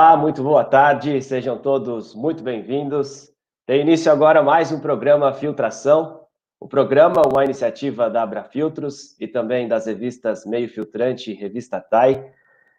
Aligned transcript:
Olá, 0.00 0.16
muito 0.16 0.42
boa 0.42 0.64
tarde, 0.64 1.20
sejam 1.20 1.58
todos 1.58 2.14
muito 2.14 2.42
bem-vindos. 2.42 3.30
Tem 3.66 3.82
início 3.82 4.10
agora 4.10 4.42
mais 4.42 4.72
um 4.72 4.80
programa 4.80 5.30
Filtração, 5.34 6.22
o 6.58 6.66
programa 6.66 7.20
uma 7.30 7.44
iniciativa 7.44 8.08
da 8.08 8.22
Abra 8.22 8.42
Filtros 8.42 9.14
e 9.20 9.28
também 9.28 9.68
das 9.68 9.84
revistas 9.84 10.46
Meio 10.46 10.70
Filtrante 10.70 11.30
e 11.30 11.34
Revista 11.34 11.82
TAI. 11.82 12.32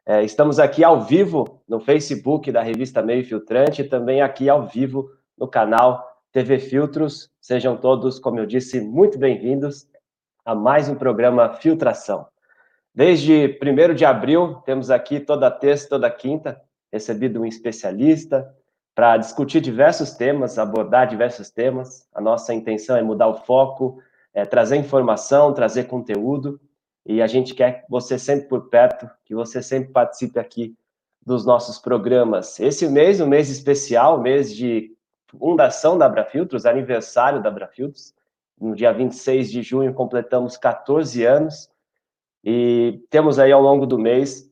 É, 0.04 0.24
estamos 0.24 0.58
aqui 0.58 0.84
ao 0.84 1.02
vivo 1.02 1.62
no 1.70 1.80
Facebook 1.80 2.52
da 2.52 2.64
revista 2.64 3.04
Meio 3.04 3.24
Filtrante 3.24 3.84
e 3.84 3.88
também 3.88 4.24
aqui 4.24 4.50
ao 4.50 4.66
vivo 4.66 5.08
no 5.38 5.48
canal 5.48 6.04
TV 6.32 6.58
Filtros. 6.58 7.30
Sejam 7.40 7.78
todos, 7.78 8.18
como 8.18 8.40
eu 8.40 8.48
disse, 8.48 8.82
muito 8.82 9.20
bem-vindos 9.20 9.86
a 10.44 10.56
mais 10.56 10.90
um 10.90 10.96
programa 10.96 11.54
Filtração. 11.54 12.26
Desde 12.96 13.60
1 13.62 13.94
de 13.94 14.06
abril, 14.06 14.56
temos 14.66 14.90
aqui 14.90 15.20
toda 15.20 15.52
terça, 15.52 15.88
toda 15.88 16.10
quinta, 16.10 16.60
recebido 16.92 17.42
um 17.42 17.46
especialista 17.46 18.54
para 18.94 19.18
discutir 19.18 19.62
diversos 19.62 20.12
temas, 20.12 20.58
abordar 20.58 21.08
diversos 21.08 21.50
temas. 21.50 22.08
A 22.14 22.20
nossa 22.20 22.54
intenção 22.54 22.96
é 22.96 23.02
mudar 23.02 23.28
o 23.28 23.38
foco, 23.38 24.02
é 24.34 24.46
trazer 24.46 24.76
informação, 24.76 25.54
trazer 25.54 25.86
conteúdo, 25.86 26.60
e 27.06 27.22
a 27.22 27.28
gente 27.28 27.56
quer 27.56 27.86
você 27.90 28.20
sempre 28.20 28.48
por 28.48 28.70
perto, 28.70 29.10
que 29.26 29.34
você 29.34 29.62
sempre 29.62 29.92
participe 29.92 30.40
aqui 30.40 30.76
dos 31.26 31.46
nossos 31.46 31.78
programas. 31.78 32.60
Esse 32.60 32.88
mês, 32.88 33.20
um 33.22 33.28
mês 33.28 33.50
especial, 33.50 34.20
mês 34.20 34.54
de 34.56 34.96
fundação 35.28 35.98
da 35.98 36.06
Abrafiltros, 36.06 36.66
aniversário 36.66 37.42
da 37.42 37.50
Abrafiltros. 37.50 38.14
No 38.60 38.76
dia 38.76 38.92
26 38.92 39.52
de 39.52 39.64
junho 39.64 39.94
completamos 39.94 40.58
14 40.58 41.24
anos 41.26 41.70
e 42.44 43.04
temos 43.10 43.40
aí 43.40 43.52
ao 43.52 43.62
longo 43.62 43.86
do 43.86 43.98
mês 43.98 44.52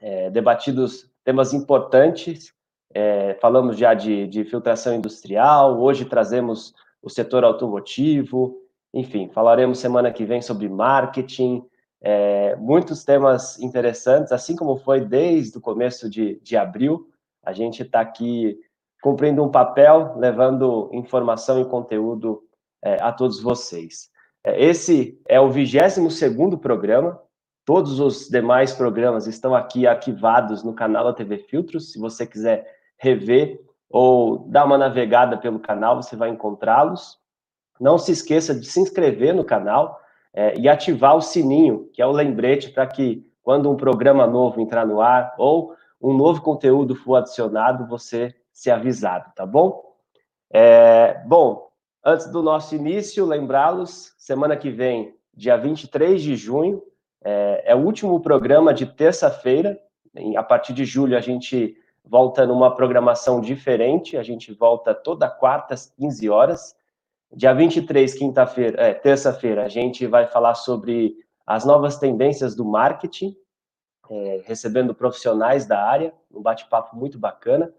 é, 0.00 0.30
debatidos 0.30 1.10
temas 1.24 1.52
importantes. 1.52 2.52
É, 2.94 3.34
falamos 3.40 3.76
já 3.76 3.94
de, 3.94 4.26
de 4.26 4.44
filtração 4.44 4.94
industrial, 4.94 5.80
hoje 5.80 6.04
trazemos 6.04 6.74
o 7.02 7.08
setor 7.08 7.42
automotivo, 7.42 8.58
enfim, 8.92 9.30
falaremos 9.32 9.78
semana 9.78 10.12
que 10.12 10.26
vem 10.26 10.42
sobre 10.42 10.68
marketing, 10.68 11.64
é, 12.02 12.54
muitos 12.56 13.04
temas 13.04 13.58
interessantes, 13.60 14.32
assim 14.32 14.54
como 14.54 14.76
foi 14.76 15.00
desde 15.00 15.56
o 15.56 15.60
começo 15.60 16.10
de, 16.10 16.38
de 16.40 16.56
abril. 16.56 17.08
A 17.42 17.52
gente 17.52 17.82
está 17.82 18.00
aqui 18.00 18.58
cumprindo 19.02 19.42
um 19.42 19.50
papel, 19.50 20.14
levando 20.16 20.90
informação 20.92 21.60
e 21.60 21.64
conteúdo 21.64 22.42
é, 22.82 23.00
a 23.00 23.10
todos 23.12 23.40
vocês. 23.40 24.10
É, 24.44 24.62
esse 24.62 25.20
é 25.26 25.40
o 25.40 25.48
22 25.48 26.12
segundo 26.12 26.58
programa, 26.58 27.18
Todos 27.64 28.00
os 28.00 28.28
demais 28.28 28.72
programas 28.72 29.28
estão 29.28 29.54
aqui 29.54 29.86
arquivados 29.86 30.64
no 30.64 30.74
canal 30.74 31.04
da 31.04 31.12
TV 31.12 31.38
Filtros. 31.38 31.92
Se 31.92 31.98
você 31.98 32.26
quiser 32.26 32.66
rever 32.98 33.60
ou 33.88 34.38
dar 34.48 34.64
uma 34.64 34.76
navegada 34.76 35.36
pelo 35.36 35.60
canal, 35.60 36.02
você 36.02 36.16
vai 36.16 36.28
encontrá-los. 36.28 37.18
Não 37.78 37.98
se 37.98 38.10
esqueça 38.10 38.52
de 38.52 38.66
se 38.66 38.80
inscrever 38.80 39.32
no 39.32 39.44
canal 39.44 40.00
é, 40.34 40.58
e 40.58 40.68
ativar 40.68 41.16
o 41.16 41.20
sininho, 41.20 41.88
que 41.92 42.02
é 42.02 42.06
o 42.06 42.10
lembrete 42.10 42.70
para 42.70 42.86
que, 42.86 43.24
quando 43.42 43.70
um 43.70 43.76
programa 43.76 44.26
novo 44.26 44.60
entrar 44.60 44.84
no 44.84 45.00
ar 45.00 45.34
ou 45.38 45.74
um 46.00 46.12
novo 46.12 46.42
conteúdo 46.42 46.96
for 46.96 47.16
adicionado, 47.16 47.86
você 47.86 48.34
ser 48.52 48.72
avisado, 48.72 49.32
tá 49.36 49.46
bom? 49.46 49.82
É, 50.52 51.22
bom, 51.26 51.68
antes 52.04 52.26
do 52.30 52.42
nosso 52.42 52.74
início, 52.74 53.24
lembrá-los, 53.24 54.14
semana 54.18 54.56
que 54.56 54.70
vem, 54.70 55.14
dia 55.32 55.56
23 55.56 56.20
de 56.20 56.34
junho, 56.34 56.82
é, 57.24 57.62
é 57.66 57.74
o 57.74 57.84
último 57.84 58.20
programa 58.20 58.72
de 58.74 58.86
terça-feira. 58.86 59.78
A 60.36 60.42
partir 60.42 60.72
de 60.72 60.84
julho, 60.84 61.16
a 61.16 61.20
gente 61.20 61.76
volta 62.04 62.46
numa 62.46 62.74
programação 62.74 63.40
diferente. 63.40 64.16
A 64.16 64.22
gente 64.22 64.52
volta 64.52 64.94
toda 64.94 65.28
quarta 65.28 65.74
às 65.74 65.86
15 65.86 66.28
horas. 66.28 66.76
Dia 67.34 67.54
23, 67.54 68.12
quinta-feira, 68.14 68.82
é, 68.82 68.92
terça-feira, 68.92 69.64
a 69.64 69.68
gente 69.68 70.06
vai 70.06 70.26
falar 70.26 70.54
sobre 70.54 71.16
as 71.46 71.64
novas 71.64 71.96
tendências 71.98 72.54
do 72.54 72.62
marketing, 72.62 73.34
é, 74.10 74.42
recebendo 74.44 74.94
profissionais 74.94 75.64
da 75.64 75.82
área, 75.82 76.12
um 76.30 76.42
bate-papo 76.42 76.94
muito 76.94 77.18
bacana. 77.18 77.72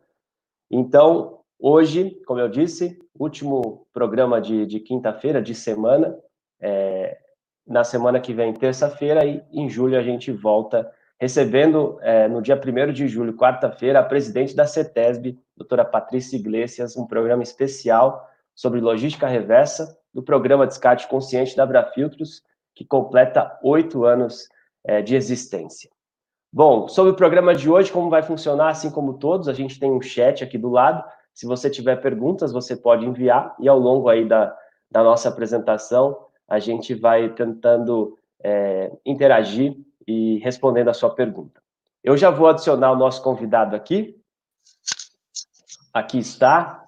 Então, 0.72 1.42
hoje, 1.60 2.20
como 2.26 2.40
eu 2.40 2.50
disse, 2.50 3.00
último 3.18 3.86
programa 3.94 4.42
de, 4.42 4.66
de 4.66 4.80
quinta-feira, 4.80 5.40
de 5.40 5.54
semana, 5.54 6.18
é, 6.60 7.20
na 7.66 7.84
semana 7.84 8.20
que 8.20 8.34
vem, 8.34 8.54
terça-feira, 8.54 9.26
e 9.26 9.44
em 9.52 9.70
julho 9.70 9.98
a 9.98 10.04
gente 10.04 10.32
volta 10.32 10.90
recebendo, 11.20 11.98
é, 12.02 12.28
no 12.28 12.42
dia 12.42 12.60
1 12.60 12.92
de 12.92 13.08
julho, 13.08 13.34
quarta-feira, 13.34 14.00
a 14.00 14.04
presidente 14.04 14.56
da 14.56 14.66
CETESB, 14.66 15.40
doutora 15.56 15.86
Patrícia 15.86 16.36
Iglesias, 16.36 16.98
um 16.98 17.08
programa 17.08 17.44
especial 17.44 18.30
sobre 18.54 18.82
logística 18.82 19.28
reversa 19.28 19.98
do 20.14 20.22
programa 20.22 20.68
Descarte 20.68 21.08
Consciente 21.08 21.56
da 21.56 21.64
Abrafiltros, 21.64 22.44
que 22.76 22.84
completa 22.84 23.58
oito 23.64 24.04
anos 24.04 24.50
é, 24.84 25.02
de 25.02 25.16
existência. 25.16 25.90
Bom, 26.52 26.88
sobre 26.88 27.14
o 27.14 27.16
programa 27.16 27.56
de 27.56 27.70
hoje, 27.70 27.92
como 27.92 28.10
vai 28.10 28.22
funcionar, 28.22 28.70
assim 28.70 28.92
como 28.92 29.14
todos, 29.14 29.48
a 29.48 29.54
gente 29.54 29.80
tem 29.80 29.92
um 29.92 30.02
chat 30.02 30.44
aqui 30.44 30.58
do 30.58 30.70
lado. 30.70 31.04
Se 31.34 31.48
você 31.48 31.70
tiver 31.70 31.96
perguntas, 32.02 32.52
você 32.52 32.76
pode 32.76 33.06
enviar, 33.06 33.56
e 33.60 33.68
ao 33.68 33.80
longo 33.80 34.10
aí 34.10 34.28
da, 34.28 34.56
da 34.92 35.02
nossa 35.02 35.30
apresentação, 35.30 36.16
a 36.48 36.60
gente 36.60 36.94
vai 36.94 37.30
tentando 37.30 38.18
é, 38.44 38.92
interagir 39.06 39.76
e 40.08 40.38
respondendo 40.40 40.90
a 40.90 40.94
sua 40.94 41.10
pergunta. 41.10 41.62
Eu 42.04 42.18
já 42.18 42.30
vou 42.30 42.48
adicionar 42.48 42.92
o 42.92 42.98
nosso 42.98 43.22
convidado 43.24 43.76
aqui. 43.76 44.20
Aqui 45.94 46.20
está. 46.20 46.84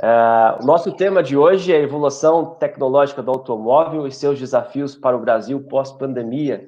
Uh, 0.00 0.62
o 0.62 0.66
nosso 0.66 0.92
tema 0.92 1.22
de 1.22 1.36
hoje 1.36 1.72
é 1.72 1.76
a 1.76 1.82
evolução 1.82 2.54
tecnológica 2.54 3.22
do 3.22 3.30
automóvel 3.30 4.06
e 4.06 4.12
seus 4.12 4.38
desafios 4.38 4.96
para 4.96 5.16
o 5.16 5.20
Brasil 5.20 5.60
pós-pandemia. 5.64 6.66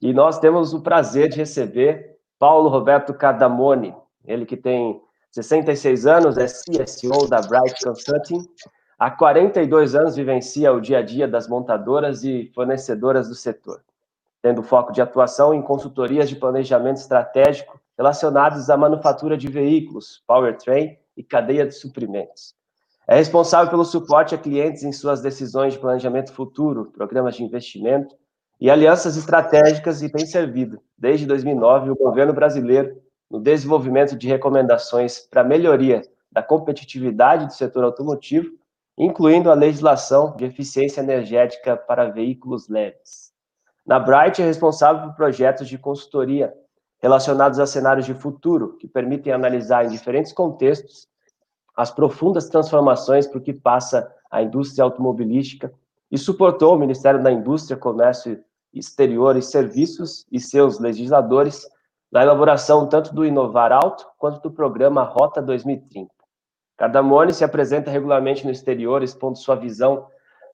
E 0.00 0.12
nós 0.12 0.38
temos 0.38 0.74
o 0.74 0.82
prazer 0.82 1.28
de 1.28 1.36
receber 1.36 2.16
Paulo 2.38 2.68
Roberto 2.68 3.14
Cardamone, 3.14 3.94
ele 4.24 4.44
que 4.44 4.56
tem 4.56 5.00
66 5.30 6.06
anos, 6.06 6.36
é 6.36 6.46
CSO 6.46 7.28
da 7.28 7.40
Bright 7.40 7.82
Consulting, 7.82 8.46
Há 8.98 9.10
42 9.10 9.94
anos 9.94 10.16
vivencia 10.16 10.72
o 10.72 10.80
dia 10.80 11.00
a 11.00 11.02
dia 11.02 11.28
das 11.28 11.46
montadoras 11.46 12.24
e 12.24 12.50
fornecedoras 12.54 13.28
do 13.28 13.34
setor, 13.34 13.82
tendo 14.40 14.62
foco 14.62 14.90
de 14.90 15.02
atuação 15.02 15.52
em 15.52 15.60
consultorias 15.60 16.30
de 16.30 16.36
planejamento 16.36 16.96
estratégico 16.96 17.78
relacionados 17.94 18.70
à 18.70 18.76
manufatura 18.76 19.36
de 19.36 19.48
veículos, 19.48 20.22
powertrain 20.26 20.96
e 21.14 21.22
cadeia 21.22 21.66
de 21.66 21.74
suprimentos. 21.74 22.54
É 23.06 23.16
responsável 23.16 23.68
pelo 23.68 23.84
suporte 23.84 24.34
a 24.34 24.38
clientes 24.38 24.82
em 24.82 24.92
suas 24.92 25.20
decisões 25.20 25.74
de 25.74 25.78
planejamento 25.78 26.32
futuro, 26.32 26.86
programas 26.86 27.36
de 27.36 27.44
investimento 27.44 28.16
e 28.58 28.70
alianças 28.70 29.14
estratégicas 29.18 30.02
e 30.02 30.08
tem 30.08 30.24
servido, 30.24 30.80
desde 30.96 31.26
2009, 31.26 31.90
o 31.90 31.96
governo 31.96 32.32
brasileiro 32.32 32.96
no 33.30 33.40
desenvolvimento 33.40 34.16
de 34.16 34.26
recomendações 34.26 35.18
para 35.18 35.44
melhoria 35.44 36.00
da 36.32 36.42
competitividade 36.42 37.44
do 37.44 37.52
setor 37.52 37.84
automotivo 37.84 38.56
incluindo 38.96 39.50
a 39.50 39.54
legislação 39.54 40.34
de 40.36 40.44
eficiência 40.44 41.00
energética 41.00 41.76
para 41.76 42.10
veículos 42.10 42.68
leves. 42.68 43.32
Na 43.86 43.98
Bright 44.00 44.40
é 44.40 44.44
responsável 44.44 45.08
por 45.08 45.16
projetos 45.16 45.68
de 45.68 45.78
consultoria 45.78 46.52
relacionados 46.98 47.58
a 47.58 47.66
cenários 47.66 48.06
de 48.06 48.14
futuro, 48.14 48.76
que 48.78 48.88
permitem 48.88 49.32
analisar 49.32 49.84
em 49.84 49.90
diferentes 49.90 50.32
contextos 50.32 51.06
as 51.76 51.90
profundas 51.90 52.48
transformações 52.48 53.26
por 53.26 53.42
que 53.42 53.52
passa 53.52 54.10
a 54.30 54.42
indústria 54.42 54.82
automobilística 54.82 55.72
e 56.10 56.16
suportou 56.16 56.74
o 56.74 56.78
Ministério 56.78 57.22
da 57.22 57.30
Indústria, 57.30 57.76
Comércio 57.76 58.42
Exterior 58.72 59.36
e 59.36 59.42
Serviços 59.42 60.26
e 60.32 60.40
seus 60.40 60.78
legisladores 60.78 61.66
na 62.10 62.22
elaboração 62.22 62.88
tanto 62.88 63.14
do 63.14 63.26
Inovar 63.26 63.72
Alto 63.72 64.06
quanto 64.16 64.40
do 64.40 64.50
programa 64.50 65.02
Rota 65.02 65.42
2030. 65.42 66.15
Cardamone 66.76 67.32
se 67.32 67.44
apresenta 67.44 67.90
regularmente 67.90 68.44
no 68.44 68.50
exterior, 68.50 69.02
expondo 69.02 69.38
sua 69.38 69.54
visão 69.54 70.06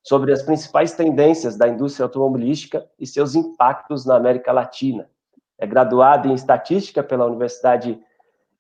sobre 0.02 0.32
as 0.32 0.42
principais 0.42 0.92
tendências 0.92 1.56
da 1.56 1.68
indústria 1.68 2.04
automobilística 2.04 2.86
e 2.98 3.06
seus 3.06 3.34
impactos 3.34 4.04
na 4.04 4.16
América 4.16 4.52
Latina. 4.52 5.08
É 5.58 5.66
graduado 5.66 6.28
em 6.28 6.34
Estatística 6.34 7.02
pela 7.02 7.26
Universidade 7.26 8.00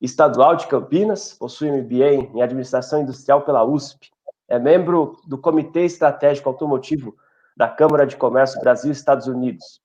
Estadual 0.00 0.56
de 0.56 0.66
Campinas, 0.66 1.32
possui 1.32 1.70
MBA 1.70 2.30
em 2.34 2.42
Administração 2.42 3.02
Industrial 3.02 3.42
pela 3.42 3.64
USP, 3.64 4.10
é 4.48 4.58
membro 4.58 5.20
do 5.26 5.38
Comitê 5.38 5.84
Estratégico 5.84 6.48
Automotivo 6.48 7.14
da 7.56 7.68
Câmara 7.68 8.06
de 8.06 8.16
Comércio 8.16 8.60
Brasil-Estados 8.60 9.26
Unidos, 9.26 9.80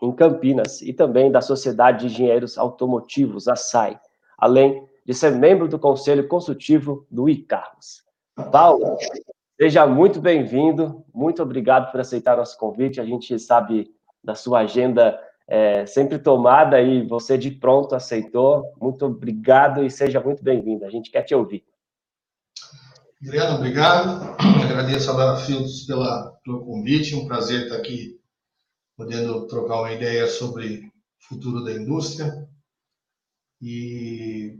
em 0.00 0.12
Campinas, 0.12 0.80
e 0.80 0.92
também 0.92 1.30
da 1.30 1.40
Sociedade 1.40 2.00
de 2.00 2.06
Engenheiros 2.06 2.56
Automotivos, 2.56 3.48
a 3.48 3.56
SAI, 3.56 4.00
além 4.38 4.88
de 5.04 5.14
ser 5.14 5.32
membro 5.32 5.68
do 5.68 5.78
Conselho 5.78 6.28
Consultivo 6.28 7.06
do 7.10 7.28
ICARMOS. 7.28 8.02
Paulo, 8.50 8.96
seja 9.60 9.86
muito 9.86 10.20
bem-vindo, 10.20 11.04
muito 11.12 11.42
obrigado 11.42 11.90
por 11.90 12.00
aceitar 12.00 12.36
nosso 12.36 12.56
convite. 12.58 13.00
A 13.00 13.04
gente 13.04 13.38
sabe 13.38 13.90
da 14.22 14.34
sua 14.34 14.60
agenda 14.60 15.18
é, 15.46 15.84
sempre 15.84 16.18
tomada 16.18 16.80
e 16.80 17.06
você 17.06 17.36
de 17.36 17.50
pronto 17.50 17.94
aceitou. 17.94 18.72
Muito 18.80 19.04
obrigado 19.04 19.84
e 19.84 19.90
seja 19.90 20.20
muito 20.20 20.42
bem-vindo. 20.44 20.84
A 20.84 20.90
gente 20.90 21.10
quer 21.10 21.22
te 21.22 21.34
ouvir. 21.34 21.64
Adriano, 23.22 23.56
obrigado. 23.56 24.36
Agradeço 24.64 25.10
a 25.10 25.14
Lara 25.14 25.36
Fields 25.38 25.84
pela, 25.86 26.32
pelo 26.44 26.64
convite. 26.64 27.14
Um 27.14 27.26
prazer 27.26 27.64
estar 27.64 27.76
aqui 27.76 28.18
podendo 28.96 29.46
trocar 29.46 29.80
uma 29.80 29.92
ideia 29.92 30.26
sobre 30.26 30.86
o 30.86 31.28
futuro 31.28 31.64
da 31.64 31.72
indústria. 31.72 32.48
E 33.60 34.58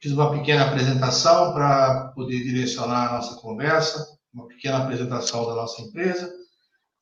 fiz 0.00 0.12
uma 0.12 0.32
pequena 0.32 0.66
apresentação 0.66 1.52
para 1.52 2.08
poder 2.14 2.42
direcionar 2.42 3.08
a 3.08 3.12
nossa 3.16 3.40
conversa, 3.40 4.06
uma 4.32 4.46
pequena 4.46 4.78
apresentação 4.78 5.46
da 5.46 5.54
nossa 5.54 5.82
empresa 5.82 6.32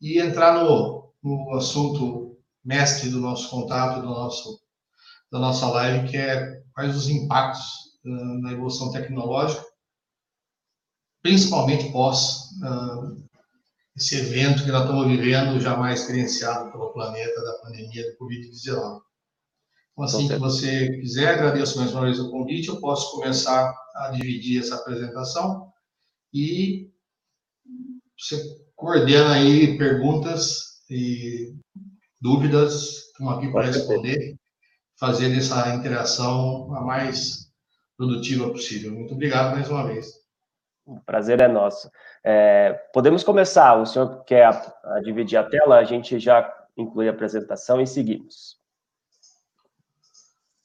e 0.00 0.18
entrar 0.18 0.62
no, 0.62 1.12
no 1.22 1.54
assunto 1.54 2.36
mestre 2.64 3.10
do 3.10 3.20
nosso 3.20 3.48
contato, 3.50 4.00
do 4.00 4.08
nosso, 4.08 4.60
da 5.30 5.38
nossa 5.38 5.66
live, 5.68 6.08
que 6.08 6.16
é 6.16 6.62
quais 6.74 6.96
os 6.96 7.08
impactos 7.08 7.64
uh, 8.04 8.40
na 8.40 8.52
evolução 8.52 8.92
tecnológica 8.92 9.68
principalmente 11.22 11.90
pós 11.92 12.50
uh, 12.62 13.28
esse 13.96 14.16
evento 14.16 14.64
que 14.64 14.70
nós 14.70 14.82
estamos 14.82 15.08
vivendo, 15.08 15.60
jamais 15.60 16.00
experienciado 16.00 16.70
pelo 16.70 16.92
planeta 16.92 17.42
da 17.42 17.58
pandemia 17.58 18.10
do 18.10 18.16
Covid-19. 18.16 19.00
Então, 19.98 20.04
assim 20.04 20.28
que 20.28 20.36
você 20.36 21.00
quiser, 21.00 21.34
agradeço 21.34 21.76
mais 21.76 21.92
uma 21.92 22.02
vez 22.02 22.20
o 22.20 22.30
convite, 22.30 22.68
eu 22.68 22.78
posso 22.78 23.16
começar 23.16 23.74
a 23.96 24.10
dividir 24.10 24.60
essa 24.60 24.76
apresentação 24.76 25.72
e 26.32 26.88
você 28.16 28.40
coordena 28.76 29.32
aí 29.32 29.76
perguntas 29.76 30.84
e 30.88 31.52
dúvidas, 32.20 33.08
estamos 33.08 33.38
aqui 33.38 33.50
para 33.50 33.66
responder, 33.66 34.36
fazer 34.96 35.36
essa 35.36 35.74
interação 35.74 36.72
a 36.76 36.80
mais 36.80 37.52
produtiva 37.96 38.50
possível. 38.50 38.92
Muito 38.92 39.14
obrigado 39.14 39.52
mais 39.56 39.68
uma 39.68 39.84
vez. 39.84 40.12
O 40.86 41.00
prazer 41.00 41.40
é 41.40 41.48
nosso. 41.48 41.90
É, 42.22 42.72
podemos 42.94 43.24
começar. 43.24 43.74
O 43.74 43.84
senhor 43.84 44.22
quer 44.22 44.44
a, 44.44 44.80
a 44.84 45.00
dividir 45.00 45.36
a 45.38 45.44
tela? 45.44 45.76
A 45.76 45.84
gente 45.84 46.20
já 46.20 46.54
inclui 46.76 47.08
a 47.08 47.10
apresentação 47.10 47.80
e 47.80 47.86
seguimos. 47.86 48.57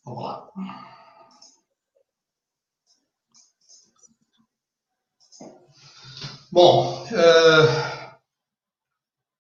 Vamos 0.06 0.24
lá. 0.24 0.50
Bom, 6.52 7.04
uh, 7.06 8.18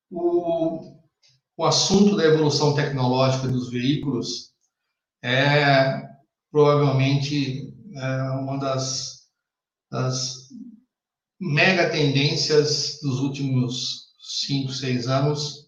o, 0.09 0.97
o 1.57 1.65
assunto 1.65 2.15
da 2.15 2.23
evolução 2.23 2.73
tecnológica 2.73 3.47
dos 3.47 3.69
veículos 3.69 4.53
é 5.21 6.01
provavelmente 6.51 7.73
é, 7.95 8.21
uma 8.31 8.57
das, 8.57 9.27
das 9.91 10.49
mega 11.39 11.89
tendências 11.89 12.99
dos 13.01 13.19
últimos 13.19 14.13
cinco, 14.19 14.71
seis 14.71 15.07
anos, 15.07 15.67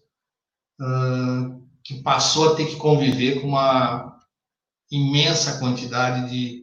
uh, 0.80 1.64
que 1.82 2.02
passou 2.02 2.52
a 2.52 2.56
ter 2.56 2.66
que 2.66 2.76
conviver 2.76 3.40
com 3.40 3.48
uma 3.48 4.15
imensa 4.90 5.58
quantidade 5.58 6.30
de 6.30 6.62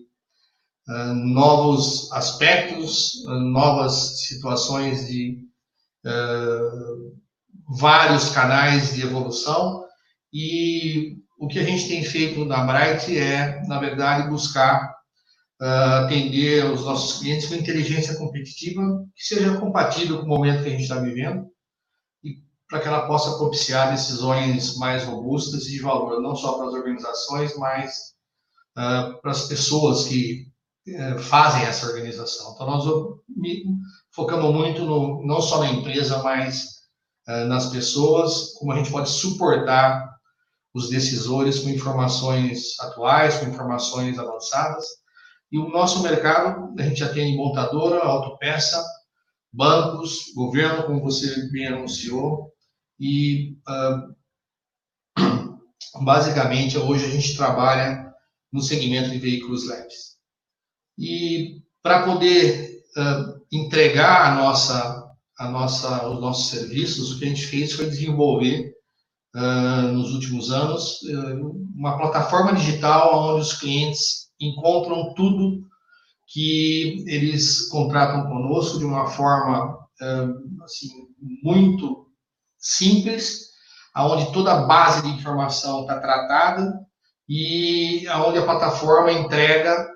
uh, 0.87 1.13
novos 1.13 2.11
aspectos, 2.11 3.15
uh, 3.25 3.39
novas 3.39 4.25
situações 4.25 5.07
de 5.07 5.41
vários 7.65 8.29
canais 8.29 8.93
de 8.93 9.03
evolução. 9.03 9.85
E 10.33 11.15
o 11.39 11.47
que 11.47 11.59
a 11.59 11.63
gente 11.63 11.87
tem 11.87 12.03
feito 12.03 12.43
na 12.45 12.65
Bright 12.65 13.17
é, 13.17 13.61
na 13.67 13.79
verdade, 13.79 14.29
buscar 14.29 14.93
uh, 15.61 16.05
atender 16.05 16.65
os 16.65 16.83
nossos 16.83 17.19
clientes 17.19 17.47
com 17.47 17.55
inteligência 17.55 18.15
competitiva 18.17 19.05
que 19.15 19.23
seja 19.23 19.57
compatível 19.57 20.19
com 20.19 20.25
o 20.25 20.29
momento 20.29 20.63
que 20.63 20.69
a 20.69 20.71
gente 20.71 20.83
está 20.83 20.99
vivendo 20.99 21.47
e 22.23 22.37
para 22.67 22.79
que 22.79 22.87
ela 22.87 23.07
possa 23.07 23.37
propiciar 23.37 23.91
decisões 23.91 24.75
mais 24.77 25.03
robustas 25.03 25.67
e 25.67 25.71
de 25.71 25.79
valor, 25.79 26.21
não 26.21 26.35
só 26.35 26.53
para 26.57 26.67
as 26.67 26.73
organizações, 26.73 27.55
mas 27.57 28.12
uh, 28.77 29.21
para 29.21 29.31
as 29.31 29.47
pessoas 29.47 30.05
que 30.05 30.47
uh, 30.87 31.19
fazem 31.19 31.63
essa 31.63 31.87
organização. 31.87 32.53
Então, 32.53 32.67
nós 32.67 32.85
focamos 34.11 34.53
muito 34.53 34.83
no, 34.85 35.25
não 35.25 35.41
só 35.41 35.59
na 35.59 35.71
empresa, 35.71 36.21
mas 36.23 36.73
nas 37.47 37.67
pessoas, 37.67 38.51
como 38.59 38.73
a 38.73 38.75
gente 38.75 38.91
pode 38.91 39.09
suportar 39.09 40.13
os 40.73 40.89
decisores 40.89 41.59
com 41.59 41.69
informações 41.69 42.77
atuais, 42.81 43.37
com 43.37 43.45
informações 43.47 44.19
avançadas, 44.19 44.85
e 45.51 45.57
o 45.57 45.69
nosso 45.69 46.01
mercado, 46.01 46.73
a 46.77 46.81
gente 46.81 46.99
já 46.99 47.13
tem 47.13 47.37
montadora, 47.37 48.03
autopeça, 48.03 48.83
bancos, 49.53 50.33
governo, 50.35 50.83
como 50.83 50.99
você 50.99 51.47
bem 51.51 51.67
anunciou, 51.67 52.51
e 52.99 53.55
uh, 53.69 54.15
basicamente 56.03 56.77
hoje 56.77 57.05
a 57.05 57.09
gente 57.09 57.37
trabalha 57.37 58.12
no 58.53 58.61
segmento 58.61 59.09
de 59.09 59.17
veículos 59.17 59.67
leves. 59.67 60.15
E 60.97 61.63
para 61.81 62.03
poder 62.03 62.83
uh, 62.95 63.41
entregar 63.51 64.31
a 64.31 64.35
nossa, 64.35 65.11
a 65.39 65.49
nossa, 65.49 66.07
os 66.07 66.21
nossos 66.21 66.51
serviços, 66.51 67.11
o 67.11 67.19
que 67.19 67.25
a 67.25 67.27
gente 67.27 67.47
fez 67.47 67.73
foi 67.73 67.87
desenvolver 67.87 68.71
uh, 69.35 69.91
nos 69.91 70.13
últimos 70.13 70.51
anos 70.51 70.99
uma 71.75 71.97
plataforma 71.97 72.53
digital 72.53 73.33
onde 73.33 73.41
os 73.41 73.53
clientes 73.53 74.29
encontram 74.39 75.15
tudo 75.15 75.67
que 76.27 77.03
eles 77.07 77.67
contratam 77.69 78.27
conosco 78.27 78.77
de 78.77 78.85
uma 78.85 79.07
forma 79.07 79.79
assim, 80.63 80.89
muito 81.41 82.07
simples, 82.57 83.51
aonde 83.93 84.33
toda 84.33 84.51
a 84.51 84.65
base 84.65 85.03
de 85.03 85.09
informação 85.09 85.81
está 85.81 85.99
tratada 85.99 86.82
e 87.27 88.07
aonde 88.07 88.39
a 88.39 88.45
plataforma 88.45 89.11
entrega 89.11 89.93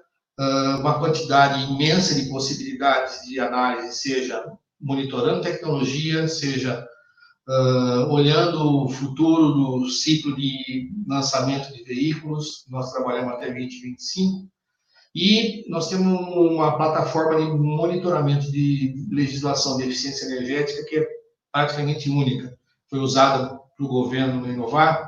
uma 0.79 0.99
quantidade 0.99 1.63
imensa 1.71 2.13
de 2.13 2.29
possibilidades 2.29 3.25
de 3.27 3.39
análise, 3.39 3.97
seja 3.97 4.43
monitorando 4.79 5.41
tecnologia, 5.41 6.27
seja 6.27 6.87
uh, 7.47 8.11
olhando 8.11 8.83
o 8.83 8.89
futuro 8.89 9.53
do 9.53 9.89
ciclo 9.89 10.35
de 10.35 10.91
lançamento 11.07 11.73
de 11.73 11.83
veículos, 11.83 12.65
nós 12.69 12.91
trabalhamos 12.91 13.33
até 13.33 13.47
2025, 13.47 14.47
e 15.15 15.65
nós 15.67 15.89
temos 15.89 16.13
uma 16.35 16.77
plataforma 16.77 17.37
de 17.37 17.57
monitoramento 17.57 18.51
de 18.51 19.07
legislação 19.09 19.77
de 19.77 19.83
eficiência 19.83 20.25
energética 20.25 20.85
que 20.87 20.99
é 20.99 21.07
praticamente 21.51 22.07
única. 22.07 22.55
Foi 22.87 22.99
usada 22.99 23.57
pelo 23.75 23.89
governo 23.89 24.47
inovar, 24.47 25.06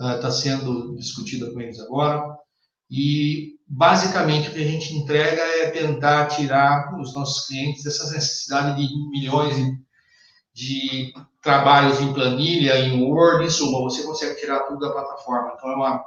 está 0.00 0.28
uh, 0.28 0.32
sendo 0.32 0.96
discutida 0.96 1.50
com 1.50 1.60
eles 1.60 1.80
agora, 1.80 2.36
e 2.90 3.56
basicamente 3.66 4.48
o 4.48 4.52
que 4.52 4.62
a 4.62 4.66
gente 4.66 4.94
entrega 4.94 5.42
é 5.42 5.70
tentar 5.70 6.26
tirar 6.28 6.98
os 6.98 7.14
nossos 7.14 7.46
clientes 7.46 7.84
dessa 7.84 8.10
necessidade 8.12 8.80
de 8.80 9.10
milhões 9.10 9.56
de 10.54 11.12
trabalhos 11.42 12.00
em 12.00 12.12
planilha, 12.12 12.78
em 12.78 13.02
Word, 13.02 13.44
em 13.44 13.50
suma, 13.50 13.80
você 13.80 14.02
consegue 14.02 14.40
tirar 14.40 14.60
tudo 14.60 14.80
da 14.80 14.92
plataforma. 14.92 15.54
Então, 15.56 15.70
é 15.70 15.74
uma 15.74 16.04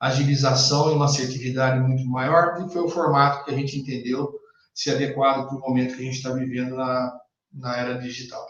agilização 0.00 0.90
e 0.90 0.94
uma 0.94 1.04
assertividade 1.04 1.80
muito 1.80 2.04
maior, 2.06 2.60
e 2.60 2.72
foi 2.72 2.82
o 2.82 2.88
formato 2.88 3.44
que 3.44 3.50
a 3.50 3.56
gente 3.56 3.78
entendeu 3.78 4.32
se 4.74 4.90
adequado 4.90 5.46
para 5.46 5.56
o 5.56 5.60
momento 5.60 5.94
que 5.94 6.02
a 6.02 6.04
gente 6.04 6.16
está 6.16 6.32
vivendo 6.32 6.74
na, 6.74 7.20
na 7.52 7.76
era 7.76 7.98
digital. 7.98 8.44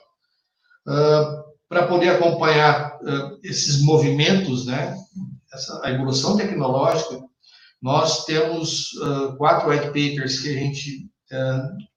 Uh, 0.86 1.53
para 1.74 1.88
poder 1.88 2.10
acompanhar 2.10 2.96
uh, 3.02 3.36
esses 3.42 3.82
movimentos, 3.82 4.64
né, 4.64 4.96
essa, 5.52 5.80
a 5.84 5.90
evolução 5.90 6.36
tecnológica, 6.36 7.20
nós 7.82 8.24
temos 8.24 8.92
uh, 8.92 9.36
quatro 9.36 9.68
white 9.68 9.86
papers 9.86 10.38
que 10.38 10.50
a 10.50 10.52
gente 10.52 11.10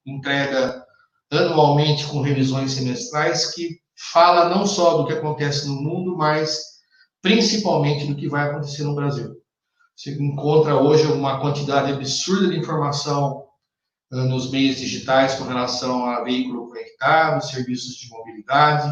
entrega 0.03 0.84
anualmente 1.29 2.07
com 2.07 2.22
revisões 2.22 2.72
semestrais 2.72 3.53
que 3.53 3.77
fala 4.12 4.50
não 4.50 4.65
só 4.65 4.98
do 4.98 5.05
que 5.05 5.13
acontece 5.13 5.67
no 5.67 5.75
mundo, 5.75 6.17
mas 6.17 6.60
principalmente 7.22 8.07
do 8.07 8.15
que 8.15 8.27
vai 8.27 8.50
acontecer 8.50 8.84
no 8.84 8.96
Brasil. 8.96 9.36
Você 9.96 10.12
encontra 10.19 10.75
hoje 10.75 11.05
uma 11.05 11.39
quantidade 11.39 11.91
absurda 11.91 12.50
de 12.50 12.57
informação 12.57 13.43
uh, 14.12 14.24
nos 14.24 14.50
meios 14.50 14.77
digitais 14.77 15.36
com 15.36 15.43
relação 15.43 16.07
a 16.07 16.24
veículo 16.24 16.67
conectado, 16.67 17.46
serviços 17.46 17.96
de 17.98 18.10
mobilidade, 18.10 18.91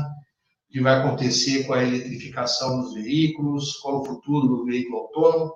que 0.75 0.81
vai 0.81 0.99
acontecer 0.99 1.63
com 1.63 1.71
a 1.71 1.81
eletrificação 1.81 2.81
dos 2.81 2.95
veículos, 2.95 3.77
qual 3.77 4.01
o 4.01 4.05
futuro 4.05 4.45
do 4.45 4.65
veículo 4.65 4.97
autônomo. 5.03 5.53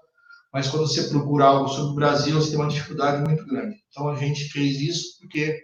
Mas 0.53 0.69
quando 0.69 0.87
você 0.87 1.09
procura 1.09 1.43
algo 1.43 1.67
sobre 1.67 1.91
o 1.91 1.95
Brasil, 1.95 2.35
você 2.35 2.51
tem 2.51 2.57
uma 2.57 2.69
dificuldade 2.69 3.21
muito 3.27 3.45
grande. 3.45 3.75
Então 3.89 4.07
a 4.07 4.15
gente 4.15 4.45
fez 4.45 4.79
isso 4.79 5.19
porque 5.19 5.59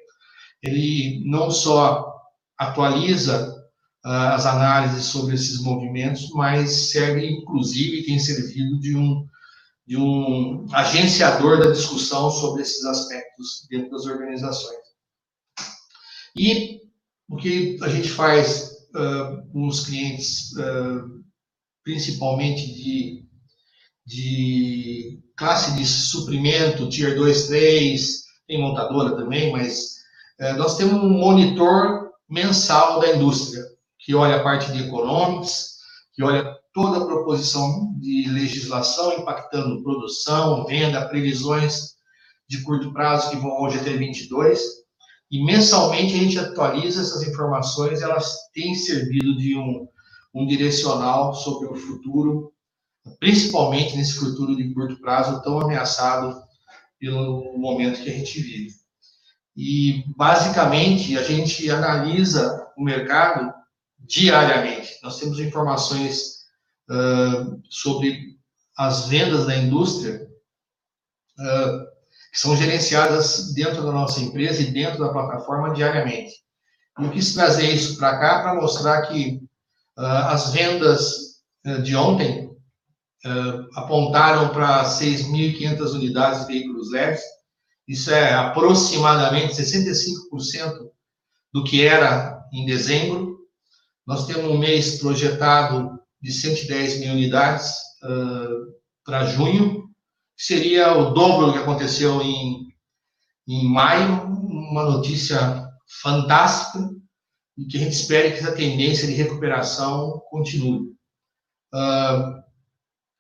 ele 0.61 1.23
não 1.25 1.49
só 1.49 2.13
atualiza 2.57 3.55
as 4.03 4.45
análises 4.45 5.05
sobre 5.05 5.35
esses 5.35 5.61
movimentos, 5.61 6.29
mas 6.31 6.91
serve, 6.91 7.25
inclusive, 7.25 8.03
tem 8.03 8.19
servido 8.19 8.77
de 8.81 8.93
um, 8.93 9.25
de 9.87 9.95
um 9.95 10.67
agenciador 10.73 11.63
da 11.63 11.71
discussão 11.71 12.29
sobre 12.29 12.61
esses 12.61 12.83
aspectos 12.83 13.65
dentro 13.69 13.91
das 13.91 14.05
organizações. 14.05 14.83
E 16.35 16.81
o 17.29 17.37
que 17.37 17.77
a 17.81 17.87
gente 17.87 18.09
faz 18.09 18.74
uh, 18.95 19.67
os 19.67 19.85
clientes, 19.85 20.51
uh, 20.53 21.23
principalmente 21.83 22.65
de, 22.73 23.25
de 24.05 25.19
classe 25.35 25.75
de 25.75 25.85
suprimento, 25.85 26.89
Tier 26.89 27.15
2, 27.15 27.47
3, 27.47 28.23
tem 28.47 28.61
montadora 28.61 29.15
também, 29.15 29.51
mas 29.51 29.95
uh, 30.39 30.57
nós 30.57 30.77
temos 30.77 31.03
um 31.03 31.09
monitor 31.09 32.11
mensal 32.29 32.99
da 32.99 33.15
indústria 33.15 33.63
que 33.99 34.15
olha 34.15 34.37
a 34.37 34.43
parte 34.43 34.71
de 34.71 34.83
economics, 34.83 35.75
que 36.13 36.23
olha 36.23 36.55
toda 36.73 36.99
a 36.99 37.05
proposição 37.05 37.93
de 37.99 38.29
legislação 38.29 39.13
impactando 39.13 39.81
produção, 39.81 40.65
venda, 40.65 41.07
previsões 41.07 41.95
de 42.47 42.61
curto 42.61 42.93
prazo 42.93 43.31
que 43.31 43.37
vão 43.37 43.51
ao 43.51 43.69
GT 43.69 43.97
22. 43.97 44.84
E 45.35 45.43
mensalmente 45.43 46.13
a 46.13 46.17
gente 46.17 46.39
atualiza 46.39 47.01
essas 47.01 47.27
informações, 47.27 48.01
elas 48.01 48.37
têm 48.53 48.73
servido 48.73 49.35
de 49.35 49.57
um, 49.57 49.85
um 50.33 50.47
direcional 50.47 51.33
sobre 51.33 51.67
o 51.67 51.75
futuro, 51.75 52.53
principalmente 53.19 53.97
nesse 53.97 54.13
futuro 54.13 54.55
de 54.55 54.73
curto 54.73 54.97
prazo 55.01 55.43
tão 55.43 55.59
ameaçado 55.59 56.41
pelo 56.97 57.57
momento 57.57 58.01
que 58.01 58.09
a 58.09 58.13
gente 58.13 58.39
vive. 58.39 58.75
E, 59.57 60.05
basicamente, 60.15 61.17
a 61.17 61.23
gente 61.23 61.69
analisa 61.69 62.71
o 62.77 62.81
mercado 62.81 63.53
diariamente. 63.99 64.97
Nós 65.03 65.19
temos 65.19 65.37
informações 65.37 66.45
uh, 66.89 67.61
sobre 67.69 68.37
as 68.77 69.09
vendas 69.09 69.47
da 69.47 69.57
indústria 69.57 70.29
uh, 71.37 71.94
que 72.35 72.41
são 72.41 72.57
gerenciadas 72.57 73.53
dentro 73.53 73.81
da 73.81 73.93
nossa 73.93 74.19
empresa 74.19 74.61
e 74.61 74.71
dentro 74.71 74.99
da 74.99 75.13
plataforma 75.13 75.73
diariamente. 75.73 76.33
Eu 76.99 77.09
quis 77.09 77.33
trazer 77.33 77.73
isso 77.73 77.97
para 77.97 78.19
cá 78.19 78.41
para 78.41 78.55
mostrar 78.55 79.03
que 79.03 79.39
uh, 79.97 80.01
as 80.01 80.51
vendas 80.51 81.25
de 81.83 81.95
ontem 81.95 82.45
apontaram 83.73 84.49
para 84.49 84.85
6.500 84.85 85.93
unidades 85.93 86.41
de 86.41 86.53
veículos 86.53 86.91
leves. 86.91 87.21
Isso 87.87 88.11
é 88.11 88.35
aproximadamente 88.35 89.55
65% 89.55 90.11
do 91.51 91.63
que 91.63 91.83
era 91.83 92.39
em 92.53 92.67
dezembro 92.67 93.35
nós 94.05 94.27
temos 94.27 94.51
um 94.51 94.57
mês 94.57 94.99
projetado 94.99 95.99
de 96.21 96.31
110 96.31 96.99
mil 96.99 97.13
unidades 97.13 97.71
uh, 98.03 98.73
para 99.03 99.25
junho, 99.25 99.84
seria 100.37 100.97
o 100.97 101.13
dobro 101.13 101.47
do 101.47 101.53
que 101.53 101.59
aconteceu 101.59 102.21
em, 102.21 102.67
em 103.47 103.67
maio, 103.69 104.23
uma 104.25 104.83
notícia 104.83 105.67
fantástica 106.01 106.89
e 107.57 107.65
que 107.65 107.77
a 107.77 107.79
gente 107.79 107.93
espera 107.93 108.31
que 108.31 108.39
essa 108.39 108.55
tendência 108.55 109.07
de 109.07 109.13
recuperação 109.13 110.21
continue. 110.29 110.93
Uh, 111.73 112.43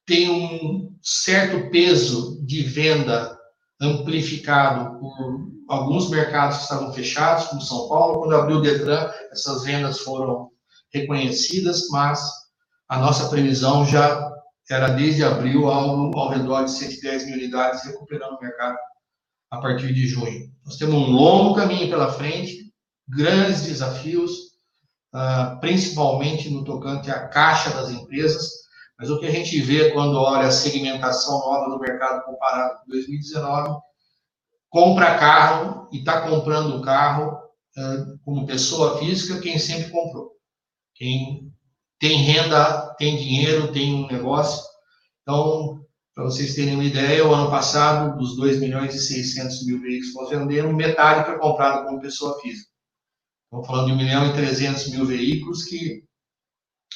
tem 0.05 0.29
um 0.29 0.95
certo 1.01 1.69
peso 1.69 2.43
de 2.45 2.63
venda 2.63 3.37
amplificado 3.81 4.99
por 4.99 5.15
alguns 5.67 6.09
mercados 6.09 6.57
que 6.57 6.63
estavam 6.63 6.93
fechados, 6.93 7.47
como 7.47 7.61
São 7.61 7.87
Paulo. 7.87 8.19
Quando 8.19 8.35
abriu 8.35 8.57
o 8.57 8.61
Detran, 8.61 9.09
essas 9.31 9.63
vendas 9.63 9.99
foram 9.99 10.49
reconhecidas, 10.93 11.89
mas 11.89 12.21
a 12.87 12.99
nossa 12.99 13.29
previsão 13.29 13.85
já 13.85 14.31
era 14.69 14.89
desde 14.89 15.23
abril 15.23 15.69
ao, 15.69 16.17
ao 16.17 16.29
redor 16.29 16.65
de 16.65 16.71
110 16.71 17.25
mil 17.27 17.35
unidades, 17.35 17.83
recuperando 17.85 18.33
o 18.33 18.41
mercado 18.41 18.77
a 19.51 19.59
partir 19.59 19.93
de 19.93 20.07
junho. 20.07 20.51
Nós 20.65 20.77
temos 20.77 20.95
um 20.95 21.11
longo 21.11 21.55
caminho 21.55 21.89
pela 21.89 22.11
frente, 22.11 22.73
grandes 23.07 23.63
desafios, 23.63 24.31
uh, 25.13 25.59
principalmente 25.59 26.49
no 26.49 26.63
tocante 26.63 27.11
à 27.11 27.27
caixa 27.27 27.69
das 27.69 27.89
empresas, 27.91 28.49
mas 28.97 29.09
o 29.09 29.19
que 29.19 29.27
a 29.27 29.31
gente 29.31 29.59
vê 29.61 29.91
quando 29.91 30.15
olha 30.17 30.47
a 30.47 30.51
segmentação 30.51 31.39
nova 31.39 31.69
do 31.69 31.79
mercado 31.79 32.25
comparado 32.25 32.79
com 32.79 32.91
2019, 32.91 33.79
compra 34.69 35.17
carro 35.17 35.87
e 35.91 35.99
está 35.99 36.27
comprando 36.27 36.77
o 36.77 36.81
carro 36.81 37.33
uh, 37.77 38.19
como 38.23 38.47
pessoa 38.47 38.97
física 38.97 39.39
quem 39.39 39.59
sempre 39.59 39.91
comprou. 39.91 40.31
Quem 40.95 41.53
tem 41.99 42.17
renda, 42.17 42.93
tem 42.97 43.17
dinheiro, 43.17 43.71
tem 43.71 43.93
um 43.93 44.07
negócio. 44.07 44.63
Então, 45.21 45.81
para 46.13 46.23
vocês 46.23 46.55
terem 46.55 46.75
uma 46.75 46.83
ideia, 46.83 47.25
o 47.25 47.33
ano 47.33 47.49
passado, 47.49 48.17
dos 48.17 48.35
2 48.37 48.59
milhões 48.59 48.95
e 48.95 48.99
600 48.99 49.65
mil 49.65 49.81
veículos 49.81 50.11
que 50.11 50.17
nós 50.19 50.29
vendemos, 50.29 50.75
metade 50.75 51.25
foi 51.25 51.37
comprado 51.39 51.85
como 51.85 52.01
pessoa 52.01 52.39
física. 52.39 52.69
Estamos 53.45 53.67
falando 53.67 53.87
de 53.87 53.93
1 53.93 53.97
milhão 53.97 54.27
e 54.29 54.33
300 54.33 54.89
mil 54.91 55.05
veículos, 55.05 55.63
que, 55.63 56.03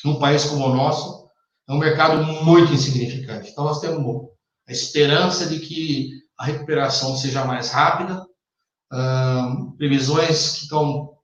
num 0.05 0.19
país 0.19 0.45
como 0.45 0.65
o 0.65 0.75
nosso, 0.75 1.27
é 1.67 1.73
um 1.73 1.77
mercado 1.77 2.23
muito 2.43 2.73
insignificante. 2.73 3.49
Então, 3.51 3.63
nós 3.65 3.79
temos 3.79 4.29
a 4.67 4.71
esperança 4.71 5.47
de 5.47 5.59
que 5.59 6.09
a 6.37 6.45
recuperação 6.45 7.17
seja 7.17 7.43
mais 7.43 7.71
rápida, 7.71 8.25
previsões 9.77 10.53
que 10.53 10.63
estão 10.63 11.18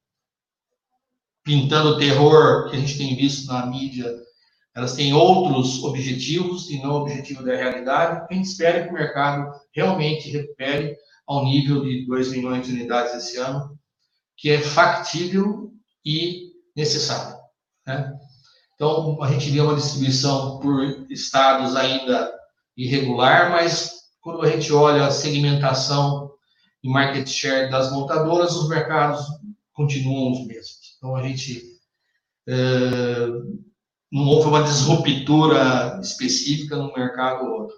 pintando 1.46 1.90
o 1.90 1.98
terror 1.98 2.70
que 2.70 2.76
a 2.76 2.80
gente 2.80 2.98
tem 2.98 3.16
visto 3.16 3.48
na 3.48 3.68
mídia, 3.68 4.12
elas 4.76 4.94
têm 4.94 5.14
outros 5.14 5.82
objetivos 5.84 6.70
e 6.70 6.82
não 6.82 6.96
o 6.96 7.02
objetivo 7.02 7.46
da 7.46 7.56
realidade. 7.56 8.26
A 8.30 8.34
gente 8.34 8.48
espera 8.48 8.84
que 8.84 8.90
o 8.90 8.94
mercado 8.94 9.50
realmente 9.74 10.30
recupere 10.32 10.98
ao 11.26 11.46
nível 11.46 11.84
de 11.84 12.06
2 12.08 12.32
milhões 12.32 12.66
de 12.66 12.74
unidades 12.74 13.14
esse 13.14 13.38
ano, 13.38 13.78
que 14.36 14.50
é 14.50 14.60
factível 14.60 15.72
e 16.04 16.52
necessário. 16.76 17.38
Né? 17.86 18.12
Então, 18.74 19.22
a 19.24 19.32
gente 19.32 19.50
vê 19.50 19.62
uma 19.62 19.76
distribuição 19.76 20.60
por 20.60 20.84
estados 21.10 21.76
ainda 21.76 22.34
irregular, 22.76 23.52
mas 23.52 23.94
quando 24.20 24.42
a 24.42 24.50
gente 24.50 24.74
olha 24.74 25.06
a 25.06 25.12
segmentação 25.12 26.32
e 26.84 26.90
market 26.90 27.28
share 27.28 27.72
das 27.72 27.92
montadoras, 27.92 28.56
os 28.56 28.68
mercados 28.68 29.26
continuam 29.74 30.34
os 30.34 30.46
mesmos. 30.46 30.85
Então, 31.06 31.16
a 31.16 31.22
gente 31.22 31.62
é, 32.48 33.28
não 34.12 34.24
houve 34.24 34.48
uma 34.48 34.64
disruptura 34.64 36.00
específica 36.02 36.76
no 36.78 36.92
mercado 36.94 37.46
ou 37.46 37.62
outro. 37.62 37.76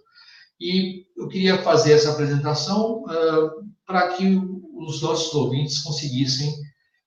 E 0.62 1.06
eu 1.18 1.28
queria 1.28 1.62
fazer 1.62 1.92
essa 1.92 2.12
apresentação 2.12 3.04
uh, 3.04 3.68
para 3.86 4.14
que 4.14 4.40
os 4.76 5.02
nossos 5.02 5.34
ouvintes 5.34 5.80
conseguissem 5.80 6.54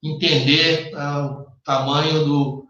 entender 0.03 0.93
uh, 0.95 1.41
o 1.41 1.47
tamanho 1.65 2.23
do, 2.23 2.67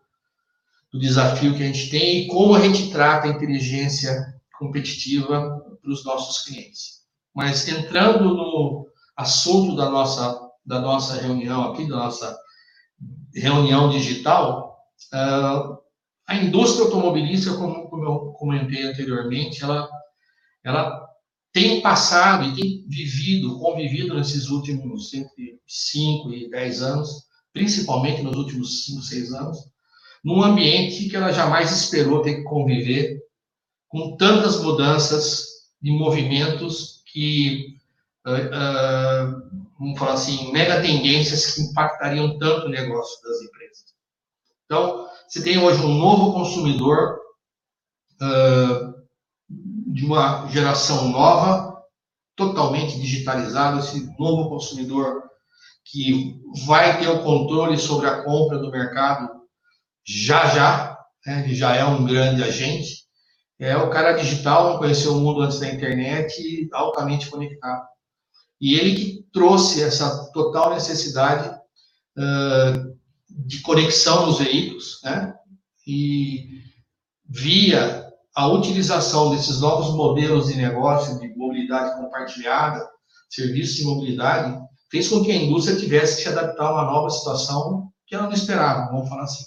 do, 0.92 1.00
desafio 1.00 1.56
que 1.56 1.64
a 1.64 1.66
gente 1.66 1.90
tem 1.90 2.20
e 2.20 2.26
como 2.28 2.54
a 2.54 2.60
gente 2.60 2.92
trata 2.92 3.26
a 3.26 3.30
inteligência 3.30 4.32
competitiva 4.58 5.60
para 5.82 5.90
os 5.90 6.04
nossos 6.04 6.44
clientes. 6.44 7.00
Mas 7.34 7.66
entrando 7.66 8.32
no 8.32 8.86
assunto 9.16 9.74
da 9.74 9.90
nossa, 9.90 10.40
da 10.64 10.80
nossa 10.80 11.20
reunião 11.20 11.72
aqui, 11.72 11.88
da 11.88 11.96
nossa 11.96 12.38
reunião 13.34 13.90
digital, 13.90 14.78
uh, 15.12 15.78
a 16.26 16.36
indústria 16.36 16.84
automobilística, 16.84 17.56
como, 17.56 17.88
como, 17.88 18.04
eu 18.04 18.18
comentei 18.32 18.84
anteriormente, 18.84 19.62
ela, 19.62 19.88
ela 20.64 21.08
tem 21.52 21.80
passado 21.80 22.44
e 22.44 22.54
tem 22.54 22.84
vivido, 22.88 23.58
convivido 23.58 24.14
nesses 24.14 24.48
últimos 24.48 25.12
entre 25.12 25.60
5 25.66 26.32
e 26.32 26.50
10 26.50 26.82
anos, 26.82 27.24
principalmente 27.52 28.22
nos 28.22 28.36
últimos 28.36 28.84
5, 28.84 29.02
6 29.02 29.32
anos, 29.32 29.58
num 30.24 30.42
ambiente 30.42 31.08
que 31.08 31.16
ela 31.16 31.32
jamais 31.32 31.72
esperou 31.72 32.22
ter 32.22 32.36
que 32.36 32.44
conviver 32.44 33.20
com 33.88 34.16
tantas 34.16 34.62
mudanças 34.62 35.46
de 35.82 35.90
movimentos 35.90 37.02
que 37.12 37.76
uh, 38.26 38.30
uh, 38.30 39.59
vamos 39.80 39.98
falar 39.98 40.12
assim, 40.12 40.52
mega 40.52 40.82
tendências 40.82 41.54
que 41.54 41.62
impactariam 41.62 42.38
tanto 42.38 42.66
o 42.66 42.70
negócio 42.70 43.20
das 43.22 43.40
empresas. 43.40 43.84
Então, 44.66 45.08
você 45.26 45.42
tem 45.42 45.58
hoje 45.58 45.80
um 45.82 45.94
novo 45.94 46.34
consumidor 46.34 47.18
uh, 48.20 48.94
de 49.48 50.04
uma 50.04 50.46
geração 50.48 51.08
nova, 51.08 51.82
totalmente 52.36 53.00
digitalizado, 53.00 53.78
esse 53.78 54.14
novo 54.18 54.50
consumidor 54.50 55.22
que 55.84 56.38
vai 56.66 57.00
ter 57.00 57.08
o 57.08 57.22
controle 57.22 57.78
sobre 57.78 58.06
a 58.06 58.22
compra 58.22 58.58
do 58.58 58.70
mercado 58.70 59.30
já 60.06 60.46
já, 60.48 60.98
né, 61.26 61.42
ele 61.44 61.54
já 61.54 61.74
é 61.74 61.84
um 61.84 62.04
grande 62.04 62.42
agente, 62.42 63.04
é 63.58 63.76
o 63.76 63.90
cara 63.90 64.12
digital, 64.12 64.70
não 64.70 64.78
conheceu 64.78 65.12
o 65.12 65.20
mundo 65.20 65.42
antes 65.42 65.58
da 65.58 65.68
internet, 65.68 66.68
altamente 66.72 67.28
conectado. 67.30 67.86
E 68.60 68.74
ele 68.74 68.94
que 68.94 69.26
trouxe 69.32 69.82
essa 69.82 70.30
total 70.32 70.74
necessidade 70.74 71.48
uh, 72.18 72.96
de 73.28 73.60
conexão 73.62 74.26
nos 74.26 74.38
veículos, 74.38 75.00
né? 75.02 75.34
E 75.86 76.60
via 77.24 78.06
a 78.34 78.46
utilização 78.48 79.30
desses 79.30 79.60
novos 79.60 79.94
modelos 79.94 80.48
de 80.48 80.56
negócio 80.56 81.18
de 81.18 81.34
mobilidade 81.36 82.00
compartilhada, 82.00 82.88
serviços 83.28 83.76
de 83.76 83.84
mobilidade, 83.84 84.60
fez 84.90 85.08
com 85.08 85.22
que 85.24 85.30
a 85.30 85.36
indústria 85.36 85.78
tivesse 85.78 86.16
que 86.16 86.22
se 86.22 86.28
adaptar 86.28 86.66
a 86.66 86.72
uma 86.72 86.84
nova 86.84 87.10
situação 87.10 87.90
que 88.06 88.14
ela 88.14 88.24
não 88.24 88.32
esperava, 88.32 88.90
vamos 88.90 89.08
falar 89.08 89.22
assim. 89.22 89.44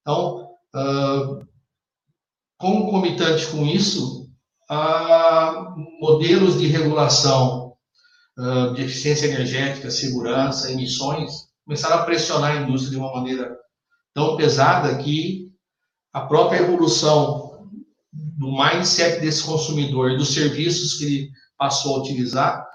Então, 0.00 0.52
uh, 0.74 1.46
concomitante 2.56 3.46
com 3.48 3.66
isso, 3.66 4.30
uh, 4.70 6.00
modelos 6.00 6.60
de 6.60 6.68
regulação 6.68 7.67
uh, 8.38 8.72
de 8.74 8.82
eficiência 8.82 9.26
energética, 9.26 9.90
segurança, 9.90 10.70
emissões, 10.70 11.48
começaram 11.64 11.96
a 11.96 12.04
pressionar 12.04 12.56
a 12.56 12.62
indústria 12.62 12.92
de 12.92 12.96
uma 12.96 13.12
maneira 13.12 13.54
tão 14.14 14.36
pesada 14.36 14.96
que 14.98 15.52
a 16.12 16.22
própria 16.22 16.60
evolução 16.60 17.68
do 18.12 18.50
mindset 18.52 19.20
desse 19.20 19.44
consumidor, 19.44 20.16
dos 20.16 20.32
serviços 20.32 20.94
que 20.94 21.04
ele 21.04 21.30
passou 21.58 21.96
a 21.96 21.98
utilizar, 22.00 22.66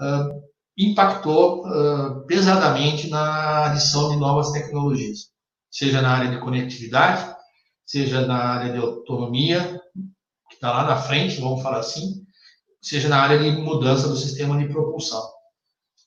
uh, 0.00 0.42
impactou 0.76 1.66
uh, 1.66 2.26
pesadamente 2.26 3.08
na 3.08 3.66
adição 3.66 4.10
de 4.10 4.16
novas 4.16 4.50
tecnologias, 4.50 5.30
seja 5.70 6.02
na 6.02 6.10
área 6.10 6.30
de 6.30 6.40
conectividade, 6.40 7.34
seja 7.86 8.26
na 8.26 8.36
área 8.36 8.72
de 8.72 8.78
autonomia, 8.78 9.80
que 10.48 10.54
está 10.54 10.72
lá 10.72 10.84
na 10.84 10.96
frente, 10.96 11.40
vamos 11.40 11.62
falar 11.62 11.78
assim, 11.78 12.24
seja 12.82 13.08
na 13.08 13.22
área 13.22 13.38
de 13.38 13.50
mudança 13.52 14.08
do 14.08 14.16
sistema 14.16 14.58
de 14.58 14.70
propulsão. 14.70 15.22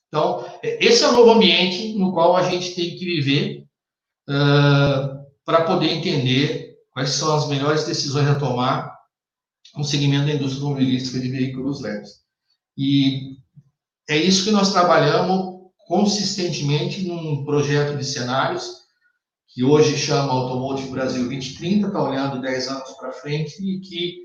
Então, 0.08 0.44
esse 0.62 1.02
é 1.02 1.08
o 1.08 1.12
novo 1.12 1.32
ambiente 1.32 1.94
no 1.98 2.12
qual 2.12 2.36
a 2.36 2.48
gente 2.48 2.74
tem 2.74 2.96
que 2.96 3.04
viver 3.04 3.66
uh, 4.28 5.26
para 5.44 5.64
poder 5.64 5.90
entender 5.90 6.76
quais 6.90 7.10
são 7.10 7.34
as 7.34 7.48
melhores 7.48 7.84
decisões 7.84 8.28
a 8.28 8.38
tomar 8.38 8.94
no 9.76 9.84
segmento 9.84 10.26
da 10.26 10.34
indústria 10.34 10.62
automobilística 10.62 11.18
de 11.18 11.28
veículos 11.28 11.80
leves. 11.80 12.20
E 12.76 13.36
é 14.08 14.16
isso 14.16 14.44
que 14.44 14.50
nós 14.50 14.72
trabalhamos 14.72 15.56
consistentemente 15.86 17.06
num 17.06 17.44
projeto 17.44 17.96
de 17.96 18.04
cenários 18.04 18.86
que 19.48 19.64
hoje 19.64 19.96
chama 19.96 20.32
Automotive 20.32 20.90
Brasil 20.90 21.24
2030, 21.24 21.86
está 21.86 22.02
olhando 22.02 22.40
10 22.40 22.68
anos 22.68 22.90
para 22.92 23.12
frente 23.12 23.56
e 23.62 23.80
que 23.80 24.24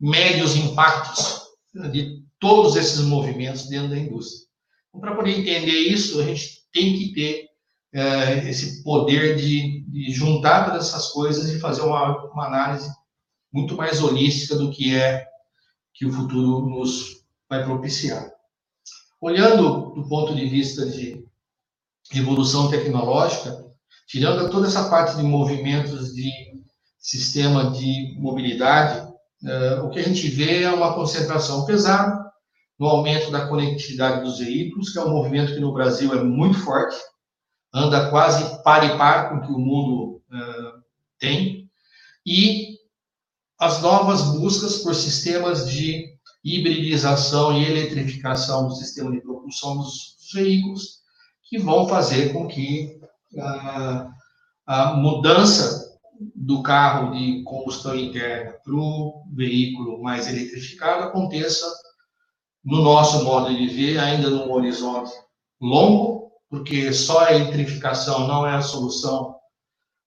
mede 0.00 0.42
os 0.42 0.54
impactos 0.54 1.47
de 1.74 2.22
todos 2.38 2.76
esses 2.76 3.00
movimentos 3.00 3.68
dentro 3.68 3.90
da 3.90 3.98
indústria. 3.98 4.46
Então, 4.88 5.00
para 5.00 5.14
poder 5.14 5.38
entender 5.38 5.78
isso, 5.78 6.20
a 6.20 6.24
gente 6.24 6.66
tem 6.72 6.96
que 6.96 7.12
ter 7.12 7.48
é, 7.92 8.48
esse 8.48 8.82
poder 8.82 9.36
de, 9.36 9.84
de, 9.88 10.12
juntar 10.12 10.66
todas 10.66 10.88
essas 10.88 11.08
coisas 11.08 11.48
e 11.50 11.60
fazer 11.60 11.82
uma, 11.82 12.24
uma 12.32 12.46
análise 12.46 12.90
muito 13.52 13.76
mais 13.76 14.02
holística 14.02 14.56
do 14.56 14.70
que 14.70 14.94
é 14.94 15.26
que 15.94 16.06
o 16.06 16.12
futuro 16.12 16.68
nos 16.68 17.24
vai 17.48 17.64
propiciar. 17.64 18.30
Olhando 19.20 19.94
do 19.94 20.08
ponto 20.08 20.34
de 20.34 20.46
vista 20.46 20.86
de 20.86 21.26
evolução 22.14 22.70
tecnológica, 22.70 23.66
tirando 24.06 24.50
toda 24.50 24.66
essa 24.66 24.88
parte 24.88 25.16
de 25.16 25.22
movimentos 25.22 26.14
de 26.14 26.30
sistema 26.98 27.70
de 27.70 28.14
mobilidade, 28.18 29.07
uh, 29.42 29.84
o 29.84 29.90
que 29.90 29.98
a 29.98 30.02
gente 30.02 30.28
vê 30.28 30.62
é 30.62 30.70
uma 30.70 30.94
concentração 30.94 31.64
pesada 31.64 32.28
no 32.78 32.86
aumento 32.86 33.30
da 33.30 33.48
conectividade 33.48 34.24
dos 34.24 34.38
veículos, 34.38 34.90
que 34.90 34.98
é 34.98 35.02
um 35.02 35.10
movimento 35.10 35.54
que 35.54 35.60
no 35.60 35.72
Brasil 35.72 36.14
é 36.14 36.22
muito 36.22 36.58
forte, 36.60 36.96
anda 37.72 38.08
quase 38.10 38.62
par 38.62 38.84
e 38.84 38.96
par 38.96 39.30
com 39.30 39.36
o 39.36 39.40
que 39.42 39.52
o 39.52 39.58
mundo 39.58 40.22
uh, 40.30 40.82
tem, 41.18 41.68
e 42.24 42.78
as 43.58 43.82
novas 43.82 44.22
buscas 44.22 44.78
por 44.78 44.94
sistemas 44.94 45.68
de 45.68 46.16
hibridização 46.44 47.52
e 47.52 47.64
eletrificação 47.64 48.68
do 48.68 48.74
sistema 48.74 49.10
de 49.10 49.20
propulsão 49.20 49.76
dos 49.76 50.16
veículos, 50.32 50.98
que 51.42 51.58
vão 51.58 51.88
fazer 51.88 52.32
com 52.32 52.46
que 52.46 53.00
a, 53.38 54.08
a 54.66 54.94
mudança 54.94 55.87
do 56.34 56.62
carro 56.62 57.12
de 57.12 57.42
combustão 57.44 57.94
interna 57.94 58.52
para 58.64 58.74
o 58.74 59.24
veículo 59.34 60.02
mais 60.02 60.28
eletrificado 60.28 61.04
aconteça 61.04 61.66
no 62.64 62.82
nosso 62.82 63.24
modo 63.24 63.54
de 63.54 63.66
ver, 63.68 63.98
ainda 63.98 64.28
num 64.28 64.50
horizonte 64.52 65.12
longo, 65.60 66.32
porque 66.50 66.92
só 66.92 67.24
a 67.24 67.34
eletrificação 67.34 68.26
não 68.26 68.46
é 68.46 68.54
a 68.54 68.62
solução 68.62 69.36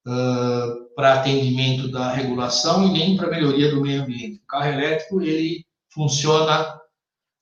uh, 0.08 0.95
para 0.95 1.15
atendimento 1.15 1.89
da 1.89 2.12
regulação 2.12 2.86
e 2.86 2.91
nem 2.91 3.15
para 3.15 3.30
melhoria 3.30 3.71
do 3.71 3.82
meio 3.82 4.04
ambiente. 4.04 4.41
O 4.43 4.47
carro 4.47 4.67
elétrico 4.67 5.21
ele 5.21 5.65
funciona 5.93 6.76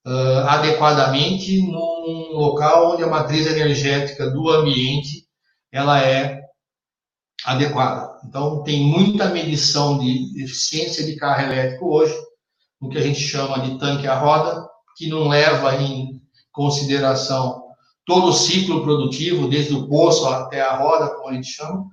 uh, 0.07 0.47
adequadamente 0.47 1.61
num 1.61 2.31
local 2.33 2.93
onde 2.93 3.03
a 3.03 3.07
matriz 3.07 3.47
energética 3.47 4.29
do 4.29 4.49
ambiente 4.49 5.27
ela 5.71 6.01
é 6.01 6.38
adequada. 7.45 8.19
Então, 8.25 8.63
tem 8.63 8.83
muita 8.83 9.29
medição 9.29 9.97
de 9.97 10.43
eficiência 10.43 11.05
de 11.05 11.15
carro 11.15 11.43
elétrico 11.43 11.85
hoje, 11.85 12.15
no 12.81 12.89
que 12.89 12.97
a 12.97 13.01
gente 13.01 13.19
chama 13.19 13.59
de 13.59 13.77
tanque 13.77 14.07
à 14.07 14.17
roda, 14.17 14.67
que 14.95 15.07
não 15.07 15.27
leva 15.27 15.75
em 15.75 16.21
consideração 16.51 17.63
todo 18.05 18.27
o 18.27 18.33
ciclo 18.33 18.81
produtivo, 18.83 19.47
desde 19.47 19.73
o 19.73 19.87
poço 19.87 20.27
até 20.27 20.61
a 20.61 20.75
roda, 20.77 21.15
como 21.15 21.29
a 21.29 21.33
gente 21.33 21.51
chama, 21.51 21.85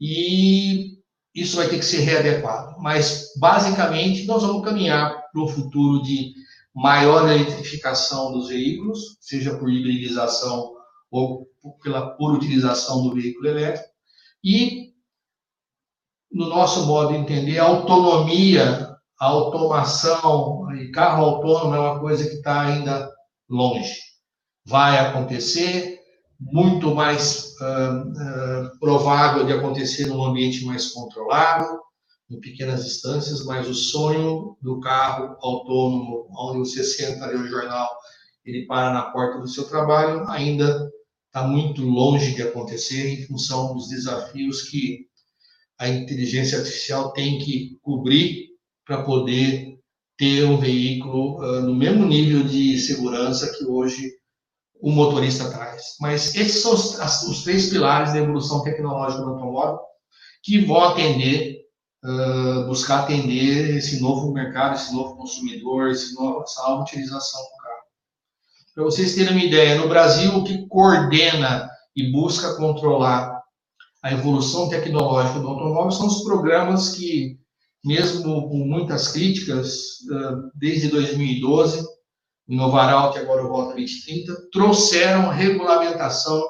e 0.00 0.98
isso 1.34 1.56
vai 1.56 1.68
ter 1.68 1.78
que 1.78 1.84
ser 1.84 2.00
readequado. 2.00 2.74
Mas, 2.80 3.28
basicamente, 3.38 4.26
nós 4.26 4.42
vamos 4.42 4.64
caminhar 4.64 5.22
para 5.32 5.42
um 5.42 5.48
futuro 5.48 6.02
de 6.02 6.32
maior 6.74 7.28
eletrificação 7.28 8.32
dos 8.32 8.48
veículos, 8.48 9.16
seja 9.20 9.56
por 9.56 9.70
hibridização 9.70 10.72
ou 11.10 11.46
pela 11.82 12.10
por 12.16 12.32
utilização 12.32 13.02
do 13.02 13.14
veículo 13.14 13.48
elétrico, 13.48 13.91
e, 14.42 14.92
no 16.30 16.48
nosso 16.48 16.86
modo 16.86 17.12
de 17.12 17.18
entender, 17.18 17.58
a 17.58 17.64
autonomia, 17.64 18.96
a 19.20 19.26
automação, 19.26 20.74
e 20.74 20.90
carro 20.90 21.24
autônomo 21.24 21.74
é 21.74 21.78
uma 21.78 22.00
coisa 22.00 22.28
que 22.28 22.36
está 22.36 22.62
ainda 22.62 23.10
longe. 23.48 24.00
Vai 24.66 24.98
acontecer, 24.98 26.00
muito 26.40 26.94
mais 26.94 27.54
uh, 27.60 28.72
uh, 28.72 28.78
provável 28.80 29.44
de 29.44 29.52
acontecer 29.52 30.06
num 30.06 30.24
ambiente 30.24 30.64
mais 30.64 30.88
controlado, 30.92 31.64
em 32.30 32.40
pequenas 32.40 32.84
distâncias, 32.84 33.44
mas 33.44 33.68
o 33.68 33.74
sonho 33.74 34.56
do 34.60 34.80
carro 34.80 35.36
autônomo, 35.40 36.26
onde 36.36 36.60
você 36.60 36.82
senta 36.82 37.24
ali 37.24 37.36
o 37.36 37.46
jornal, 37.46 37.88
ele 38.44 38.66
para 38.66 38.92
na 38.92 39.02
porta 39.10 39.38
do 39.38 39.46
seu 39.46 39.68
trabalho, 39.68 40.28
ainda 40.28 40.90
está 41.32 41.48
muito 41.48 41.82
longe 41.82 42.34
de 42.34 42.42
acontecer 42.42 43.08
em 43.08 43.26
função 43.26 43.72
dos 43.72 43.88
desafios 43.88 44.68
que 44.68 45.06
a 45.78 45.88
inteligência 45.88 46.58
artificial 46.58 47.10
tem 47.14 47.38
que 47.38 47.78
cobrir 47.80 48.50
para 48.86 49.02
poder 49.02 49.78
ter 50.18 50.44
um 50.44 50.58
veículo 50.58 51.38
uh, 51.38 51.62
no 51.62 51.74
mesmo 51.74 52.04
nível 52.04 52.44
de 52.44 52.78
segurança 52.78 53.50
que 53.56 53.64
hoje 53.64 54.12
o 54.78 54.90
motorista 54.90 55.50
traz. 55.50 55.96
Mas 55.98 56.34
esses 56.34 56.60
são 56.60 56.74
os, 56.74 57.00
as, 57.00 57.22
os 57.22 57.42
três 57.42 57.70
pilares 57.70 58.12
da 58.12 58.18
evolução 58.18 58.62
tecnológica 58.62 59.22
do 59.22 59.30
automóvel 59.30 59.80
que 60.42 60.58
vão 60.58 60.84
atender, 60.84 61.62
uh, 62.04 62.66
buscar 62.66 63.04
atender 63.04 63.78
esse 63.78 64.02
novo 64.02 64.30
mercado, 64.34 64.74
esse 64.74 64.92
novo 64.92 65.16
consumidor, 65.16 65.88
esse 65.88 66.14
novo, 66.14 66.42
essa 66.42 66.62
nova 66.62 66.82
utilização 66.82 67.40
do. 67.40 67.61
Para 68.74 68.84
vocês 68.84 69.14
terem 69.14 69.32
uma 69.32 69.44
ideia, 69.44 69.74
no 69.74 69.88
Brasil, 69.88 70.34
o 70.34 70.44
que 70.44 70.66
coordena 70.66 71.68
e 71.94 72.10
busca 72.10 72.54
controlar 72.54 73.42
a 74.02 74.12
evolução 74.12 74.68
tecnológica 74.68 75.38
do 75.38 75.48
automóvel 75.48 75.90
são 75.92 76.06
os 76.06 76.24
programas 76.24 76.96
que, 76.96 77.38
mesmo 77.84 78.48
com 78.48 78.56
muitas 78.56 79.08
críticas, 79.08 79.98
desde 80.54 80.88
2012, 80.88 81.86
Inovaral, 82.48 83.12
que 83.12 83.18
agora 83.18 83.42
volta 83.44 83.74
2030, 83.76 84.48
trouxeram 84.50 85.28
regulamentação 85.28 86.42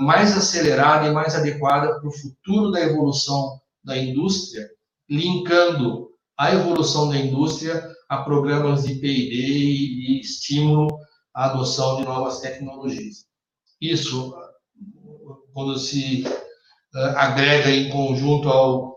mais 0.00 0.36
acelerada 0.36 1.08
e 1.08 1.12
mais 1.12 1.34
adequada 1.34 1.98
para 1.98 2.08
o 2.08 2.12
futuro 2.12 2.70
da 2.70 2.80
evolução 2.80 3.60
da 3.82 3.98
indústria, 3.98 4.68
linkando 5.08 6.08
a 6.38 6.54
evolução 6.54 7.08
da 7.08 7.16
indústria 7.16 7.86
a 8.10 8.24
programas 8.24 8.82
de 8.82 8.96
P&D 8.96 9.36
e, 9.36 10.20
estímulo 10.20 10.88
à 11.32 11.44
adoção 11.46 11.96
de 11.96 12.04
novas 12.04 12.40
tecnologias. 12.40 13.24
Isso, 13.80 14.34
quando 15.54 15.78
se 15.78 16.24
uh, 16.26 17.16
agrega 17.16 17.70
em 17.70 17.88
conjunto 17.88 18.48
ao 18.48 18.96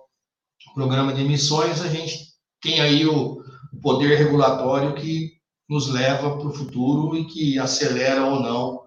programa 0.73 1.13
de 1.13 1.21
emissões, 1.21 1.80
a 1.80 1.88
gente 1.88 2.34
tem 2.60 2.82
aí 2.82 3.06
o 3.06 3.38
poder 3.84 4.15
regulatório 4.17 4.95
que 4.95 5.34
nos 5.69 5.89
leva 5.89 6.36
para 6.36 6.47
o 6.47 6.54
futuro 6.54 7.15
e 7.15 7.26
que 7.26 7.60
acelera 7.60 8.26
ou 8.26 8.39
não 8.39 8.82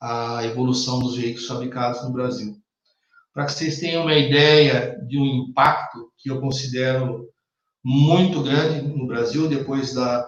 a 0.00 0.42
evolução 0.44 1.00
dos 1.00 1.16
veículos 1.16 1.46
fabricados 1.46 2.02
no 2.02 2.12
Brasil. 2.12 2.56
para 3.34 3.44
que 3.44 3.52
vocês 3.52 3.78
tenham 3.78 4.04
uma 4.04 4.14
ideia 4.14 4.98
de 5.06 5.18
um 5.18 5.26
impacto 5.26 6.10
que 6.16 6.30
eu 6.30 6.40
considero 6.40 7.28
muito 7.88 8.42
grande 8.42 8.82
no 8.82 9.06
Brasil, 9.06 9.46
depois 9.48 9.94
da, 9.94 10.26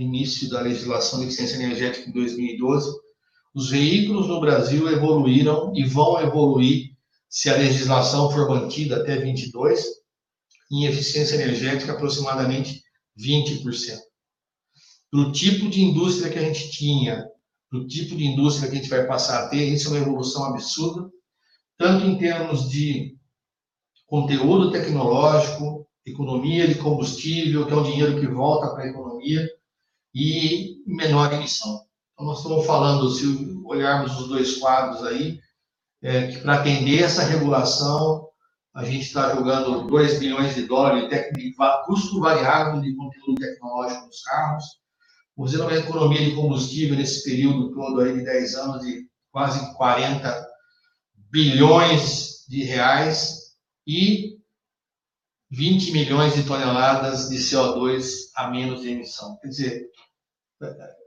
início 0.00 0.50
da 0.50 0.60
legislação 0.60 1.20
de 1.20 1.26
eficiência 1.26 1.54
energética 1.54 2.10
em 2.10 2.12
2012, 2.12 2.90
os 3.54 3.70
veículos 3.70 4.26
no 4.26 4.40
Brasil 4.40 4.90
evoluíram 4.90 5.72
e 5.76 5.84
vão 5.84 6.20
evoluir, 6.20 6.90
se 7.30 7.48
a 7.48 7.56
legislação 7.56 8.32
for 8.32 8.48
mantida 8.48 8.96
até 8.96 9.16
22, 9.16 9.84
em 10.72 10.86
eficiência 10.86 11.36
energética 11.36 11.92
aproximadamente 11.92 12.82
20%. 13.16 13.96
Do 15.12 15.30
tipo 15.30 15.70
de 15.70 15.80
indústria 15.80 16.32
que 16.32 16.38
a 16.40 16.42
gente 16.42 16.68
tinha, 16.72 17.24
do 17.70 17.86
tipo 17.86 18.16
de 18.16 18.26
indústria 18.26 18.68
que 18.68 18.76
a 18.76 18.80
gente 18.80 18.90
vai 18.90 19.06
passar 19.06 19.44
a 19.44 19.48
ter, 19.48 19.64
isso 19.66 19.86
é 19.86 19.90
uma 19.92 20.00
evolução 20.00 20.46
absurda, 20.46 21.08
tanto 21.78 22.06
em 22.06 22.18
termos 22.18 22.68
de 22.68 23.16
conteúdo 24.04 24.72
tecnológico, 24.72 25.87
economia 26.10 26.66
de 26.66 26.76
combustível, 26.76 27.66
que 27.66 27.72
é 27.72 27.76
um 27.76 27.82
dinheiro 27.82 28.20
que 28.20 28.26
volta 28.26 28.70
para 28.70 28.84
a 28.84 28.88
economia, 28.88 29.48
e 30.14 30.82
menor 30.86 31.32
emissão. 31.32 31.82
Então, 32.12 32.26
nós 32.26 32.38
estamos 32.38 32.66
falando, 32.66 33.10
se 33.10 33.24
olharmos 33.64 34.18
os 34.18 34.28
dois 34.28 34.56
quadros 34.56 35.04
aí, 35.04 35.40
é, 36.02 36.28
que 36.28 36.38
para 36.38 36.54
atender 36.54 37.02
essa 37.02 37.22
regulação, 37.22 38.28
a 38.74 38.84
gente 38.84 39.06
está 39.06 39.34
jogando 39.34 39.86
2 39.86 40.18
bilhões 40.18 40.54
de 40.54 40.62
dólares 40.66 41.08
de 41.34 41.54
custo 41.86 42.20
variável 42.20 42.80
de 42.80 42.94
conteúdo 42.94 43.34
tecnológico 43.34 44.06
nos 44.06 44.22
carros, 44.22 44.64
fazendo 45.36 45.62
uma 45.64 45.76
economia 45.76 46.24
de 46.24 46.34
combustível 46.34 46.96
nesse 46.96 47.24
período 47.24 47.72
todo 47.74 48.00
aí 48.00 48.14
de 48.14 48.24
10 48.24 48.54
anos 48.54 48.84
de 48.84 49.08
quase 49.32 49.74
40 49.74 50.48
bilhões 51.30 52.44
de 52.48 52.62
reais 52.64 53.56
e 53.86 54.37
20 55.50 55.92
milhões 55.92 56.34
de 56.34 56.42
toneladas 56.42 57.28
de 57.28 57.36
CO2 57.38 58.30
a 58.34 58.50
menos 58.50 58.82
de 58.82 58.90
emissão. 58.90 59.38
Quer 59.38 59.48
dizer, 59.48 59.88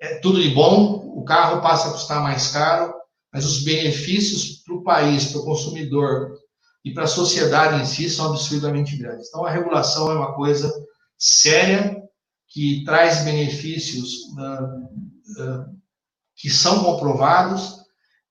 é 0.02 0.16
tudo 0.20 0.42
de 0.42 0.50
bom, 0.50 1.14
o 1.16 1.24
carro 1.24 1.62
passa 1.62 1.90
a 1.90 1.92
custar 1.92 2.24
mais 2.24 2.48
caro, 2.48 2.94
mas 3.32 3.46
os 3.46 3.64
benefícios 3.64 4.64
para 4.64 4.76
o 4.76 4.84
país, 4.84 5.26
para 5.26 5.42
o 5.42 5.46
consumidor 5.46 6.34
e 6.84 6.94
para 6.94 7.04
a 7.04 7.08
sociedade 7.08 7.82
em 7.82 7.86
si 7.86 8.10
são 8.10 8.32
absurdamente 8.32 8.98
grandes. 8.98 9.28
Então, 9.28 9.46
a 9.46 9.52
regulação 9.52 10.12
é 10.12 10.16
uma 10.16 10.34
coisa 10.34 10.72
séria 11.18 12.02
que 12.48 12.84
traz 12.84 13.24
benefícios 13.24 14.24
uh, 14.38 15.44
uh, 15.44 15.82
que 16.36 16.50
são 16.50 16.84
comprovados 16.84 17.78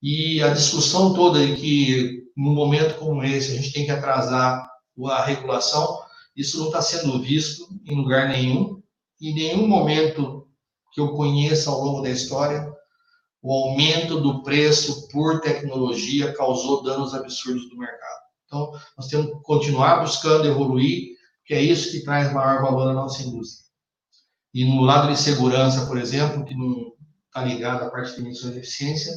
e 0.03 0.43
a 0.43 0.49
discussão 0.49 1.15
toda 1.15 1.47
de 1.47 1.55
que, 1.57 2.25
num 2.37 2.53
momento 2.53 2.99
como 2.99 3.23
esse, 3.23 3.53
a 3.53 3.55
gente 3.55 3.73
tem 3.73 3.85
que 3.85 3.91
atrasar 3.91 4.69
a 5.07 5.25
regulação, 5.25 6.03
isso 6.37 6.59
não 6.59 6.67
está 6.67 6.83
sendo 6.83 7.21
visto 7.21 7.69
em 7.85 7.97
lugar 7.97 8.29
nenhum. 8.29 8.83
Em 9.21 9.35
nenhum 9.35 9.67
momento 9.67 10.49
que 10.93 11.01
eu 11.01 11.15
conheça 11.15 11.71
ao 11.71 11.81
longo 11.81 12.03
da 12.03 12.11
história, 12.11 12.71
o 13.43 13.53
aumento 13.53 14.21
do 14.21 14.43
preço 14.43 15.09
por 15.09 15.41
tecnologia 15.41 16.35
causou 16.35 16.83
danos 16.83 17.15
absurdos 17.15 17.69
do 17.69 17.77
mercado. 17.77 18.21
Então, 18.47 18.73
nós 18.97 19.07
temos 19.07 19.27
que 19.27 19.43
continuar 19.43 20.01
buscando 20.01 20.47
evoluir, 20.47 21.17
que 21.45 21.55
é 21.55 21.63
isso 21.63 21.91
que 21.91 22.05
traz 22.05 22.33
maior 22.33 22.63
valor 22.63 22.91
à 22.91 22.93
nossa 22.93 23.23
indústria. 23.23 23.65
E 24.53 24.65
no 24.65 24.83
lado 24.83 25.09
de 25.09 25.19
segurança, 25.19 25.87
por 25.87 25.97
exemplo, 25.97 26.45
que 26.45 26.55
não 26.55 26.93
está 27.27 27.45
ligado 27.45 27.85
à 27.85 27.91
parte 27.91 28.15
de 28.15 28.21
emissões 28.21 28.53
de 28.53 28.59
eficiência, 28.59 29.13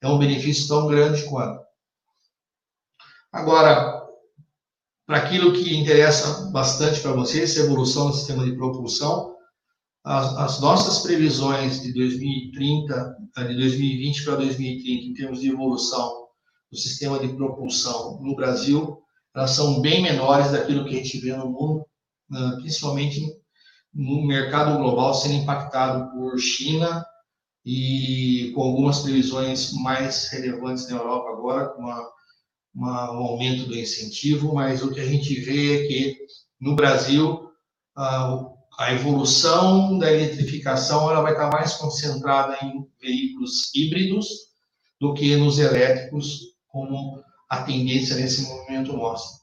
é 0.00 0.08
um 0.08 0.18
benefício 0.18 0.66
tão 0.66 0.86
grande 0.86 1.24
quanto. 1.24 1.62
Agora, 3.30 3.97
para 5.08 5.16
aquilo 5.20 5.54
que 5.54 5.74
interessa 5.74 6.50
bastante 6.50 7.00
para 7.00 7.12
vocês, 7.12 7.56
evolução 7.56 8.08
do 8.08 8.12
sistema 8.12 8.44
de 8.44 8.52
propulsão, 8.52 9.34
as, 10.04 10.36
as, 10.36 10.60
nossas 10.60 10.98
previsões 10.98 11.80
de 11.80 11.94
2030, 11.94 13.16
eh, 13.38 13.44
de 13.44 13.56
2020 13.56 14.24
para 14.24 14.36
2030, 14.36 15.04
em 15.06 15.14
termos 15.14 15.40
de 15.40 15.48
evolução 15.48 16.26
do 16.70 16.76
sistema 16.76 17.18
de 17.18 17.28
propulsão 17.28 18.20
no 18.20 18.36
Brasil, 18.36 19.02
elas 19.34 19.52
são 19.52 19.80
bem 19.80 20.02
menores 20.02 20.52
daquilo 20.52 20.84
que 20.84 20.90
a 20.90 21.02
gente 21.02 21.18
vê 21.20 21.34
no 21.34 21.46
mundo, 21.52 21.86
né, 22.28 22.58
principalmente 22.60 23.22
no 23.94 24.26
mercado 24.26 24.76
global 24.76 25.14
sendo 25.14 25.36
impactado 25.36 26.10
por 26.10 26.38
China, 26.38 27.02
e 27.64 28.52
com 28.54 28.62
algumas 28.62 28.98
previsões 28.98 29.72
mais 29.72 30.28
relevantes 30.28 30.86
na 30.90 30.98
Europa 30.98 31.30
agora, 31.30 31.68
com 31.68 31.80
uma, 31.80 32.10
uma, 32.78 33.10
um 33.10 33.24
aumento 33.24 33.66
do 33.66 33.76
incentivo, 33.76 34.54
mas 34.54 34.84
o 34.84 34.92
que 34.92 35.00
a 35.00 35.04
gente 35.04 35.34
vê 35.40 35.84
é 35.84 35.88
que 35.88 36.16
no 36.60 36.76
Brasil 36.76 37.50
a, 37.96 38.46
a 38.78 38.92
evolução 38.92 39.98
da 39.98 40.12
eletrificação 40.12 41.10
ela 41.10 41.20
vai 41.20 41.32
estar 41.32 41.50
mais 41.50 41.74
concentrada 41.74 42.56
em 42.64 42.88
veículos 43.00 43.74
híbridos 43.74 44.28
do 45.00 45.12
que 45.12 45.34
nos 45.34 45.58
elétricos, 45.58 46.54
como 46.68 47.20
a 47.50 47.64
tendência 47.64 48.14
nesse 48.14 48.42
momento 48.42 48.96
mostra. 48.96 49.40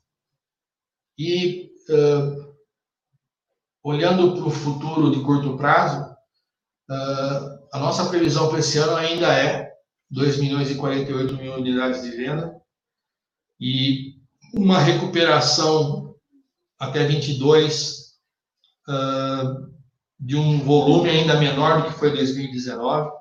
E 1.17 1.71
uh, 1.89 2.55
olhando 3.83 4.33
para 4.35 4.45
o 4.45 4.49
futuro 4.49 5.11
de 5.11 5.21
curto 5.21 5.57
prazo, 5.57 6.09
uh, 6.89 7.67
a 7.73 7.79
nossa 7.79 8.05
previsão 8.05 8.47
para 8.47 8.59
esse 8.59 8.77
ano 8.77 8.95
ainda 8.95 9.27
é 9.33 9.73
2 10.09 10.39
milhões 10.39 10.71
e 10.71 10.75
48 10.75 11.35
mil 11.35 11.55
unidades 11.55 12.01
de 12.01 12.11
venda 12.11 12.64
e 13.59 14.15
uma 14.53 14.79
recuperação 14.79 16.15
até 16.79 17.05
22 17.05 18.15
uh, 18.87 19.73
de 20.19 20.35
um 20.35 20.59
volume 20.59 21.09
ainda 21.09 21.39
menor 21.39 21.81
do 21.81 21.87
que 21.89 21.99
foi 21.99 22.11
2019. 22.11 23.11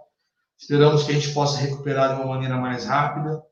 Esperamos 0.58 1.02
que 1.02 1.12
a 1.12 1.14
gente 1.14 1.32
possa 1.32 1.58
recuperar 1.58 2.14
de 2.14 2.22
uma 2.22 2.34
maneira 2.34 2.56
mais 2.56 2.84
rápida. 2.84 3.42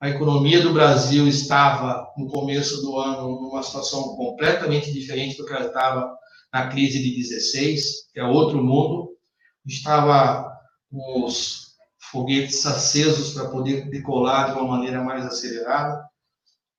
A 0.00 0.10
economia 0.10 0.60
do 0.60 0.72
Brasil 0.72 1.26
estava, 1.26 2.06
no 2.16 2.28
começo 2.28 2.82
do 2.82 2.98
ano, 2.98 3.40
numa 3.40 3.62
situação 3.62 4.14
completamente 4.16 4.92
diferente 4.92 5.36
do 5.36 5.46
que 5.46 5.52
ela 5.52 5.66
estava 5.66 6.14
na 6.52 6.68
crise 6.68 7.02
de 7.02 7.16
16, 7.16 8.10
que 8.12 8.20
é 8.20 8.24
outro 8.24 8.62
mundo 8.62 9.14
estava 9.66 10.52
os 10.92 11.74
foguetes 11.98 12.64
acesos 12.66 13.34
para 13.34 13.48
poder 13.48 13.88
decolar 13.88 14.52
de 14.52 14.58
uma 14.58 14.76
maneira 14.76 15.02
mais 15.02 15.24
acelerada. 15.24 16.04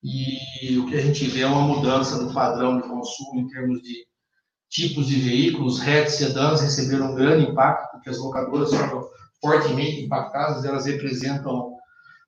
E 0.07 0.77
o 0.77 0.85
que 0.85 0.95
a 0.95 1.01
gente 1.01 1.25
vê 1.25 1.41
é 1.41 1.47
uma 1.47 1.67
mudança 1.67 2.23
do 2.23 2.31
padrão 2.31 2.79
de 2.79 2.87
consumo 2.87 3.39
em 3.39 3.47
termos 3.47 3.81
de 3.81 4.05
tipos 4.69 5.07
de 5.07 5.15
veículos. 5.15 5.81
Hatch 5.81 6.09
sedãs 6.09 6.61
receberam 6.61 7.11
um 7.11 7.15
grande 7.15 7.49
impacto, 7.49 7.89
porque 7.89 8.11
as 8.11 8.19
locadoras 8.19 8.69
foram 8.69 9.09
fortemente 9.41 10.01
impactadas, 10.01 10.63
elas 10.63 10.85
representam 10.85 11.69
uh, 11.69 11.79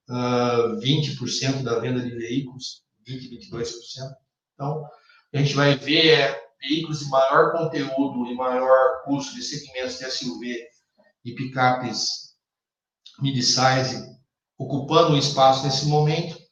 ah, 0.09 0.79
20% 0.81 1.61
da 1.61 1.77
venda 1.77 2.01
de 2.01 2.09
veículos, 2.09 2.81
20, 3.05 3.47
22%. 3.51 3.69
Então, 4.55 4.83
a 5.31 5.37
gente 5.37 5.53
vai 5.53 5.77
ver 5.77 6.07
é 6.07 6.41
veículos 6.59 7.01
de 7.01 7.09
maior 7.09 7.51
conteúdo 7.51 8.25
e 8.25 8.33
maior 8.33 9.03
custo 9.05 9.35
de 9.35 9.43
segmentos 9.43 9.99
de 9.99 10.09
SUV 10.09 10.63
e 11.23 11.35
picapes 11.35 12.33
mid-size 13.21 14.17
ocupando 14.57 15.13
um 15.13 15.17
espaço 15.17 15.63
nesse 15.63 15.85
momento, 15.85 16.46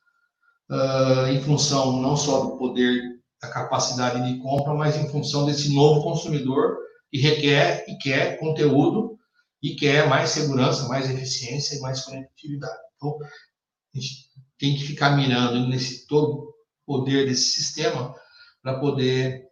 uh, 0.70 1.28
em 1.28 1.42
função 1.42 2.02
não 2.02 2.16
só 2.16 2.46
do 2.46 2.58
poder, 2.58 3.02
da 3.42 3.50
capacidade 3.50 4.26
de 4.32 4.40
compra, 4.40 4.74
mas 4.74 4.96
em 4.96 5.10
função 5.10 5.46
desse 5.46 5.74
novo 5.74 6.04
consumidor 6.04 6.78
que 7.12 7.20
requer 7.20 7.86
e 7.88 7.98
quer 7.98 8.40
conteúdo 8.40 9.18
e 9.62 9.76
quer 9.76 10.08
mais 10.08 10.30
segurança, 10.30 10.88
mais 10.88 11.10
eficiência 11.10 11.76
e 11.76 11.82
mais 11.82 12.02
conectividade. 12.02 12.78
Então, 12.96 13.18
a 13.22 14.00
gente 14.00 14.30
tem 14.58 14.76
que 14.76 14.84
ficar 14.84 15.16
mirando 15.16 15.68
nesse 15.68 16.08
todo 16.08 16.54
poder 16.86 17.26
desse 17.26 17.56
sistema 17.56 18.14
para 18.62 18.80
poder 18.80 19.46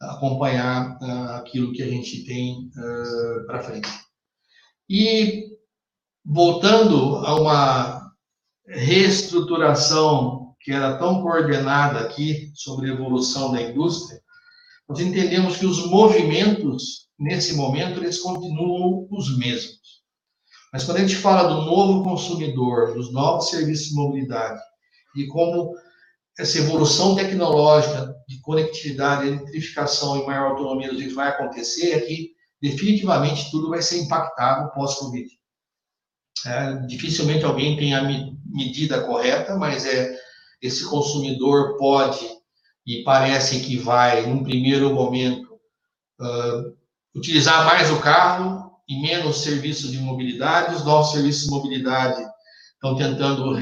acompanhar 0.00 0.98
uh, 1.00 1.32
aquilo 1.36 1.72
que 1.72 1.82
a 1.82 1.88
gente 1.88 2.24
tem 2.24 2.70
uh, 2.76 3.40
ah, 3.40 3.44
para 3.46 3.62
frente. 3.62 3.88
E 4.88 5.56
voltando 6.24 7.16
a 7.16 7.34
uma 7.40 8.12
reestruturação 8.66 10.45
que 10.66 10.72
era 10.72 10.98
tão 10.98 11.22
coordenada 11.22 12.00
aqui 12.00 12.50
sobre 12.52 12.90
a 12.90 12.92
evolução 12.92 13.52
da 13.52 13.62
indústria, 13.62 14.20
nós 14.88 14.98
entendemos 14.98 15.58
que 15.58 15.64
os 15.64 15.86
movimentos 15.86 17.06
nesse 17.16 17.54
momento 17.54 18.00
eles 18.00 18.18
continuam 18.18 19.06
os 19.12 19.38
mesmos. 19.38 20.02
Mas 20.72 20.82
quando 20.82 20.96
a 20.96 21.00
gente 21.02 21.14
fala 21.14 21.48
do 21.48 21.66
novo 21.66 22.02
consumidor, 22.02 22.94
dos 22.94 23.12
novos 23.12 23.48
serviços 23.48 23.90
de 23.90 23.94
mobilidade 23.94 24.60
e 25.14 25.28
como 25.28 25.72
essa 26.36 26.58
evolução 26.58 27.14
tecnológica 27.14 28.12
de 28.26 28.40
conectividade, 28.40 29.28
eletrificação 29.28 30.20
e 30.20 30.26
maior 30.26 30.50
autonomia 30.50 30.90
do 30.90 30.98
jeito 30.98 31.14
vai 31.14 31.28
acontecer, 31.28 31.92
é 31.92 32.00
que 32.00 32.32
definitivamente 32.60 33.52
tudo 33.52 33.70
vai 33.70 33.82
ser 33.82 34.00
impactado 34.00 34.72
pós-Covid. 34.74 35.28
É, 36.44 36.74
dificilmente 36.86 37.44
alguém 37.44 37.76
tem 37.76 37.94
a 37.94 38.02
medida 38.44 39.04
correta, 39.04 39.56
mas 39.56 39.86
é, 39.86 40.15
esse 40.60 40.84
consumidor 40.86 41.76
pode 41.76 42.26
e 42.86 43.02
parece 43.02 43.60
que 43.60 43.76
vai, 43.76 44.26
num 44.26 44.42
primeiro 44.44 44.94
momento, 44.94 45.58
uh, 46.20 46.76
utilizar 47.14 47.64
mais 47.64 47.90
o 47.90 48.00
carro 48.00 48.72
e 48.88 49.00
menos 49.00 49.38
serviços 49.38 49.90
de 49.90 49.98
mobilidade. 49.98 50.76
Os 50.76 50.84
novos 50.84 51.10
serviços 51.10 51.44
de 51.44 51.50
mobilidade 51.50 52.22
estão 52.74 52.96
tentando 52.96 53.52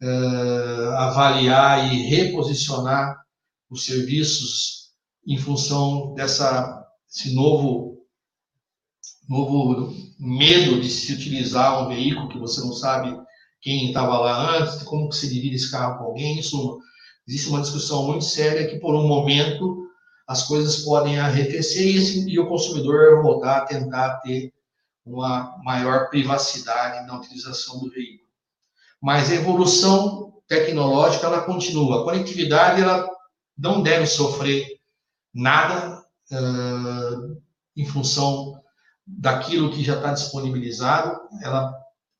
reavaliar 0.00 1.84
uh, 1.84 1.92
e 1.92 2.02
reposicionar 2.02 3.22
os 3.70 3.84
serviços 3.84 4.84
em 5.26 5.36
função 5.36 6.14
dessa 6.14 6.82
esse 7.14 7.32
novo 7.32 8.04
novo 9.28 9.94
medo 10.18 10.80
de 10.80 10.90
se 10.90 11.12
utilizar 11.12 11.82
um 11.82 11.88
veículo 11.88 12.28
que 12.28 12.38
você 12.38 12.60
não 12.60 12.72
sabe 12.72 13.16
quem 13.64 13.86
estava 13.86 14.18
lá 14.18 14.58
antes, 14.58 14.82
como 14.82 15.08
que 15.08 15.16
se 15.16 15.32
divide 15.32 15.56
esse 15.56 15.70
carro 15.70 15.96
com 15.96 16.04
alguém, 16.04 16.38
isso 16.38 16.78
existe 17.26 17.48
uma 17.48 17.62
discussão 17.62 18.04
muito 18.04 18.22
séria 18.22 18.68
que 18.68 18.78
por 18.78 18.94
um 18.94 19.08
momento 19.08 19.88
as 20.28 20.42
coisas 20.42 20.84
podem 20.84 21.18
arrefecer 21.18 21.86
e, 21.86 22.34
e 22.34 22.38
o 22.38 22.46
consumidor 22.46 23.22
voltar 23.22 23.56
a 23.56 23.64
tentar 23.64 24.20
ter 24.20 24.52
uma 25.04 25.56
maior 25.64 26.10
privacidade 26.10 27.06
na 27.06 27.16
utilização 27.16 27.80
do 27.80 27.90
veículo. 27.90 28.28
Mas 29.00 29.30
a 29.30 29.34
evolução 29.34 30.34
tecnológica 30.46 31.26
ela 31.26 31.40
continua. 31.42 32.02
A 32.02 32.04
conectividade 32.04 32.82
ela 32.82 33.08
não 33.56 33.82
deve 33.82 34.06
sofrer 34.06 34.78
nada 35.32 36.04
uh, 36.30 37.42
em 37.74 37.86
função 37.86 38.60
daquilo 39.06 39.70
que 39.70 39.82
já 39.82 39.96
está 39.96 40.12
disponibilizado. 40.12 41.18
Ela 41.42 41.74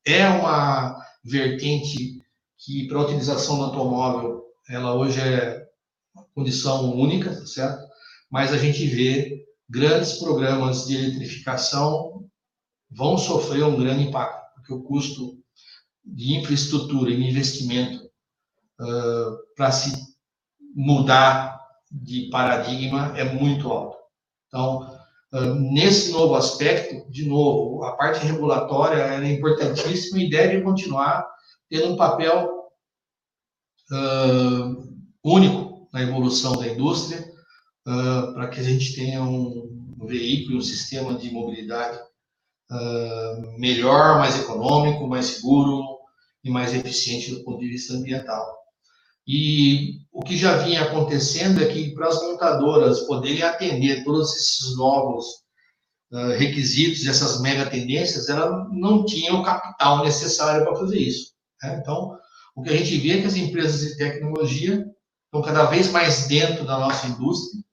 é 0.05 0.27
uma 0.27 1.04
vertente 1.25 2.21
que, 2.57 2.87
para 2.87 2.99
a 2.99 3.03
utilização 3.03 3.57
do 3.57 3.63
automóvel, 3.63 4.43
ela 4.69 4.93
hoje 4.93 5.19
é 5.19 5.67
uma 6.13 6.23
condição 6.35 6.95
única, 6.95 7.35
tá 7.35 7.45
certo? 7.45 7.83
Mas 8.29 8.53
a 8.53 8.57
gente 8.57 8.85
vê 8.85 9.43
grandes 9.67 10.13
programas 10.13 10.85
de 10.85 10.95
eletrificação 10.95 12.29
vão 12.89 13.17
sofrer 13.17 13.63
um 13.63 13.77
grande 13.77 14.03
impacto, 14.03 14.53
porque 14.55 14.73
o 14.73 14.83
custo 14.83 15.37
de 16.03 16.35
infraestrutura 16.35 17.09
e 17.09 17.29
investimento 17.29 18.05
uh, 18.79 19.55
para 19.55 19.71
se 19.71 19.91
mudar 20.75 21.59
de 21.91 22.29
paradigma 22.29 23.17
é 23.17 23.23
muito 23.23 23.71
alto. 23.71 23.97
Então, 24.47 24.94
nesse 25.41 26.11
novo 26.11 26.35
aspecto, 26.35 27.09
de 27.11 27.27
novo, 27.27 27.83
a 27.83 27.93
parte 27.93 28.25
regulatória 28.25 29.01
é 29.01 29.31
importantíssima 29.31 30.19
e 30.19 30.29
deve 30.29 30.61
continuar 30.61 31.25
tendo 31.69 31.93
um 31.93 31.97
papel 31.97 32.69
uh, 33.91 34.99
único 35.23 35.89
na 35.91 36.01
evolução 36.01 36.53
da 36.53 36.67
indústria, 36.67 37.21
uh, 37.87 38.33
para 38.33 38.47
que 38.47 38.59
a 38.59 38.63
gente 38.63 38.95
tenha 38.95 39.21
um, 39.23 39.95
um 39.99 40.05
veículo, 40.05 40.57
um 40.57 40.61
sistema 40.61 41.15
de 41.15 41.31
mobilidade 41.31 41.97
uh, 42.71 43.59
melhor, 43.59 44.17
mais 44.17 44.39
econômico, 44.39 45.07
mais 45.07 45.25
seguro 45.25 45.99
e 46.43 46.49
mais 46.49 46.73
eficiente 46.73 47.31
do 47.31 47.43
ponto 47.43 47.59
de 47.59 47.69
vista 47.69 47.93
ambiental. 47.93 48.64
E 49.27 50.01
o 50.11 50.21
que 50.21 50.37
já 50.37 50.57
vinha 50.57 50.83
acontecendo 50.83 51.61
é 51.61 51.67
que 51.67 51.93
para 51.93 52.07
as 52.07 52.21
montadoras 52.21 53.01
poderem 53.01 53.41
atender 53.41 54.03
todos 54.03 54.35
esses 54.35 54.77
novos 54.77 55.25
uh, 56.11 56.37
requisitos, 56.37 57.07
essas 57.07 57.41
mega 57.41 57.65
tendências, 57.65 58.29
ela 58.29 58.67
não 58.71 59.03
tinha 59.03 59.33
o 59.33 59.43
capital 59.43 60.03
necessário 60.03 60.63
para 60.63 60.75
fazer 60.75 60.99
isso. 60.99 61.33
Né? 61.63 61.79
Então, 61.81 62.17
o 62.55 62.61
que 62.61 62.69
a 62.69 62.77
gente 62.77 62.97
vê 62.97 63.13
é 63.13 63.21
que 63.21 63.27
as 63.27 63.35
empresas 63.35 63.81
de 63.81 63.97
tecnologia 63.97 64.85
estão 65.25 65.41
cada 65.41 65.65
vez 65.65 65.89
mais 65.91 66.27
dentro 66.27 66.63
da 66.63 66.79
nossa 66.79 67.07
indústria, 67.07 67.63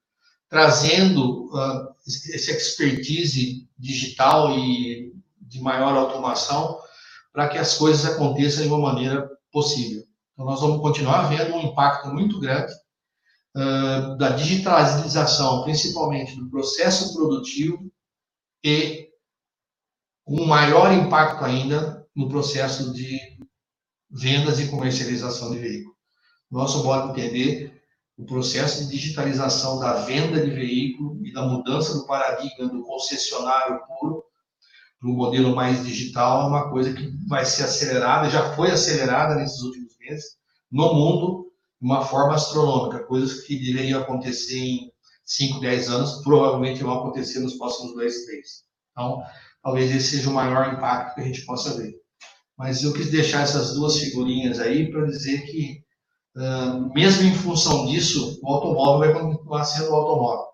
trazendo 0.49 1.47
uh, 1.55 1.95
esse 2.07 2.51
expertise 2.51 3.69
digital 3.79 4.59
e 4.59 5.12
de 5.41 5.61
maior 5.61 5.95
automação 5.97 6.79
para 7.33 7.49
que 7.49 7.59
as 7.59 7.77
coisas 7.77 8.05
aconteçam 8.07 8.62
de 8.62 8.69
uma 8.69 8.79
maneira 8.79 9.29
possível. 9.51 10.03
Então, 10.33 10.47
nós 10.47 10.61
vamos 10.61 10.81
continuar 10.81 11.29
vendo 11.29 11.55
um 11.55 11.62
impacto 11.62 12.09
muito 12.09 12.40
grande 12.40 12.73
uh, 13.57 14.16
da 14.16 14.31
digitalização, 14.31 15.62
principalmente 15.62 16.37
do 16.37 16.49
processo 16.49 17.12
produtivo 17.14 17.90
e 18.64 19.11
um 20.27 20.47
maior 20.47 20.92
impacto 20.92 21.45
ainda 21.45 22.07
no 22.14 22.29
processo 22.29 22.92
de 22.92 23.18
vendas 24.11 24.61
e 24.61 24.68
comercialização 24.68 25.51
de 25.51 25.59
veículos. 25.59 25.97
Nosso 26.51 26.85
modo 26.85 27.12
de 27.12 27.21
entender, 27.21 27.83
o 28.16 28.25
processo 28.25 28.85
de 28.85 28.90
digitalização 28.90 29.81
da 29.81 30.05
venda 30.05 30.45
de 30.45 30.51
veículo 30.51 31.27
e 31.27 31.33
da 31.33 31.42
mudança 31.42 31.95
do 31.95 32.07
paradigma 32.07 32.68
do 32.68 32.83
concessionário 32.83 33.81
puro 33.87 34.23
para 35.01 35.11
um 35.11 35.14
modelo 35.14 35.57
mais 35.57 35.85
digital 35.85 36.42
é 36.42 36.47
uma 36.47 36.71
coisa 36.71 36.92
que 36.92 37.11
vai 37.27 37.45
ser 37.45 37.64
acelerada, 37.64 38.31
já 38.31 38.55
foi 38.55 38.71
acelerada 38.71 39.35
nesses 39.35 39.61
últimos 39.62 39.82
no 40.70 40.94
mundo, 40.94 41.53
de 41.81 41.87
uma 41.87 42.05
forma 42.05 42.35
astronômica, 42.35 43.05
coisas 43.05 43.40
que 43.42 43.59
deveriam 43.59 44.01
acontecer 44.01 44.59
em 44.59 44.92
5, 45.25 45.61
10 45.61 45.88
anos, 45.90 46.22
provavelmente 46.22 46.83
vão 46.83 46.98
acontecer 46.98 47.40
nos 47.40 47.55
próximos 47.55 47.94
2, 47.94 48.25
3. 48.27 48.46
Então, 48.90 49.22
talvez 49.62 49.94
esse 49.94 50.16
seja 50.16 50.31
o 50.31 50.35
maior 50.35 50.72
impacto 50.72 51.14
que 51.14 51.20
a 51.20 51.25
gente 51.25 51.44
possa 51.44 51.77
ver. 51.77 51.94
Mas 52.57 52.83
eu 52.83 52.92
quis 52.92 53.11
deixar 53.11 53.42
essas 53.42 53.75
duas 53.75 53.98
figurinhas 53.98 54.61
aí 54.61 54.90
para 54.90 55.07
dizer 55.07 55.42
que, 55.46 55.83
uh, 56.37 56.92
mesmo 56.94 57.27
em 57.27 57.35
função 57.35 57.87
disso, 57.87 58.38
o 58.42 58.53
automóvel 58.53 58.98
vai 58.98 59.20
continuar 59.20 59.64
sendo 59.64 59.94
automóvel. 59.94 60.46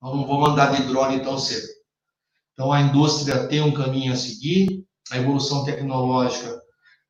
Nós 0.00 0.14
não 0.14 0.26
vamos 0.26 0.50
andar 0.50 0.76
de 0.76 0.86
drone 0.86 1.22
tão 1.22 1.38
cedo. 1.38 1.66
Então, 2.52 2.72
a 2.72 2.80
indústria 2.80 3.46
tem 3.48 3.60
um 3.60 3.72
caminho 3.72 4.12
a 4.12 4.16
seguir, 4.16 4.84
a 5.10 5.16
evolução 5.16 5.64
tecnológica, 5.64 6.60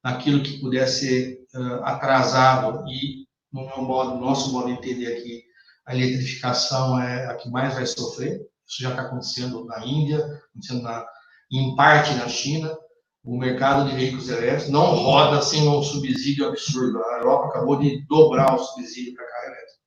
naquilo 0.09 0.43
que 0.43 0.59
puder 0.59 0.89
ser 0.89 1.39
uh, 1.55 1.85
atrasado 1.85 2.89
e, 2.89 3.27
no 3.53 3.67
meu 3.67 3.83
modo, 3.83 4.19
nosso 4.19 4.51
modo 4.53 4.69
de 4.69 4.73
entender 4.73 5.07
aqui, 5.07 5.43
a 5.87 5.95
eletrificação 5.95 7.01
é 7.01 7.27
a 7.27 7.35
que 7.35 7.51
mais 7.51 7.75
vai 7.75 7.85
sofrer. 7.85 8.41
Isso 8.67 8.83
já 8.83 8.91
está 8.91 9.03
acontecendo 9.03 9.65
na 9.67 9.85
Índia, 9.85 10.19
acontecendo 10.51 10.83
na, 10.83 11.07
em 11.53 11.77
parte 11.77 12.15
na 12.15 12.29
China. 12.29 12.75
O 13.23 13.37
mercado 13.37 13.89
de 13.89 13.97
veículos 13.97 14.29
elétricos 14.29 14.71
não 14.71 14.95
roda 14.95 15.43
sem 15.43 15.69
um 15.69 15.83
subsídio 15.83 16.49
absurdo. 16.49 17.03
A 17.05 17.19
Europa 17.19 17.49
acabou 17.49 17.79
de 17.79 18.07
dobrar 18.07 18.55
o 18.55 18.59
subsídio 18.59 19.15
para 19.15 19.27
carro 19.27 19.47
elétrico. 19.47 19.79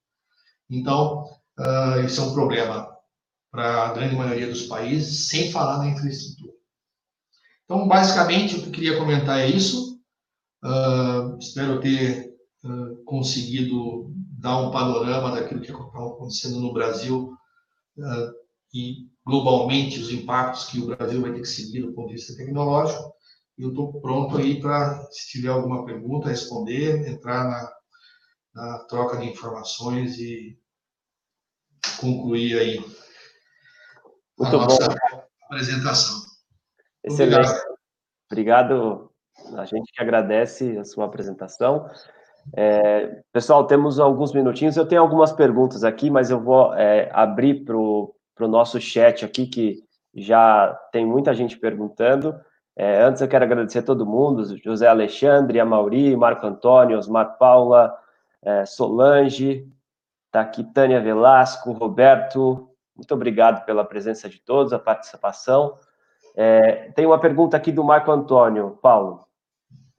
Então, 0.70 1.24
uh, 1.60 2.06
isso 2.06 2.22
é 2.22 2.24
um 2.24 2.34
problema 2.34 2.96
para 3.52 3.88
a 3.88 3.94
grande 3.94 4.16
maioria 4.16 4.48
dos 4.48 4.64
países, 4.64 5.28
sem 5.30 5.52
falar 5.52 5.80
na 5.80 5.88
infraestrutura. 5.88 6.54
Então, 7.66 7.88
basicamente, 7.88 8.56
o 8.56 8.62
que 8.62 8.68
eu 8.68 8.72
queria 8.72 8.98
comentar 8.98 9.40
é 9.40 9.48
isso. 9.48 9.91
Uh, 10.64 11.38
espero 11.40 11.80
ter 11.82 12.36
uh, 12.64 13.04
conseguido 13.04 14.14
dar 14.38 14.58
um 14.58 14.72
panorama 14.72 15.32
daquilo 15.32 15.62
que 15.62 15.72
está 15.72 15.80
acontecendo 15.80 16.60
no 16.60 16.72
Brasil 16.72 17.34
uh, 17.98 18.34
e 18.74 19.10
globalmente 19.26 20.00
os 20.00 20.12
impactos 20.12 20.66
que 20.66 20.80
o 20.80 20.86
Brasil 20.86 21.22
vai 21.22 21.34
ter 21.34 21.42
que 21.42 21.48
seguir 21.48 21.82
do 21.82 21.94
ponto 21.94 22.10
de 22.10 22.16
vista 22.16 22.36
tecnológico. 22.36 23.14
Eu 23.58 23.70
estou 23.70 24.00
pronto 24.02 24.38
aí 24.38 24.60
para, 24.62 25.04
se 25.12 25.30
tiver 25.30 25.50
alguma 25.50 25.86
pergunta, 25.86 26.30
responder, 26.30 27.08
entrar 27.08 27.44
na, 27.44 27.74
na 28.54 28.80
troca 28.86 29.18
de 29.18 29.30
informações 29.30 30.18
e 30.20 30.60
concluir 32.00 32.58
aí 32.60 32.78
a 32.78 34.44
Muito 34.44 34.58
nossa 34.58 34.88
bom. 34.88 35.24
apresentação. 35.46 36.22
Excelente. 37.04 37.36
Obrigado. 37.36 37.72
Obrigado 38.30 39.11
a 39.56 39.66
gente 39.66 39.92
que 39.92 40.02
agradece 40.02 40.78
a 40.78 40.84
sua 40.84 41.06
apresentação. 41.06 41.90
É, 42.56 43.22
pessoal, 43.32 43.66
temos 43.66 44.00
alguns 44.00 44.34
minutinhos. 44.34 44.78
Eu 44.78 44.86
tenho 44.86 45.02
algumas 45.02 45.32
perguntas 45.32 45.84
aqui, 45.84 46.10
mas 46.10 46.30
eu 46.30 46.40
vou 46.40 46.74
é, 46.74 47.10
abrir 47.14 47.64
para 47.66 47.78
o 47.78 48.14
nosso 48.40 48.80
chat 48.80 49.24
aqui, 49.24 49.46
que 49.46 49.84
já 50.14 50.74
tem 50.92 51.06
muita 51.06 51.34
gente 51.34 51.58
perguntando. 51.58 52.36
É, 52.76 53.02
antes 53.04 53.22
eu 53.22 53.28
quero 53.28 53.46
agradecer 53.46 53.80
a 53.80 53.84
todo 53.84 54.06
mundo, 54.06 54.58
José 54.64 54.88
Alexandre, 54.88 55.60
a 55.60 55.66
Marco 55.66 56.48
Antônio, 56.48 56.98
Osmar 56.98 57.38
Paula, 57.38 57.94
é, 58.42 58.66
Solange, 58.66 59.68
está 60.28 60.42
aqui 60.42 60.64
Tânia 60.64 61.02
Velasco, 61.02 61.74
Roberto, 61.74 62.70
muito 62.96 63.14
obrigado 63.14 63.66
pela 63.66 63.84
presença 63.84 64.30
de 64.30 64.40
todos, 64.40 64.74
a 64.74 64.80
participação. 64.80 65.78
É, 66.36 66.92
tem 66.92 67.06
uma 67.06 67.20
pergunta 67.20 67.58
aqui 67.58 67.72
do 67.72 67.84
Marco 67.84 68.12
Antônio, 68.12 68.78
Paulo. 68.82 69.26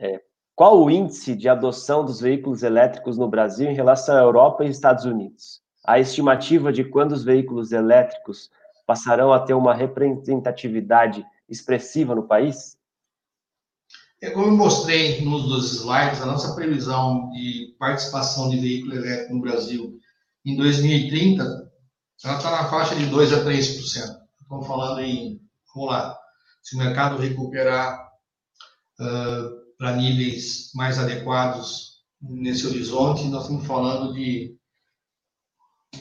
É, 0.03 0.21
qual 0.57 0.83
o 0.83 0.91
índice 0.91 1.37
de 1.37 1.49
adoção 1.49 2.05
dos 2.05 2.21
veículos 2.21 2.65
elétricos 2.65 3.17
no 3.17 3.29
Brasil 3.29 3.71
em 3.71 3.75
relação 3.75 4.17
à 4.17 4.21
Europa 4.21 4.65
e 4.65 4.69
Estados 4.69 5.05
Unidos? 5.05 5.62
A 5.87 6.01
estimativa 6.01 6.73
de 6.73 6.83
quando 6.83 7.12
os 7.12 7.23
veículos 7.23 7.71
elétricos 7.71 8.51
passarão 8.85 9.33
a 9.33 9.38
ter 9.38 9.55
uma 9.55 9.73
representatividade 9.73 11.25
expressiva 11.49 12.17
no 12.17 12.25
país? 12.25 12.77
É 14.21 14.31
como 14.31 14.47
eu 14.47 14.57
mostrei 14.57 15.21
nos 15.25 15.45
dos 15.45 15.73
slides, 15.73 16.21
a 16.21 16.27
nossa 16.27 16.55
previsão 16.57 17.31
de 17.31 17.77
participação 17.79 18.51
de 18.51 18.59
veículo 18.59 18.97
elétrico 18.97 19.35
no 19.35 19.41
Brasil 19.41 19.99
em 20.45 20.57
2030, 20.57 21.71
ela 22.25 22.37
está 22.37 22.51
na 22.51 22.69
faixa 22.69 22.97
de 22.97 23.07
2 23.07 23.33
a 23.33 23.45
3%. 23.45 23.53
Estamos 24.41 24.67
falando 24.67 25.01
em, 25.01 25.41
vamos 25.73 25.91
lá, 25.91 26.19
se 26.61 26.75
o 26.75 26.79
mercado 26.79 27.17
recuperar 27.17 28.12
uh, 29.01 29.62
para 29.83 29.97
níveis 29.97 30.71
mais 30.77 30.97
adequados 30.97 32.05
nesse 32.21 32.64
horizonte, 32.68 33.25
nós 33.25 33.42
estamos 33.42 33.66
falando 33.66 34.14
de 34.14 34.57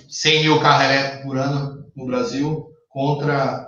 100 0.07 0.43
mil 0.43 0.61
carros 0.61 0.85
elétricos 0.85 1.23
por 1.23 1.37
ano 1.39 1.91
no 1.95 2.05
Brasil 2.05 2.71
contra 2.87 3.67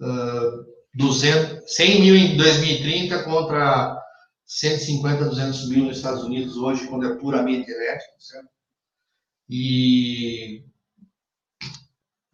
uh, 0.00 0.96
200, 0.96 1.72
100 1.72 2.00
mil 2.00 2.16
em 2.16 2.36
2030 2.36 3.22
contra 3.22 3.96
150, 4.44 5.24
200 5.24 5.68
mil 5.68 5.84
nos 5.84 5.98
Estados 5.98 6.24
Unidos 6.24 6.56
hoje, 6.56 6.88
quando 6.88 7.06
é 7.06 7.14
puramente 7.14 7.70
elétrico, 7.70 8.20
certo? 8.20 8.48
E 9.48 10.64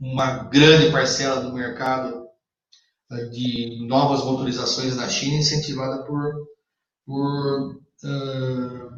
uma 0.01 0.45
grande 0.45 0.91
parcela 0.91 1.43
do 1.43 1.53
mercado 1.53 2.27
de 3.31 3.87
novas 3.87 4.25
motorizações 4.25 4.97
na 4.97 5.07
China 5.07 5.37
incentivada 5.37 6.03
por, 6.05 6.50
por, 7.11 7.75
uh, 8.05 8.91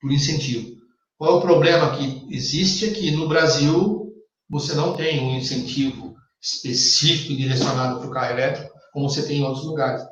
por 0.00 0.10
incentivo. 0.10 0.78
Qual 1.18 1.32
é 1.32 1.34
o 1.34 1.42
problema 1.42 1.94
que 1.94 2.26
existe? 2.34 2.86
É 2.86 2.94
que 2.94 3.10
no 3.10 3.28
Brasil 3.28 4.10
você 4.48 4.74
não 4.74 4.96
tem 4.96 5.20
um 5.20 5.36
incentivo 5.36 6.16
específico 6.40 7.36
direcionado 7.36 7.98
para 7.98 8.08
o 8.08 8.10
carro 8.10 8.32
elétrico, 8.32 8.72
como 8.92 9.10
você 9.10 9.26
tem 9.26 9.40
em 9.40 9.44
outros 9.44 9.66
lugares. 9.66 10.02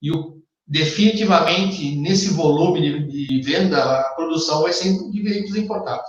E 0.00 0.10
o, 0.10 0.42
definitivamente, 0.66 1.94
nesse 1.96 2.30
volume 2.30 2.80
de, 2.80 3.26
de 3.26 3.42
venda, 3.42 4.00
a 4.00 4.14
produção 4.14 4.62
vai 4.62 4.72
ser 4.72 4.96
de 5.10 5.22
veículos 5.22 5.56
importados. 5.56 6.08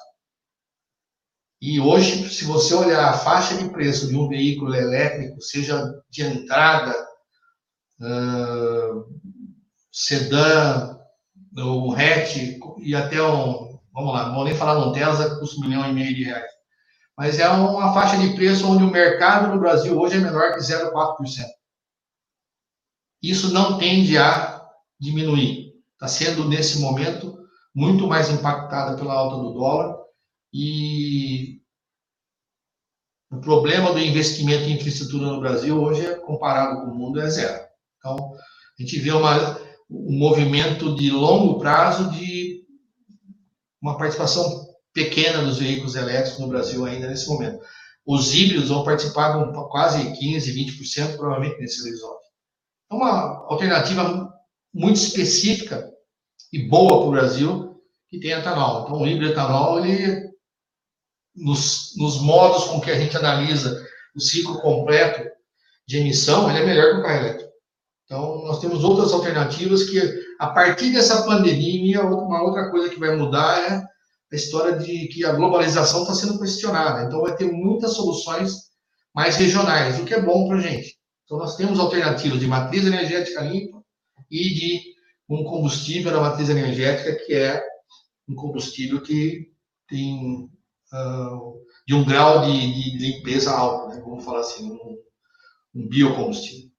E 1.62 1.80
hoje, 1.80 2.30
se 2.30 2.45
você 2.45 2.73
olhar 2.73 3.10
a 3.10 3.17
faixa 3.17 3.58
de 3.58 3.69
preço 3.69 4.08
de 4.08 4.15
um 4.15 4.30
veículo 4.30 4.73
elétrico, 4.75 5.41
seja 5.41 5.84
de 6.10 6.21
entrada, 6.21 6.93
uh, 7.99 9.06
sedã, 9.96 11.00
um 11.58 11.94
hatch 11.94 12.36
e 12.80 12.94
até 12.94 13.24
um, 13.24 13.80
vamos 13.94 14.14
lá, 14.14 14.28
não 14.28 14.36
vou 14.36 14.44
nem 14.44 14.54
falar 14.54 14.76
que 14.94 15.40
custa 15.40 15.58
um 15.58 15.62
milhão 15.62 15.90
e 15.90 15.94
meio 15.94 16.14
de 16.14 16.26
reais. 16.26 16.52
Mas 17.18 17.40
é 17.40 17.48
uma 17.48 17.94
faixa 17.94 18.18
de 18.18 18.36
preço 18.36 18.70
onde 18.70 18.84
o 18.84 18.92
mercado 18.92 19.54
no 19.54 19.60
Brasil 19.60 19.98
hoje 19.98 20.18
é 20.18 20.20
menor 20.20 20.54
que 20.54 20.60
0,4%. 20.60 21.46
Isso 23.24 23.54
não 23.54 23.78
tende 23.78 24.18
a 24.18 24.62
diminuir. 25.00 25.74
Está 25.94 26.10
sendo, 26.10 26.46
nesse 26.46 26.80
momento, 26.80 27.40
muito 27.74 28.06
mais 28.06 28.30
impactada 28.30 28.98
pela 28.98 29.14
alta 29.14 29.38
do 29.38 29.54
dólar 29.54 29.96
e 30.54 31.62
o 33.32 33.40
problema 33.40 33.94
do 33.94 34.00
investimento 34.00 34.66
em 34.66 34.74
infraestrutura 34.74 35.28
no 35.28 35.40
Brasil 35.40 35.82
hoje, 35.82 36.16
comparado 36.18 36.82
com 36.82 36.92
o 36.92 36.96
mundo, 36.96 37.22
é 37.22 37.30
zero. 37.30 37.66
Então, 37.98 38.34
a 38.78 38.82
gente 38.82 39.00
vê 39.00 39.12
uma, 39.12 39.58
um 39.89 40.17
movimento 40.17 40.95
de 40.95 41.10
longo 41.10 41.60
prazo 41.60 42.12
de 42.12 42.65
uma 43.82 43.98
participação 43.98 44.65
pequena 44.93 45.43
dos 45.43 45.60
veículos 45.60 45.95
elétricos 45.95 46.39
no 46.39 46.48
Brasil 46.48 46.86
ainda 46.86 47.08
nesse 47.08 47.28
momento. 47.28 47.60
Os 48.06 48.34
híbridos 48.34 48.69
vão 48.69 48.84
participar 48.84 49.34
com 49.34 49.52
quase 49.69 50.12
15, 50.17 50.54
20% 50.54 51.17
provavelmente 51.17 51.60
nesse 51.60 51.82
horizonte. 51.82 52.26
É 52.91 52.95
uma 52.95 53.45
alternativa 53.48 54.32
muito 54.74 54.98
específica 54.98 55.89
e 56.52 56.67
boa 56.67 57.00
para 57.00 57.08
o 57.08 57.12
Brasil 57.12 57.82
que 58.08 58.19
tem 58.19 58.32
etanol. 58.32 58.84
Então, 58.84 59.02
o 59.02 59.08
híbrido 59.08 59.32
etanol, 59.32 59.84
ele 59.84 60.30
nos, 61.36 61.95
nos 61.98 62.21
modos 62.21 62.65
com 62.65 62.80
que 62.80 62.91
a 62.91 63.00
gente 63.00 63.17
analisa 63.17 63.86
o 64.15 64.21
ciclo 64.21 64.62
completo 64.62 65.30
de 65.88 65.98
emissão, 65.98 66.50
ele 66.50 66.60
é 66.60 66.65
melhor 66.65 66.93
que 66.93 67.00
o 67.00 67.04
carro 67.04 67.26
elétrico. 67.26 67.52
Então, 68.06 68.44
nós 68.44 68.60
temos 68.60 68.84
outras 68.84 69.12
alternativas 69.12 69.89
que, 69.89 70.00
a 70.39 70.48
partir 70.48 70.91
dessa 70.91 71.24
pandemia, 71.24 72.04
uma 72.04 72.44
outra 72.44 72.70
coisa 72.70 72.89
que 72.89 73.00
vai 73.00 73.15
mudar 73.15 73.60
é 73.60 73.84
a 74.32 74.36
história 74.36 74.78
de 74.78 75.08
que 75.08 75.26
a 75.26 75.34
globalização 75.34 76.02
está 76.02 76.13
sendo 76.13 76.39
questionada. 76.39 77.06
Então, 77.06 77.22
vai 77.22 77.36
ter 77.36 77.52
muitas 77.52 77.94
soluções 77.94 78.54
mais 79.13 79.38
regionais, 79.38 80.00
o 80.00 80.06
que 80.06 80.13
é 80.13 80.22
bom 80.22 80.48
para 80.48 80.58
a 80.58 80.62
gente. 80.62 80.96
Então, 81.24 81.38
nós 81.38 81.56
temos 81.56 81.80
alternativas 81.80 82.39
de 82.39 82.48
matriz 82.48 82.86
energética 82.86 83.41
limpa 83.41 83.82
e 84.30 84.54
de 84.54 84.82
um 85.28 85.44
combustível 85.44 86.12
da 86.12 86.22
matriz 86.22 86.50
energética, 86.50 87.15
que 87.26 87.34
é 87.34 87.63
um 88.30 88.36
combustível 88.36 89.02
que 89.02 89.52
tem 89.88 90.50
de 91.88 91.94
um 91.94 92.06
grau 92.06 92.41
de, 92.46 92.52
de 92.52 92.98
limpeza 92.98 93.52
alto, 93.52 93.89
né? 93.89 94.02
vamos 94.02 94.24
falar 94.24 94.39
assim, 94.39 94.72
um, 94.72 94.98
um 95.76 95.88
biocombustível. 95.88 96.70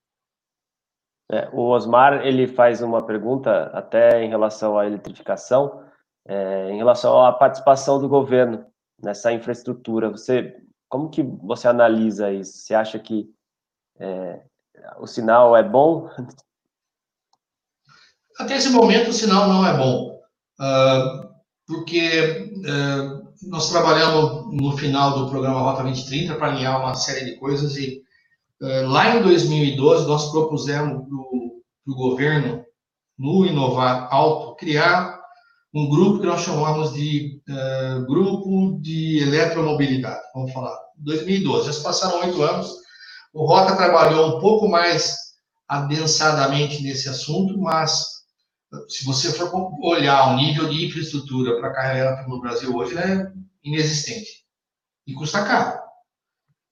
É, 1.29 1.49
o 1.51 1.69
Osmar 1.69 2.25
ele 2.25 2.47
faz 2.47 2.81
uma 2.81 3.05
pergunta 3.05 3.63
até 3.73 4.23
em 4.23 4.29
relação 4.29 4.79
à 4.79 4.85
eletrificação, 4.85 5.83
é, 6.25 6.71
em 6.71 6.77
relação 6.77 7.23
à 7.23 7.33
participação 7.33 7.99
do 7.99 8.07
governo 8.07 8.65
nessa 9.01 9.31
infraestrutura. 9.31 10.09
Você, 10.09 10.55
como 10.87 11.09
que 11.09 11.21
você 11.21 11.67
analisa 11.67 12.31
isso? 12.31 12.57
Você 12.59 12.73
acha 12.73 12.97
que 12.97 13.29
é, 13.99 14.41
o 14.99 15.07
sinal 15.07 15.55
é 15.55 15.63
bom? 15.63 16.09
Até 18.39 18.55
esse 18.55 18.69
momento 18.69 19.09
o 19.09 19.13
sinal 19.13 19.47
não 19.47 19.65
é 19.65 19.75
bom, 19.75 20.21
uh, 20.59 21.27
porque 21.65 22.51
uh, 22.57 23.27
nós 23.49 23.69
trabalhamos 23.71 24.53
no 24.53 24.77
final 24.77 25.17
do 25.17 25.29
programa 25.29 25.59
Rota 25.59 25.83
2030 25.83 26.35
para 26.35 26.47
alinhar 26.47 26.79
uma 26.79 26.93
série 26.93 27.25
de 27.25 27.35
coisas 27.37 27.75
e 27.77 28.03
lá 28.61 29.15
em 29.15 29.21
2012 29.21 30.07
nós 30.07 30.31
propusemos 30.31 31.03
para 31.07 31.93
o 31.93 31.95
governo, 31.95 32.65
no 33.17 33.45
Inovar 33.45 34.07
Alto, 34.11 34.55
criar 34.55 35.17
um 35.73 35.89
grupo 35.89 36.19
que 36.19 36.25
nós 36.25 36.41
chamamos 36.41 36.93
de 36.93 37.41
uh, 37.49 38.05
Grupo 38.05 38.79
de 38.81 39.19
Eletromobilidade, 39.19 40.21
vamos 40.33 40.51
falar, 40.53 40.75
2012. 40.97 41.67
Já 41.67 41.73
se 41.73 41.83
passaram 41.83 42.21
oito 42.21 42.41
anos, 42.41 42.71
o 43.33 43.45
Rota 43.45 43.75
trabalhou 43.75 44.37
um 44.37 44.39
pouco 44.39 44.67
mais 44.67 45.15
adensadamente 45.67 46.81
nesse 46.81 47.09
assunto, 47.09 47.57
mas 47.59 48.05
se 48.87 49.05
você 49.05 49.31
for 49.33 49.71
olhar 49.81 50.29
o 50.29 50.37
nível 50.37 50.69
de 50.69 50.85
infraestrutura 50.85 51.59
para 51.59 51.73
carregar 51.73 52.27
no 52.27 52.39
Brasil 52.39 52.75
hoje, 52.75 52.97
é 52.97 53.31
inexistente. 53.63 54.45
E 55.05 55.13
custa 55.13 55.43
caro. 55.43 55.86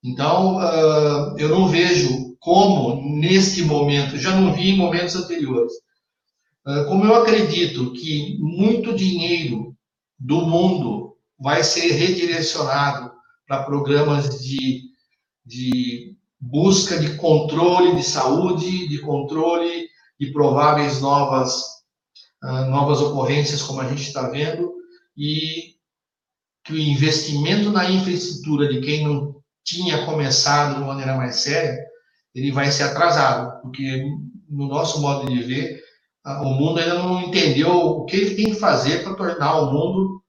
Então, 0.06 0.58
uh, 0.58 1.36
eu 1.40 1.50
não 1.50 1.68
vejo 1.68 2.36
como, 2.40 3.18
neste 3.20 3.64
momento, 3.64 4.18
já 4.18 4.40
não 4.40 4.54
vi 4.54 4.70
em 4.70 4.78
momentos 4.78 5.16
anteriores, 5.16 5.74
uh, 6.68 6.86
como 6.88 7.06
eu 7.06 7.16
acredito 7.16 7.92
que 7.94 8.38
muito 8.40 8.96
dinheiro 8.96 9.76
do 10.20 10.42
mundo 10.46 11.18
vai 11.40 11.64
ser 11.64 11.92
redirecionado 11.94 13.12
para 13.48 13.64
programas 13.64 14.44
de, 14.44 14.84
de 15.44 16.16
busca 16.40 17.00
de 17.00 17.16
controle 17.18 17.96
de 17.96 18.04
saúde, 18.04 18.88
de 18.88 19.00
controle 19.00 19.88
de 20.20 20.32
prováveis 20.32 21.02
novas 21.02 21.76
ah, 22.46 22.66
novas 22.66 23.02
ocorrências, 23.02 23.64
como 23.64 23.82
a 23.82 23.88
gente 23.88 24.04
está 24.04 24.30
vendo, 24.30 24.76
e 25.18 25.74
que 26.64 26.74
o 26.74 26.78
investimento 26.78 27.72
na 27.72 27.90
infraestrutura 27.90 28.68
de 28.68 28.82
quem 28.82 29.04
não 29.04 29.35
tinha 29.66 30.06
começado 30.06 30.76
de 30.76 30.86
maneira 30.86 31.18
mais 31.18 31.38
séria, 31.38 31.78
ele 32.34 32.52
vai 32.52 32.72
ser 32.72 32.84
atrasado, 32.84 33.62
porque 33.62 34.06
no 34.48 34.68
nosso 34.68 35.02
modo 35.02 35.28
de 35.28 35.42
ver, 35.44 35.82
o 36.26 36.46
mundo 36.46 36.80
ainda 36.80 36.96
não 36.96 37.22
entendeu 37.22 37.72
o 37.72 38.06
que 38.06 38.16
ele 38.16 38.36
tem 38.36 38.46
que 38.54 38.60
fazer 38.60 39.04
para 39.04 39.16
tornar 39.16 39.60
o 39.60 39.74
mundo 39.74 40.24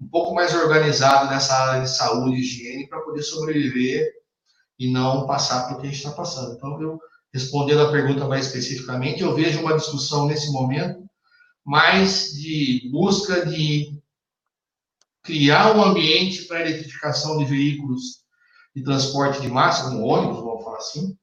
um 0.00 0.08
pouco 0.08 0.34
mais 0.34 0.54
organizado 0.54 1.30
nessa 1.30 1.54
área 1.54 1.82
de 1.82 1.90
saúde 1.90 2.36
e 2.36 2.40
higiene 2.40 2.88
para 2.88 3.00
poder 3.00 3.22
sobreviver 3.22 4.06
e 4.78 4.90
não 4.90 5.26
passar 5.26 5.68
pelo 5.68 5.80
que 5.80 5.86
a 5.86 5.90
gente 5.90 5.98
está 5.98 6.10
passando. 6.10 6.54
Então, 6.54 6.80
eu 6.82 6.98
respondendo 7.32 7.80
a 7.80 7.90
pergunta 7.90 8.26
mais 8.26 8.46
especificamente, 8.46 9.22
eu 9.22 9.34
vejo 9.34 9.60
uma 9.60 9.76
discussão 9.76 10.26
nesse 10.26 10.52
momento 10.52 11.02
mas 11.64 12.32
de 12.32 12.88
busca 12.90 13.46
de 13.46 14.00
criar 15.22 15.76
um 15.76 15.82
ambiente 15.82 16.44
para 16.46 16.58
a 16.58 16.62
eletrificação 16.62 17.38
de 17.38 17.44
veículos 17.44 18.21
de 18.74 18.82
transporte 18.82 19.40
de 19.40 19.48
massa, 19.48 19.88
como 19.88 20.06
ônibus, 20.06 20.42
vamos 20.42 20.64
falar 20.64 20.78
assim, 20.78 21.16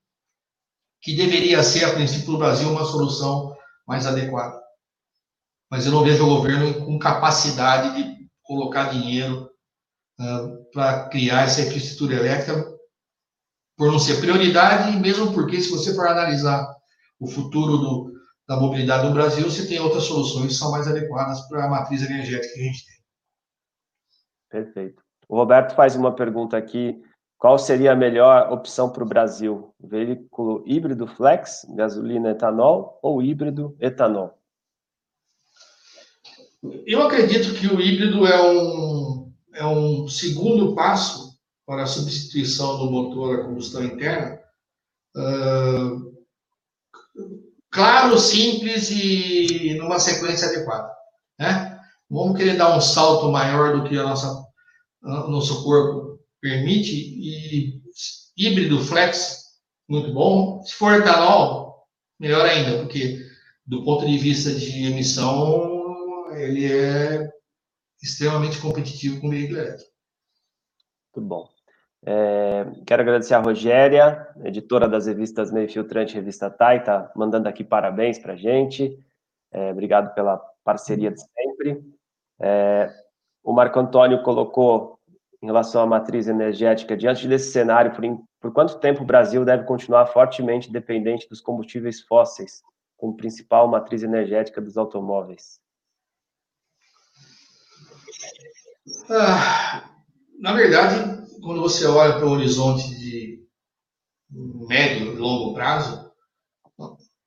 que 1.01 1.15
deveria 1.15 1.63
ser, 1.63 1.85
a 1.85 1.93
princípio, 1.93 2.31
no 2.31 2.37
Brasil, 2.37 2.69
uma 2.69 2.85
solução 2.85 3.55
mais 3.87 4.05
adequada. 4.05 4.61
Mas 5.71 5.85
eu 5.85 5.91
não 5.91 6.03
vejo 6.03 6.25
o 6.25 6.35
governo 6.35 6.85
com 6.85 6.99
capacidade 6.99 7.95
de 7.95 8.29
colocar 8.43 8.89
dinheiro 8.89 9.49
uh, 10.19 10.71
para 10.71 11.09
criar 11.09 11.43
essa 11.43 11.61
infraestrutura 11.61 12.15
elétrica, 12.15 12.77
por 13.77 13.91
não 13.91 13.99
ser 13.99 14.19
prioridade, 14.19 14.97
mesmo 14.97 15.33
porque, 15.33 15.61
se 15.61 15.69
você 15.69 15.95
for 15.95 16.07
analisar 16.07 16.67
o 17.19 17.27
futuro 17.27 17.77
do, 17.77 18.13
da 18.47 18.57
mobilidade 18.57 19.07
no 19.07 19.13
Brasil, 19.13 19.49
você 19.49 19.67
tem 19.67 19.79
outras 19.79 20.03
soluções 20.03 20.47
que 20.47 20.53
são 20.53 20.71
mais 20.71 20.87
adequadas 20.87 21.47
para 21.47 21.65
a 21.65 21.69
matriz 21.69 22.01
energética 22.01 22.53
que 22.53 22.59
a 22.59 22.63
gente 22.63 22.85
tem. 22.85 22.95
Perfeito. 24.49 25.03
O 25.29 25.35
Roberto 25.37 25.75
faz 25.75 25.95
uma 25.95 26.13
pergunta 26.13 26.57
aqui: 26.57 27.01
qual 27.39 27.57
seria 27.57 27.93
a 27.93 27.95
melhor 27.95 28.51
opção 28.51 28.89
para 28.89 29.01
o 29.01 29.07
Brasil? 29.07 29.73
Veículo 29.79 30.61
híbrido 30.67 31.07
flex, 31.07 31.65
gasolina 31.69 32.31
etanol 32.31 32.99
ou 33.01 33.23
híbrido 33.23 33.77
etanol? 33.79 34.37
Eu 36.85 37.01
acredito 37.01 37.53
que 37.53 37.67
o 37.67 37.79
híbrido 37.79 38.27
é 38.27 38.51
um, 38.51 39.31
é 39.53 39.65
um 39.65 40.05
segundo 40.09 40.75
passo 40.75 41.39
para 41.65 41.83
a 41.83 41.87
substituição 41.87 42.77
do 42.77 42.91
motor 42.91 43.39
a 43.39 43.43
combustão 43.45 43.85
interna. 43.85 44.37
Uh, 45.15 46.13
claro, 47.71 48.19
simples 48.19 48.91
e 48.91 49.75
numa 49.79 49.97
sequência 49.97 50.49
adequada. 50.49 50.91
Né? 51.39 51.79
Vamos 52.09 52.35
querer 52.35 52.57
dar 52.57 52.75
um 52.75 52.81
salto 52.81 53.31
maior 53.31 53.77
do 53.77 53.87
que 53.87 53.97
a 53.97 54.03
nossa, 54.03 54.45
o 55.01 55.29
nosso 55.29 55.63
corpo 55.63 56.08
permite 56.41 56.93
e 56.95 57.81
híbrido 58.37 58.79
flex, 58.79 59.39
muito 59.87 60.13
bom. 60.13 60.63
Se 60.63 60.73
for 60.75 60.93
etanol, 60.93 61.87
melhor 62.19 62.45
ainda, 62.45 62.77
porque 62.79 63.25
do 63.65 63.83
ponto 63.83 64.05
de 64.05 64.17
vista 64.17 64.53
de 64.53 64.85
emissão, 64.85 66.31
ele 66.35 66.71
é 66.71 67.29
extremamente 68.01 68.59
competitivo 68.59 69.19
com 69.19 69.27
o 69.27 69.31
veículo 69.31 69.59
elétrico. 69.59 69.91
Muito 71.15 71.27
bom. 71.27 71.49
É, 72.05 72.65
quero 72.85 73.01
agradecer 73.01 73.33
a 73.33 73.39
Rogéria, 73.39 74.27
editora 74.43 74.87
das 74.87 75.05
revistas 75.05 75.51
Meio 75.51 75.69
Filtrante 75.69 76.13
e 76.13 76.15
Revista 76.15 76.49
TAI, 76.49 76.77
está 76.77 77.11
mandando 77.15 77.49
aqui 77.49 77.63
parabéns 77.63 78.17
para 78.17 78.33
a 78.33 78.37
gente. 78.37 78.97
É, 79.51 79.71
obrigado 79.71 80.13
pela 80.13 80.37
parceria 80.63 81.11
de 81.11 81.19
sempre. 81.19 81.83
É, 82.39 82.89
o 83.43 83.51
Marco 83.51 83.79
Antônio 83.79 84.23
colocou 84.23 84.98
em 85.41 85.45
relação 85.45 85.81
à 85.81 85.85
matriz 85.85 86.27
energética, 86.27 86.97
diante 86.97 87.27
desse 87.27 87.51
cenário, 87.51 87.91
por, 87.91 88.03
por 88.41 88.53
quanto 88.53 88.79
tempo 88.79 89.03
o 89.03 89.05
Brasil 89.05 89.45
deve 89.45 89.63
continuar 89.63 90.05
fortemente 90.07 90.71
dependente 90.71 91.29
dos 91.29 91.39
combustíveis 91.39 92.01
fósseis, 92.01 92.61
como 92.97 93.15
principal 93.15 93.67
matriz 93.67 94.03
energética 94.03 94.59
dos 94.59 94.77
automóveis? 94.77 95.59
Ah, 99.09 99.89
na 100.39 100.53
verdade, 100.53 101.25
quando 101.41 101.61
você 101.61 101.85
olha 101.85 102.17
para 102.17 102.25
o 102.25 102.31
horizonte 102.31 102.89
de 102.99 103.47
médio 104.29 105.13
e 105.13 105.17
longo 105.17 105.53
prazo, 105.53 106.09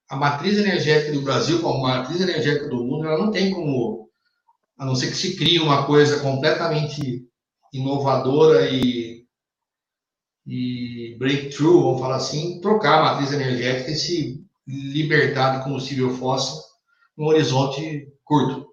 a 0.09 0.17
matriz 0.17 0.59
energética 0.59 1.13
do 1.13 1.23
Brasil, 1.23 1.63
como 1.63 1.87
a 1.87 1.99
matriz 1.99 2.21
energética 2.21 2.69
do 2.69 2.85
mundo, 2.85 3.07
ela 3.07 3.19
não 3.19 3.31
tem 3.31 3.51
como, 3.51 4.11
a 4.77 4.85
não 4.85 4.95
ser 4.95 5.07
que 5.07 5.17
se 5.17 5.37
crie 5.37 5.59
uma 5.59 5.87
coisa 5.87 6.21
completamente 6.21 7.27
inovadora 7.73 8.69
e, 8.71 9.27
e 10.47 11.17
breakthrough, 11.19 11.83
vamos 11.83 12.01
falar 12.01 12.17
assim, 12.17 12.61
trocar 12.61 12.99
a 12.99 13.03
matriz 13.05 13.33
energética 13.33 13.91
e 13.91 13.97
se 13.97 14.45
libertar 14.67 15.59
de 15.59 15.65
combustível 15.65 16.15
fóssil 16.17 16.63
num 17.17 17.27
horizonte 17.27 18.13
curto, 18.25 18.69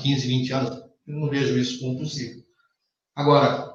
15, 0.00 0.26
20 0.26 0.52
anos. 0.52 0.82
Eu 1.06 1.16
não 1.18 1.28
vejo 1.28 1.58
isso 1.58 1.80
como 1.80 1.98
possível. 1.98 2.42
Agora, 3.14 3.74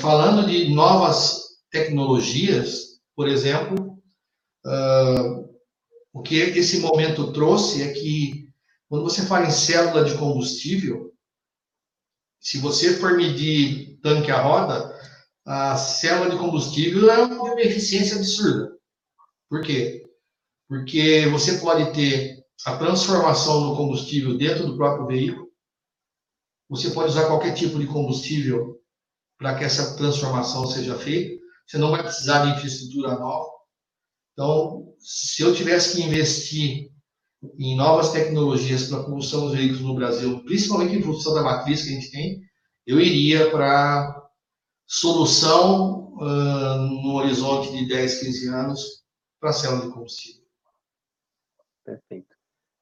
falando 0.00 0.46
de 0.46 0.74
novas 0.74 1.58
tecnologias, 1.70 3.00
por 3.14 3.28
exemplo, 3.28 4.00
o 6.12 6.22
que 6.22 6.36
esse 6.36 6.80
momento 6.80 7.32
trouxe 7.32 7.82
é 7.82 7.92
que 7.92 8.48
quando 8.88 9.04
você 9.04 9.26
fala 9.26 9.46
em 9.46 9.50
célula 9.50 10.04
de 10.04 10.16
combustível, 10.16 11.12
se 12.46 12.58
você 12.58 12.96
for 12.98 13.16
medir 13.16 13.98
tanque 14.00 14.30
a 14.30 14.40
roda, 14.40 14.96
a 15.44 15.76
célula 15.76 16.30
de 16.30 16.38
combustível 16.38 17.10
é 17.10 17.18
uma 17.24 17.60
eficiência 17.60 18.18
absurda. 18.18 18.70
Por 19.50 19.62
quê? 19.62 20.08
Porque 20.68 21.26
você 21.26 21.58
pode 21.58 21.92
ter 21.92 22.46
a 22.64 22.76
transformação 22.76 23.68
do 23.68 23.76
combustível 23.76 24.38
dentro 24.38 24.64
do 24.64 24.76
próprio 24.76 25.08
veículo, 25.08 25.50
você 26.68 26.90
pode 26.90 27.08
usar 27.08 27.26
qualquer 27.26 27.52
tipo 27.52 27.80
de 27.80 27.86
combustível 27.88 28.80
para 29.36 29.58
que 29.58 29.64
essa 29.64 29.96
transformação 29.96 30.68
seja 30.68 30.96
feita. 30.96 31.42
Você 31.66 31.78
não 31.78 31.90
vai 31.90 32.04
precisar 32.04 32.44
de 32.44 32.56
infraestrutura 32.56 33.18
nova. 33.18 33.50
Então, 34.34 34.94
se 35.00 35.42
eu 35.42 35.52
tivesse 35.52 35.96
que 35.96 36.02
investir 36.04 36.92
em 37.58 37.76
novas 37.76 38.12
tecnologias 38.12 38.88
para 38.88 38.98
a 38.98 39.02
propulsão 39.02 39.42
dos 39.42 39.54
veículos 39.54 39.82
no 39.82 39.94
Brasil, 39.94 40.42
principalmente 40.44 40.96
em 40.96 41.02
função 41.02 41.34
da 41.34 41.42
matriz 41.42 41.82
que 41.82 41.90
a 41.90 41.92
gente 41.92 42.10
tem, 42.10 42.42
eu 42.86 43.00
iria 43.00 43.50
para 43.50 44.24
solução 44.86 46.12
uh, 46.14 46.76
no 47.02 47.14
horizonte 47.14 47.72
de 47.72 47.88
10, 47.88 48.20
15 48.20 48.48
anos 48.48 49.04
para 49.40 49.50
a 49.50 49.52
célula 49.52 49.86
de 49.86 49.92
combustível. 49.92 50.42
Perfeito. 51.84 52.34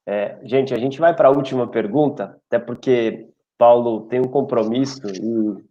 É, 0.06 0.38
gente, 0.44 0.74
a 0.74 0.78
gente 0.78 0.98
vai 0.98 1.14
para 1.14 1.28
a 1.28 1.32
última 1.32 1.66
pergunta, 1.66 2.38
até 2.46 2.58
porque 2.58 3.28
Paulo 3.56 4.02
tem 4.08 4.20
um 4.20 4.28
compromisso 4.28 5.00
e 5.08 5.64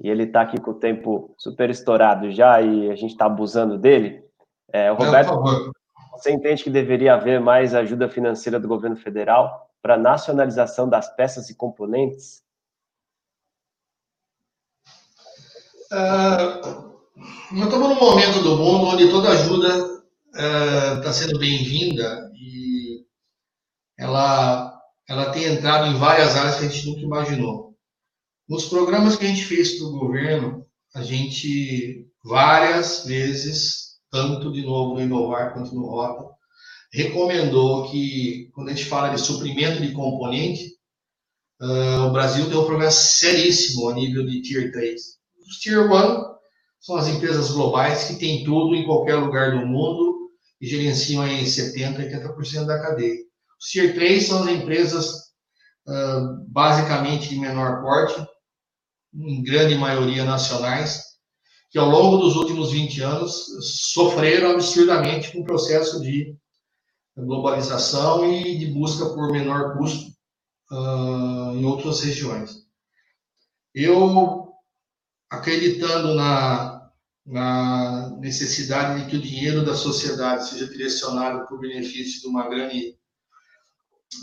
e 0.00 0.08
ele 0.08 0.24
está 0.24 0.42
aqui 0.42 0.60
com 0.60 0.72
o 0.72 0.78
tempo 0.78 1.34
super 1.38 1.70
estourado 1.70 2.30
já 2.30 2.60
e 2.60 2.90
a 2.90 2.96
gente 2.96 3.12
está 3.12 3.26
abusando 3.26 3.78
dele. 3.78 4.24
É, 4.72 4.90
o 4.90 4.96
Roberto, 4.96 5.30
Não, 5.30 5.72
você 6.16 6.30
entende 6.30 6.62
que 6.62 6.70
deveria 6.70 7.14
haver 7.14 7.40
mais 7.40 7.74
ajuda 7.74 8.08
financeira 8.08 8.58
do 8.58 8.68
governo 8.68 8.96
federal 8.96 9.70
para 9.82 9.96
nacionalização 9.96 10.88
das 10.88 11.14
peças 11.14 11.50
e 11.50 11.54
componentes? 11.54 12.42
Uh, 15.92 16.94
nós 17.52 17.64
estamos 17.64 17.88
num 17.88 18.00
momento 18.00 18.42
do 18.42 18.56
mundo 18.56 18.86
onde 18.86 19.10
toda 19.10 19.28
ajuda 19.30 20.02
está 20.30 21.10
uh, 21.10 21.12
sendo 21.12 21.38
bem-vinda 21.38 22.30
e 22.34 23.04
ela, 23.96 24.80
ela 25.08 25.30
tem 25.30 25.44
entrado 25.44 25.86
em 25.86 25.98
várias 25.98 26.36
áreas 26.36 26.58
que 26.58 26.64
a 26.64 26.68
gente 26.68 26.86
nunca 26.86 27.00
imaginou. 27.00 27.76
Nos 28.48 28.66
programas 28.66 29.16
que 29.16 29.24
a 29.24 29.28
gente 29.28 29.44
fez 29.44 29.78
para 29.78 29.86
o 29.86 29.98
governo, 29.98 30.66
a 30.94 31.02
gente 31.02 32.08
várias 32.24 33.04
vezes, 33.04 33.83
tanto 34.14 34.52
de 34.52 34.62
novo 34.62 34.94
no 34.94 35.02
Inovar 35.02 35.52
quanto 35.52 35.74
no 35.74 35.86
Rota, 35.86 36.32
recomendou 36.92 37.90
que, 37.90 38.48
quando 38.54 38.68
a 38.68 38.72
gente 38.72 38.84
fala 38.84 39.08
de 39.08 39.20
suprimento 39.20 39.82
de 39.82 39.90
componente, 39.90 40.72
uh, 41.60 42.06
o 42.06 42.12
Brasil 42.12 42.48
tem 42.48 42.56
um 42.56 42.64
problema 42.64 42.92
seríssimo 42.92 43.88
a 43.88 43.94
nível 43.94 44.24
de 44.24 44.40
Tier 44.40 44.70
3. 44.70 45.02
Os 45.48 45.58
Tier 45.58 45.90
1 45.92 46.34
são 46.78 46.96
as 46.96 47.08
empresas 47.08 47.50
globais 47.50 48.04
que 48.04 48.14
têm 48.14 48.44
tudo 48.44 48.76
em 48.76 48.86
qualquer 48.86 49.16
lugar 49.16 49.58
do 49.58 49.66
mundo 49.66 50.30
e 50.60 50.66
gerenciam 50.68 51.20
aí 51.20 51.42
70%, 51.42 51.96
80% 52.36 52.66
da 52.66 52.80
cadeia. 52.80 53.18
Os 53.60 53.66
Tier 53.66 53.94
3 53.94 54.24
são 54.24 54.44
as 54.44 54.48
empresas 54.50 55.10
uh, 55.88 56.46
basicamente 56.46 57.30
de 57.30 57.36
menor 57.36 57.82
porte, 57.82 58.24
em 59.12 59.42
grande 59.42 59.74
maioria 59.74 60.24
nacionais, 60.24 61.13
que 61.74 61.78
ao 61.80 61.90
longo 61.90 62.18
dos 62.18 62.36
últimos 62.36 62.70
20 62.70 63.02
anos 63.02 63.46
sofreram 63.90 64.52
absurdamente 64.52 65.32
com 65.32 65.40
o 65.40 65.44
processo 65.44 66.00
de 66.00 66.32
globalização 67.16 68.24
e 68.30 68.56
de 68.56 68.66
busca 68.66 69.06
por 69.06 69.32
menor 69.32 69.76
custo 69.76 70.12
uh, 70.70 71.50
em 71.56 71.64
outras 71.64 72.00
regiões. 72.00 72.64
Eu, 73.74 74.52
acreditando 75.28 76.14
na, 76.14 76.92
na 77.26 78.10
necessidade 78.20 79.02
de 79.02 79.10
que 79.10 79.16
o 79.16 79.20
dinheiro 79.20 79.64
da 79.64 79.74
sociedade 79.74 80.48
seja 80.48 80.68
direcionado 80.68 81.44
para 81.44 81.56
o 81.56 81.60
benefício 81.60 82.20
de 82.20 82.28
uma 82.28 82.48
grande 82.48 82.96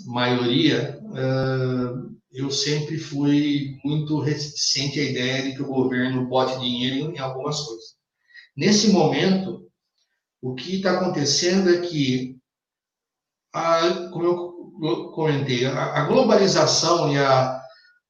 maioria, 0.05 1.01
uh, 1.03 2.20
eu 2.31 2.49
sempre 2.49 2.97
fui 2.97 3.77
muito 3.83 4.19
reticente 4.19 4.99
à 4.99 5.03
ideia 5.03 5.43
de 5.43 5.55
que 5.55 5.61
o 5.61 5.67
governo 5.67 6.27
bote 6.27 6.59
dinheiro 6.59 7.11
em 7.11 7.19
algumas 7.19 7.59
coisas. 7.59 7.95
Nesse 8.55 8.89
momento, 8.89 9.69
o 10.41 10.55
que 10.55 10.77
está 10.77 10.93
acontecendo 10.93 11.69
é 11.69 11.81
que, 11.81 12.37
a, 13.53 14.09
como 14.11 14.25
eu 14.25 15.11
comentei, 15.11 15.65
a, 15.65 16.01
a 16.01 16.05
globalização 16.05 17.11
e 17.11 17.17
a 17.17 17.61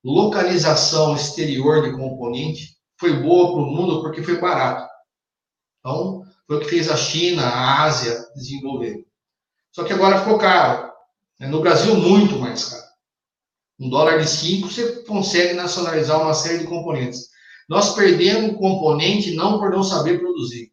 localização 0.03 1.15
exterior 1.15 1.84
de 1.84 1.97
componente 1.97 2.78
foi 2.99 3.22
boa 3.22 3.51
para 3.51 3.63
o 3.63 3.65
mundo 3.65 4.01
porque 4.01 4.24
foi 4.24 4.39
barato. 4.39 4.88
Então, 5.80 6.24
foi 6.45 6.57
o 6.57 6.59
que 6.59 6.69
fez 6.69 6.89
a 6.89 6.95
China, 6.95 7.43
a 7.43 7.84
Ásia 7.84 8.24
desenvolver. 8.36 9.03
Só 9.72 9.84
que 9.84 9.93
agora 9.93 10.19
ficou 10.19 10.38
caro. 10.38 10.91
No 11.39 11.59
Brasil, 11.59 11.95
muito 11.95 12.38
mais 12.38 12.65
caro 12.65 12.90
um 13.82 13.89
dólar 13.89 14.19
de 14.19 14.29
5, 14.29 14.69
você 14.69 15.03
consegue 15.03 15.53
nacionalizar 15.53 16.21
uma 16.21 16.36
série 16.36 16.59
de 16.59 16.67
componentes. 16.67 17.29
Nós 17.67 17.95
perdemos 17.95 18.57
componente 18.57 19.34
não 19.34 19.59
por 19.59 19.71
não 19.71 19.84
saber 19.84 20.19
produzir. 20.19 20.71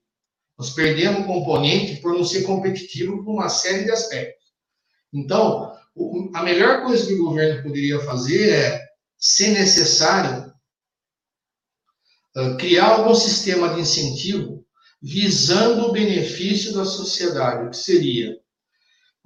Nós 0.59 0.70
perdemos 0.70 1.24
componente 1.24 2.02
por 2.02 2.12
não 2.12 2.22
ser 2.22 2.42
competitivo 2.42 3.24
com 3.24 3.32
uma 3.32 3.48
série 3.48 3.84
de 3.84 3.90
aspectos. 3.90 4.44
Então, 5.11 5.72
a 6.34 6.42
melhor 6.42 6.82
coisa 6.84 7.06
que 7.06 7.14
o 7.14 7.24
governo 7.24 7.62
poderia 7.62 7.98
fazer 8.00 8.50
é, 8.50 8.88
se 9.16 9.52
necessário, 9.52 10.52
criar 12.59 12.88
algum 12.88 13.14
sistema 13.14 13.70
de 13.74 13.80
incentivo 13.80 14.66
visando 15.00 15.86
o 15.86 15.92
benefício 15.92 16.74
da 16.74 16.84
sociedade, 16.84 17.70
que 17.70 17.76
seria, 17.76 18.38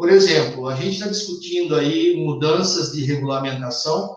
por 0.02 0.10
exemplo, 0.10 0.68
a 0.68 0.74
gente 0.74 0.94
está 0.94 1.06
discutindo 1.06 1.76
aí 1.76 2.16
mudanças 2.16 2.90
de 2.90 3.04
regulamentação, 3.04 4.16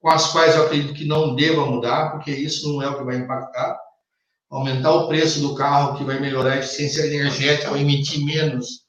com 0.00 0.08
as 0.08 0.30
quais 0.30 0.54
eu 0.54 0.62
acredito 0.62 0.94
que 0.94 1.04
não 1.04 1.34
deva 1.34 1.66
mudar, 1.66 2.12
porque 2.12 2.30
isso 2.30 2.72
não 2.72 2.80
é 2.80 2.88
o 2.88 2.96
que 2.96 3.02
vai 3.02 3.16
impactar. 3.16 3.76
Aumentar 4.48 4.92
o 4.92 5.08
preço 5.08 5.40
do 5.40 5.56
carro, 5.56 5.98
que 5.98 6.04
vai 6.04 6.20
melhorar 6.20 6.52
a 6.52 6.58
eficiência 6.58 7.04
energética, 7.04 7.72
ou 7.72 7.76
emitir 7.76 8.24
menos, 8.24 8.84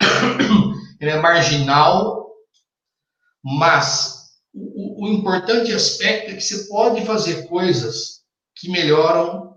ele 1.00 1.10
é 1.10 1.20
marginal, 1.20 2.28
mas 3.42 4.28
o, 4.54 5.06
o 5.06 5.08
importante 5.08 5.72
aspecto 5.72 6.30
é 6.30 6.34
que 6.36 6.40
você 6.40 6.68
pode 6.68 7.04
fazer 7.04 7.48
coisas 7.48 8.20
que 8.54 8.70
melhoram 8.70 9.56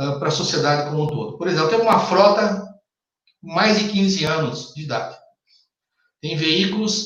uh, 0.00 0.18
para 0.18 0.28
a 0.28 0.30
sociedade 0.30 0.88
como 0.88 1.02
um 1.02 1.06
todo. 1.08 1.36
Por 1.36 1.46
exemplo, 1.46 1.68
tem 1.68 1.78
uma 1.78 2.00
frota 2.00 2.67
mais 3.42 3.78
de 3.78 3.88
15 3.88 4.24
anos 4.24 4.72
de 4.74 4.82
idade. 4.82 5.16
Tem 6.20 6.36
veículos 6.36 7.04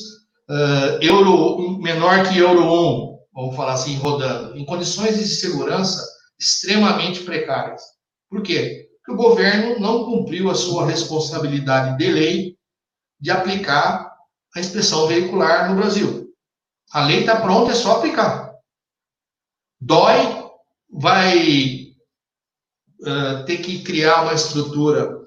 uh, 0.49 1.01
Euro 1.01 1.77
menor 1.79 2.27
que 2.27 2.37
Euro 2.37 2.63
1, 2.63 3.19
vamos 3.33 3.55
falar 3.55 3.73
assim, 3.73 3.95
rodando, 3.97 4.57
em 4.57 4.65
condições 4.65 5.17
de 5.17 5.25
segurança 5.27 6.03
extremamente 6.39 7.21
precárias. 7.23 7.81
Por 8.29 8.41
quê? 8.41 8.89
Porque 8.97 9.11
o 9.11 9.23
governo 9.23 9.79
não 9.79 10.05
cumpriu 10.05 10.49
a 10.49 10.55
sua 10.55 10.85
responsabilidade 10.85 11.97
de 11.97 12.11
lei 12.11 12.57
de 13.19 13.31
aplicar 13.31 14.11
a 14.55 14.59
inspeção 14.59 15.07
veicular 15.07 15.69
no 15.69 15.75
Brasil. 15.75 16.33
A 16.91 17.05
lei 17.05 17.21
está 17.21 17.39
pronta, 17.41 17.71
é 17.71 17.75
só 17.75 17.97
aplicar. 17.97 18.53
Dói, 19.79 20.43
vai 20.91 21.93
uh, 23.01 23.45
ter 23.45 23.57
que 23.57 23.83
criar 23.83 24.23
uma 24.23 24.33
estrutura 24.33 25.22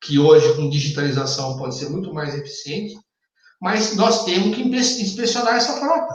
que 0.00 0.18
hoje, 0.18 0.54
com 0.54 0.68
digitalização, 0.68 1.56
pode 1.56 1.76
ser 1.76 1.88
muito 1.88 2.12
mais 2.12 2.34
eficiente, 2.34 2.94
mas 3.60 3.96
nós 3.96 4.24
temos 4.24 4.54
que 4.54 4.62
inspecionar 4.62 5.56
essa 5.56 5.78
frota. 5.78 6.14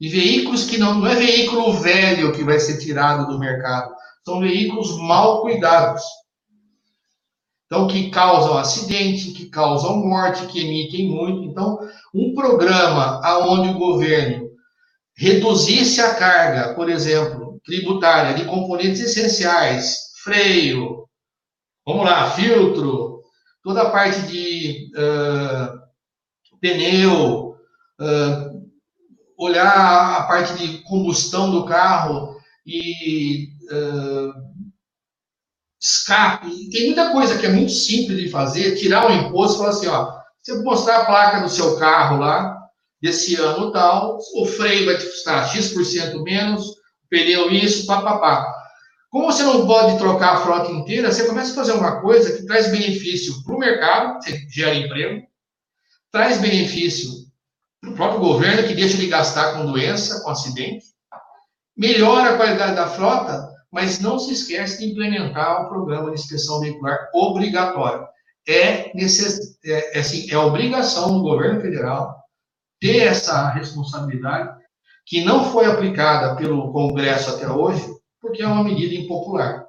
E 0.00 0.08
veículos 0.08 0.64
que 0.64 0.78
não, 0.78 0.94
não 0.94 1.06
é 1.06 1.14
veículo 1.14 1.72
velho 1.74 2.32
que 2.32 2.42
vai 2.42 2.58
ser 2.58 2.78
tirado 2.78 3.28
do 3.28 3.38
mercado, 3.38 3.94
são 4.24 4.40
veículos 4.40 4.96
mal 4.98 5.42
cuidados. 5.42 6.02
Então, 7.66 7.86
que 7.86 8.10
causam 8.10 8.58
acidente, 8.58 9.32
que 9.32 9.48
causam 9.48 9.96
morte, 9.96 10.46
que 10.46 10.60
emitem 10.60 11.08
muito. 11.08 11.44
Então, 11.44 11.78
um 12.12 12.34
programa 12.34 13.20
aonde 13.24 13.70
o 13.70 13.78
governo 13.78 14.50
reduzisse 15.16 16.00
a 16.00 16.14
carga, 16.14 16.74
por 16.74 16.90
exemplo, 16.90 17.60
tributária 17.64 18.34
de 18.34 18.44
componentes 18.44 19.00
essenciais, 19.00 19.96
freio, 20.22 21.08
vamos 21.86 22.04
lá, 22.04 22.30
filtro, 22.32 23.22
toda 23.62 23.82
a 23.82 23.90
parte 23.90 24.22
de 24.22 24.90
uh, 24.96 26.58
pneu, 26.60 27.56
uh, 28.00 28.72
olhar 29.36 30.18
a 30.18 30.22
parte 30.24 30.54
de 30.54 30.78
combustão 30.84 31.50
do 31.50 31.64
carro 31.64 32.36
e 32.64 33.48
uh, 33.70 34.32
escape. 35.80 36.70
Tem 36.70 36.86
muita 36.86 37.10
coisa 37.10 37.38
que 37.38 37.46
é 37.46 37.50
muito 37.50 37.72
simples 37.72 38.18
de 38.18 38.28
fazer, 38.28 38.76
tirar 38.76 39.10
o 39.10 39.12
imposto 39.12 39.56
e 39.56 39.58
falar 39.58 39.70
assim, 39.70 39.86
ó, 39.88 40.22
você 40.40 40.62
mostrar 40.62 40.98
a 40.98 41.04
placa 41.04 41.40
do 41.40 41.48
seu 41.48 41.76
carro 41.78 42.18
lá, 42.18 42.56
desse 43.00 43.34
ano 43.34 43.72
tal, 43.72 44.18
o 44.36 44.46
freio 44.46 44.86
vai 44.86 44.96
te 44.96 45.06
custar 45.06 45.48
X% 45.48 46.22
menos, 46.22 46.68
o 46.68 46.76
pneu 47.10 47.50
isso, 47.50 47.84
papapá. 47.86 48.61
Como 49.12 49.30
você 49.30 49.42
não 49.42 49.66
pode 49.66 49.98
trocar 49.98 50.32
a 50.32 50.40
frota 50.40 50.72
inteira, 50.72 51.12
você 51.12 51.26
começa 51.26 51.52
a 51.52 51.54
fazer 51.54 51.72
uma 51.72 52.00
coisa 52.00 52.34
que 52.34 52.46
traz 52.46 52.70
benefício 52.70 53.44
para 53.44 53.54
o 53.54 53.58
mercado, 53.58 54.14
você 54.14 54.38
gera 54.48 54.74
emprego, 54.74 55.26
traz 56.10 56.40
benefício 56.40 57.10
para 57.78 57.90
o 57.90 57.94
próprio 57.94 58.20
governo, 58.20 58.66
que 58.66 58.74
deixa 58.74 58.96
de 58.96 59.08
gastar 59.08 59.52
com 59.52 59.66
doença, 59.66 60.22
com 60.22 60.30
acidente, 60.30 60.86
melhora 61.76 62.30
a 62.30 62.36
qualidade 62.38 62.74
da 62.74 62.88
frota, 62.88 63.52
mas 63.70 64.00
não 64.00 64.18
se 64.18 64.32
esquece 64.32 64.78
de 64.78 64.92
implementar 64.92 65.66
o 65.66 65.68
programa 65.68 66.08
de 66.08 66.14
inspeção 66.18 66.60
veicular 66.60 67.10
obrigatório. 67.12 68.06
É, 68.48 68.96
necess... 68.96 69.58
é, 69.62 69.98
é, 69.98 70.00
assim, 70.00 70.30
é 70.30 70.38
obrigação 70.38 71.12
do 71.12 71.22
governo 71.22 71.60
federal 71.60 72.16
ter 72.80 73.00
essa 73.00 73.50
responsabilidade, 73.50 74.58
que 75.04 75.22
não 75.22 75.52
foi 75.52 75.66
aplicada 75.66 76.34
pelo 76.34 76.72
Congresso 76.72 77.28
até 77.28 77.46
hoje, 77.46 77.84
porque 78.22 78.42
é 78.42 78.46
uma 78.46 78.62
medida 78.62 78.94
impopular. 78.94 79.66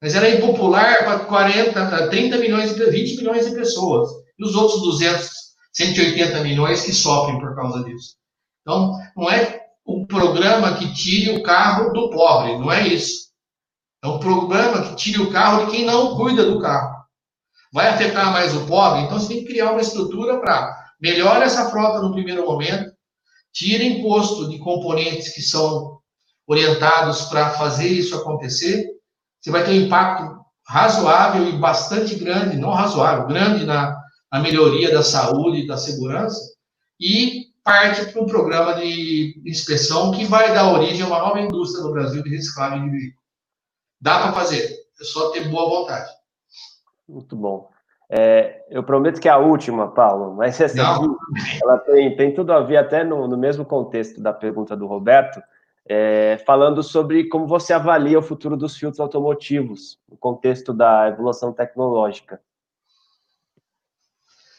Mas 0.00 0.14
ela 0.14 0.26
é 0.26 0.36
impopular 0.36 1.04
para 1.04 1.18
40, 1.26 2.08
30 2.08 2.38
milhões, 2.38 2.72
20 2.72 3.16
milhões 3.18 3.46
de 3.46 3.54
pessoas. 3.54 4.08
E 4.38 4.44
os 4.44 4.54
outros 4.54 4.80
200, 4.80 5.28
180 5.72 6.40
milhões 6.42 6.82
que 6.82 6.92
sofrem 6.92 7.38
por 7.38 7.54
causa 7.54 7.84
disso. 7.84 8.14
Então, 8.62 8.96
não 9.14 9.28
é 9.28 9.60
um 9.86 10.06
programa 10.06 10.76
que 10.76 10.94
tire 10.94 11.36
o 11.36 11.42
carro 11.42 11.92
do 11.92 12.08
pobre, 12.10 12.56
não 12.58 12.72
é 12.72 12.86
isso. 12.86 13.30
É 14.02 14.08
um 14.08 14.18
programa 14.18 14.82
que 14.82 14.96
tire 14.96 15.20
o 15.20 15.30
carro 15.30 15.66
de 15.66 15.72
quem 15.72 15.84
não 15.84 16.16
cuida 16.16 16.44
do 16.44 16.60
carro. 16.60 17.04
Vai 17.72 17.88
afetar 17.88 18.32
mais 18.32 18.54
o 18.54 18.66
pobre? 18.66 19.02
Então 19.02 19.18
você 19.18 19.28
tem 19.28 19.44
que 19.44 19.52
criar 19.52 19.72
uma 19.72 19.80
estrutura 19.80 20.40
para 20.40 20.80
melhorar 21.00 21.42
essa 21.42 21.70
frota 21.70 22.00
no 22.00 22.12
primeiro 22.12 22.44
momento, 22.46 22.92
tira 23.52 23.84
imposto 23.84 24.48
de 24.48 24.58
componentes 24.58 25.34
que 25.34 25.42
são 25.42 25.99
orientados 26.50 27.26
para 27.26 27.50
fazer 27.50 27.86
isso 27.86 28.16
acontecer. 28.16 28.90
Você 29.40 29.52
vai 29.52 29.64
ter 29.64 29.70
um 29.70 29.86
impacto 29.86 30.36
razoável 30.66 31.48
e 31.48 31.52
bastante 31.52 32.16
grande, 32.16 32.56
não 32.56 32.72
razoável, 32.72 33.28
grande 33.28 33.64
na, 33.64 33.96
na 34.32 34.40
melhoria 34.40 34.92
da 34.92 35.02
saúde 35.02 35.60
e 35.60 35.66
da 35.66 35.76
segurança, 35.76 36.40
e 37.00 37.46
parte 37.62 38.06
para 38.06 38.20
um 38.20 38.26
programa 38.26 38.74
de 38.74 39.40
inspeção 39.46 40.10
que 40.10 40.24
vai 40.24 40.52
dar 40.52 40.72
origem 40.72 41.02
a 41.02 41.06
uma 41.06 41.20
nova 41.20 41.40
indústria 41.40 41.84
no 41.84 41.92
Brasil 41.92 42.20
de 42.20 42.30
reciclagem 42.30 42.84
de 42.84 42.90
veículos. 42.90 43.24
Dá 44.00 44.18
para 44.18 44.32
fazer, 44.32 44.76
é 45.00 45.04
só 45.04 45.30
ter 45.30 45.48
boa 45.48 45.68
vontade. 45.68 46.10
Muito 47.08 47.36
bom. 47.36 47.70
É, 48.10 48.64
eu 48.68 48.82
prometo 48.82 49.20
que 49.20 49.28
é 49.28 49.30
a 49.30 49.38
última, 49.38 49.92
Paulo, 49.92 50.34
mas 50.34 50.60
essa 50.60 50.82
aqui, 50.82 51.06
ela 51.62 51.78
tem, 51.78 52.16
tem 52.16 52.34
tudo 52.34 52.52
a 52.52 52.60
ver 52.60 52.76
até 52.78 53.04
no, 53.04 53.28
no 53.28 53.36
mesmo 53.36 53.64
contexto 53.64 54.20
da 54.20 54.32
pergunta 54.32 54.76
do 54.76 54.88
Roberto, 54.88 55.40
é, 55.92 56.38
falando 56.46 56.84
sobre 56.84 57.28
como 57.28 57.48
você 57.48 57.72
avalia 57.72 58.16
o 58.16 58.22
futuro 58.22 58.56
dos 58.56 58.76
filtros 58.76 59.00
automotivos, 59.00 59.98
no 60.08 60.16
contexto 60.16 60.72
da 60.72 61.08
evolução 61.08 61.52
tecnológica. 61.52 62.40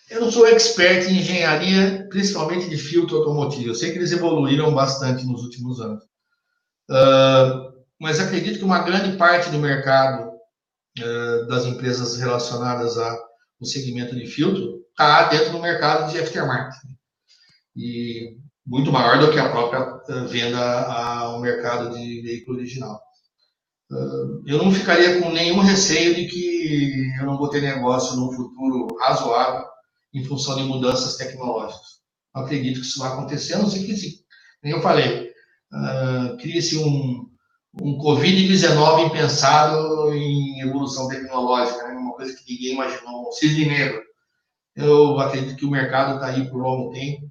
Eu 0.10 0.20
não 0.20 0.30
sou 0.30 0.46
expert 0.46 1.08
em 1.08 1.20
engenharia, 1.20 2.06
principalmente 2.10 2.70
de 2.70 2.78
filtro 2.78 3.20
automotivo. 3.20 3.70
Eu 3.70 3.76
sei 3.76 3.94
que 3.94 3.98
eles 3.98 4.12
evoluíram 4.12 4.74
bastante 4.74 5.26
nos 5.26 5.44
últimos 5.44 5.80
anos. 5.80 6.04
Uh, 6.90 7.82
mas 7.98 8.20
acredito 8.20 8.60
que 8.60 8.66
uma 8.66 8.84
grande 8.84 9.16
parte 9.16 9.50
do 9.52 9.58
mercado 9.58 10.34
uh, 11.00 11.48
das 11.48 11.66
empresas 11.66 12.18
relacionadas 12.18 12.98
ao 12.98 13.18
segmento 13.64 14.14
de 14.14 14.28
filtro 14.28 14.82
está 14.90 15.30
dentro 15.30 15.54
do 15.54 15.62
mercado 15.62 16.12
de 16.12 16.20
aftermarket. 16.20 16.76
E 17.74 18.41
muito 18.66 18.92
maior 18.92 19.20
do 19.20 19.32
que 19.32 19.40
a 19.40 19.50
própria 19.50 20.02
eh, 20.10 20.26
venda 20.28 20.84
ao 20.84 21.40
mercado 21.40 21.96
de 21.96 22.22
veículo 22.22 22.58
original. 22.58 23.02
Uh, 23.92 24.42
eu 24.48 24.58
não 24.58 24.72
ficaria 24.72 25.20
com 25.20 25.32
nenhum 25.32 25.60
receio 25.60 26.16
de 26.16 26.26
que 26.26 27.12
eu 27.20 27.26
não 27.26 27.38
vou 27.38 27.50
ter 27.50 27.62
negócio 27.62 28.16
no 28.18 28.32
futuro 28.32 28.88
razoável 28.98 29.66
em 30.14 30.24
função 30.24 30.56
de 30.56 30.64
mudanças 30.64 31.18
tecnológicas. 31.18 32.00
Acredito 32.34 32.80
que 32.80 32.86
isso 32.86 33.00
vai 33.00 33.12
acontecer, 33.12 33.58
não 33.58 33.70
ser 33.70 33.86
que, 33.86 33.96
sim. 33.96 34.12
nem 34.64 34.74
eu 34.74 34.82
falei, 34.82 35.32
uh, 35.74 36.38
crie-se 36.38 36.78
um, 36.78 37.30
um 37.82 37.98
Covid-19 37.98 39.08
impensado 39.08 40.14
em 40.14 40.62
evolução 40.62 41.08
tecnológica, 41.08 41.88
né? 41.88 41.94
uma 41.94 42.14
coisa 42.14 42.36
que 42.36 42.54
ninguém 42.54 42.74
imaginou, 42.74 43.28
um 43.28 43.32
cisne 43.32 43.66
negro. 43.66 44.02
Eu 44.76 45.20
acredito 45.20 45.58
que 45.58 45.66
o 45.66 45.72
mercado 45.72 46.16
está 46.16 46.28
aí 46.28 46.50
por 46.50 46.62
longo 46.62 46.92
tempo, 46.92 47.31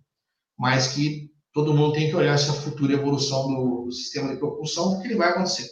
mas 0.60 0.88
que 0.88 1.30
todo 1.54 1.72
mundo 1.72 1.94
tem 1.94 2.10
que 2.10 2.14
olhar 2.14 2.34
essa 2.34 2.52
futura 2.52 2.92
evolução 2.92 3.48
do, 3.48 3.84
do 3.86 3.92
sistema 3.92 4.30
de 4.30 4.36
propulsão, 4.36 4.92
porque 4.92 5.08
ele 5.08 5.16
vai 5.16 5.30
acontecer. 5.30 5.66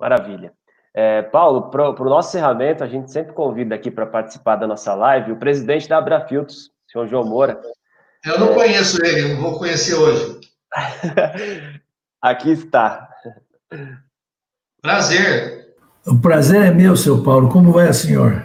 Maravilha. 0.00 0.52
É, 0.92 1.22
Paulo, 1.22 1.70
para 1.70 1.90
o 1.90 2.08
nosso 2.08 2.30
encerramento, 2.30 2.82
a 2.82 2.88
gente 2.88 3.12
sempre 3.12 3.32
convida 3.32 3.76
aqui 3.76 3.88
para 3.88 4.04
participar 4.04 4.56
da 4.56 4.66
nossa 4.66 4.92
live 4.96 5.30
o 5.30 5.38
presidente 5.38 5.88
da 5.88 5.98
Abrafiltros, 5.98 6.72
o 6.88 6.90
senhor 6.90 7.06
João 7.06 7.24
Moura. 7.24 7.60
Eu 8.24 8.40
não 8.40 8.50
é... 8.50 8.54
conheço 8.54 9.00
ele, 9.04 9.34
não 9.34 9.40
vou 9.40 9.56
conhecer 9.56 9.94
hoje. 9.94 10.40
Aqui 12.20 12.50
está. 12.50 13.08
Prazer. 14.82 15.76
O 16.04 16.18
prazer 16.20 16.62
é 16.62 16.70
meu, 16.72 16.96
seu 16.96 17.22
Paulo. 17.22 17.48
Como 17.48 17.70
vai 17.70 17.86
a 17.86 17.92
senhora? 17.92 18.44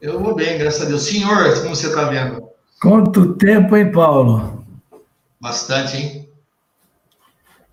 Eu 0.00 0.20
vou 0.20 0.36
bem, 0.36 0.58
graças 0.58 0.82
a 0.82 0.84
Deus. 0.84 1.02
Senhor, 1.02 1.60
como 1.60 1.74
você 1.74 1.88
está 1.88 2.04
vendo? 2.04 2.51
Quanto 2.82 3.34
tempo, 3.34 3.76
hein, 3.76 3.92
Paulo? 3.92 4.64
Bastante, 5.40 5.96
hein? 5.96 6.28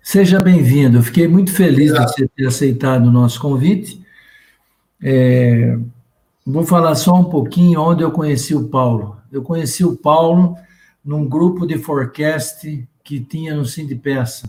Seja 0.00 0.38
bem-vindo. 0.38 1.02
Fiquei 1.02 1.26
muito 1.26 1.52
feliz 1.52 1.90
Obrigado. 1.90 2.06
de 2.06 2.12
você 2.12 2.28
ter 2.28 2.46
aceitado 2.46 3.06
o 3.06 3.10
nosso 3.10 3.40
convite. 3.40 4.06
É, 5.02 5.76
vou 6.46 6.64
falar 6.64 6.94
só 6.94 7.12
um 7.12 7.24
pouquinho 7.24 7.80
onde 7.80 8.04
eu 8.04 8.12
conheci 8.12 8.54
o 8.54 8.68
Paulo. 8.68 9.16
Eu 9.32 9.42
conheci 9.42 9.84
o 9.84 9.96
Paulo 9.96 10.56
num 11.04 11.28
grupo 11.28 11.66
de 11.66 11.76
forecast 11.76 12.88
que 13.02 13.18
tinha 13.18 13.52
no 13.52 13.64
Sindpeça. 13.64 14.48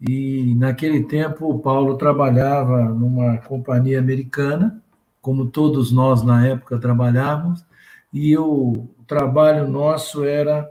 E 0.00 0.52
naquele 0.56 1.04
tempo 1.04 1.48
o 1.48 1.60
Paulo 1.60 1.96
trabalhava 1.96 2.86
numa 2.86 3.38
companhia 3.38 4.00
americana, 4.00 4.82
como 5.22 5.46
todos 5.46 5.92
nós 5.92 6.24
na 6.24 6.44
época 6.44 6.76
trabalhávamos, 6.76 7.64
e 8.12 8.36
o 8.36 8.88
trabalho 9.06 9.68
nosso 9.68 10.24
era 10.24 10.70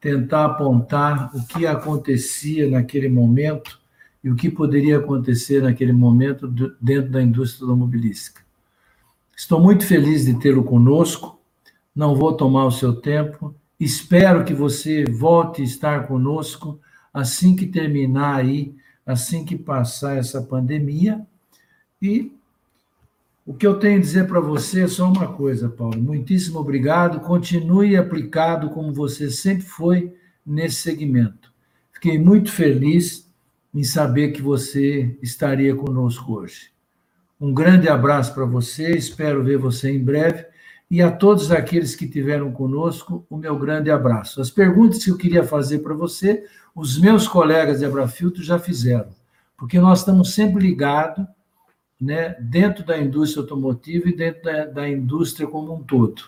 tentar 0.00 0.44
apontar 0.44 1.34
o 1.34 1.46
que 1.46 1.66
acontecia 1.66 2.68
naquele 2.70 3.08
momento 3.08 3.80
e 4.22 4.30
o 4.30 4.36
que 4.36 4.50
poderia 4.50 4.98
acontecer 4.98 5.62
naquele 5.62 5.92
momento 5.92 6.48
dentro 6.80 7.10
da 7.10 7.22
indústria 7.22 7.64
automobilística. 7.64 8.42
Estou 9.36 9.60
muito 9.60 9.84
feliz 9.84 10.24
de 10.24 10.38
tê-lo 10.38 10.64
conosco, 10.64 11.38
não 11.94 12.14
vou 12.14 12.32
tomar 12.32 12.66
o 12.66 12.72
seu 12.72 12.94
tempo, 12.94 13.54
espero 13.78 14.44
que 14.44 14.54
você 14.54 15.04
volte 15.04 15.62
a 15.62 15.64
estar 15.64 16.06
conosco 16.06 16.80
assim 17.12 17.56
que 17.56 17.66
terminar 17.66 18.36
aí, 18.36 18.74
assim 19.04 19.44
que 19.44 19.56
passar 19.56 20.18
essa 20.18 20.42
pandemia. 20.42 21.26
E 22.02 22.35
o 23.46 23.54
que 23.54 23.64
eu 23.64 23.78
tenho 23.78 23.98
a 23.98 24.00
dizer 24.00 24.26
para 24.26 24.40
você 24.40 24.82
é 24.82 24.88
só 24.88 25.08
uma 25.08 25.28
coisa, 25.28 25.68
Paulo. 25.68 26.02
Muitíssimo 26.02 26.58
obrigado. 26.58 27.20
Continue 27.20 27.96
aplicado 27.96 28.70
como 28.70 28.92
você 28.92 29.30
sempre 29.30 29.62
foi 29.62 30.12
nesse 30.44 30.82
segmento. 30.82 31.54
Fiquei 31.92 32.18
muito 32.18 32.50
feliz 32.50 33.32
em 33.72 33.84
saber 33.84 34.32
que 34.32 34.42
você 34.42 35.16
estaria 35.22 35.76
conosco 35.76 36.34
hoje. 36.34 36.72
Um 37.40 37.54
grande 37.54 37.88
abraço 37.88 38.34
para 38.34 38.44
você, 38.44 38.90
espero 38.96 39.44
ver 39.44 39.58
você 39.58 39.92
em 39.92 40.02
breve. 40.02 40.44
E 40.90 41.00
a 41.00 41.10
todos 41.10 41.52
aqueles 41.52 41.94
que 41.94 42.08
tiveram 42.08 42.50
conosco, 42.50 43.24
o 43.30 43.36
meu 43.36 43.56
grande 43.56 43.92
abraço. 43.92 44.40
As 44.40 44.50
perguntas 44.50 45.04
que 45.04 45.10
eu 45.10 45.16
queria 45.16 45.44
fazer 45.44 45.80
para 45.80 45.94
você, 45.94 46.44
os 46.74 46.98
meus 46.98 47.28
colegas 47.28 47.78
de 47.78 47.84
Abrafiltro 47.84 48.42
já 48.42 48.58
fizeram, 48.58 49.10
porque 49.56 49.78
nós 49.78 50.00
estamos 50.00 50.34
sempre 50.34 50.66
ligados 50.66 51.26
né, 52.00 52.36
dentro 52.40 52.84
da 52.84 52.98
indústria 52.98 53.42
automotiva 53.42 54.08
e 54.08 54.16
dentro 54.16 54.42
da, 54.42 54.66
da 54.66 54.88
indústria 54.88 55.46
como 55.46 55.74
um 55.74 55.82
todo. 55.82 56.22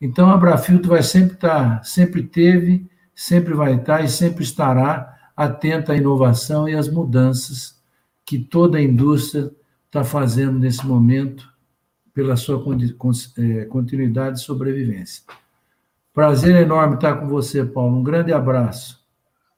Então, 0.00 0.30
a 0.30 0.34
Abrafiltro 0.34 0.90
vai 0.90 1.02
sempre 1.02 1.34
estar, 1.34 1.78
tá, 1.78 1.84
sempre 1.84 2.22
teve, 2.22 2.88
sempre 3.14 3.54
vai 3.54 3.74
estar 3.74 3.98
tá 3.98 4.04
e 4.04 4.08
sempre 4.08 4.42
estará 4.42 5.16
atenta 5.36 5.92
à 5.92 5.96
inovação 5.96 6.68
e 6.68 6.74
às 6.74 6.88
mudanças 6.88 7.80
que 8.24 8.38
toda 8.38 8.78
a 8.78 8.82
indústria 8.82 9.50
está 9.86 10.04
fazendo 10.04 10.58
nesse 10.58 10.86
momento 10.86 11.50
pela 12.14 12.36
sua 12.36 12.62
é, 13.38 13.64
continuidade 13.64 14.38
e 14.38 14.42
sobrevivência. 14.42 15.24
Prazer 16.12 16.56
enorme 16.56 16.96
estar 16.96 17.16
com 17.16 17.26
você, 17.26 17.64
Paulo. 17.64 17.96
Um 17.96 18.02
grande 18.02 18.32
abraço. 18.32 19.02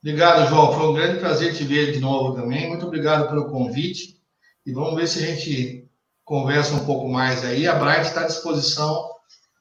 Obrigado, 0.00 0.48
João. 0.48 0.72
Foi 0.72 0.88
um 0.88 0.94
grande 0.94 1.18
prazer 1.18 1.54
te 1.54 1.64
ver 1.64 1.92
de 1.92 1.98
novo 1.98 2.34
também. 2.34 2.68
Muito 2.68 2.86
obrigado 2.86 3.28
pelo 3.28 3.46
convite. 3.46 4.20
E 4.66 4.72
vamos 4.72 4.94
ver 4.96 5.06
se 5.06 5.22
a 5.22 5.26
gente 5.26 5.88
conversa 6.24 6.74
um 6.74 6.86
pouco 6.86 7.08
mais 7.08 7.44
aí. 7.44 7.66
A 7.66 7.74
Bright 7.74 8.08
está 8.08 8.22
à 8.22 8.26
disposição 8.26 9.10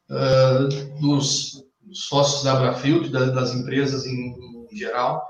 uh, 0.10 1.00
dos 1.02 1.64
sócios 1.92 2.44
da 2.44 2.54
Abrafiltro, 2.54 3.12
das 3.12 3.54
empresas 3.54 4.06
em, 4.06 4.34
em 4.72 4.76
geral, 4.76 5.22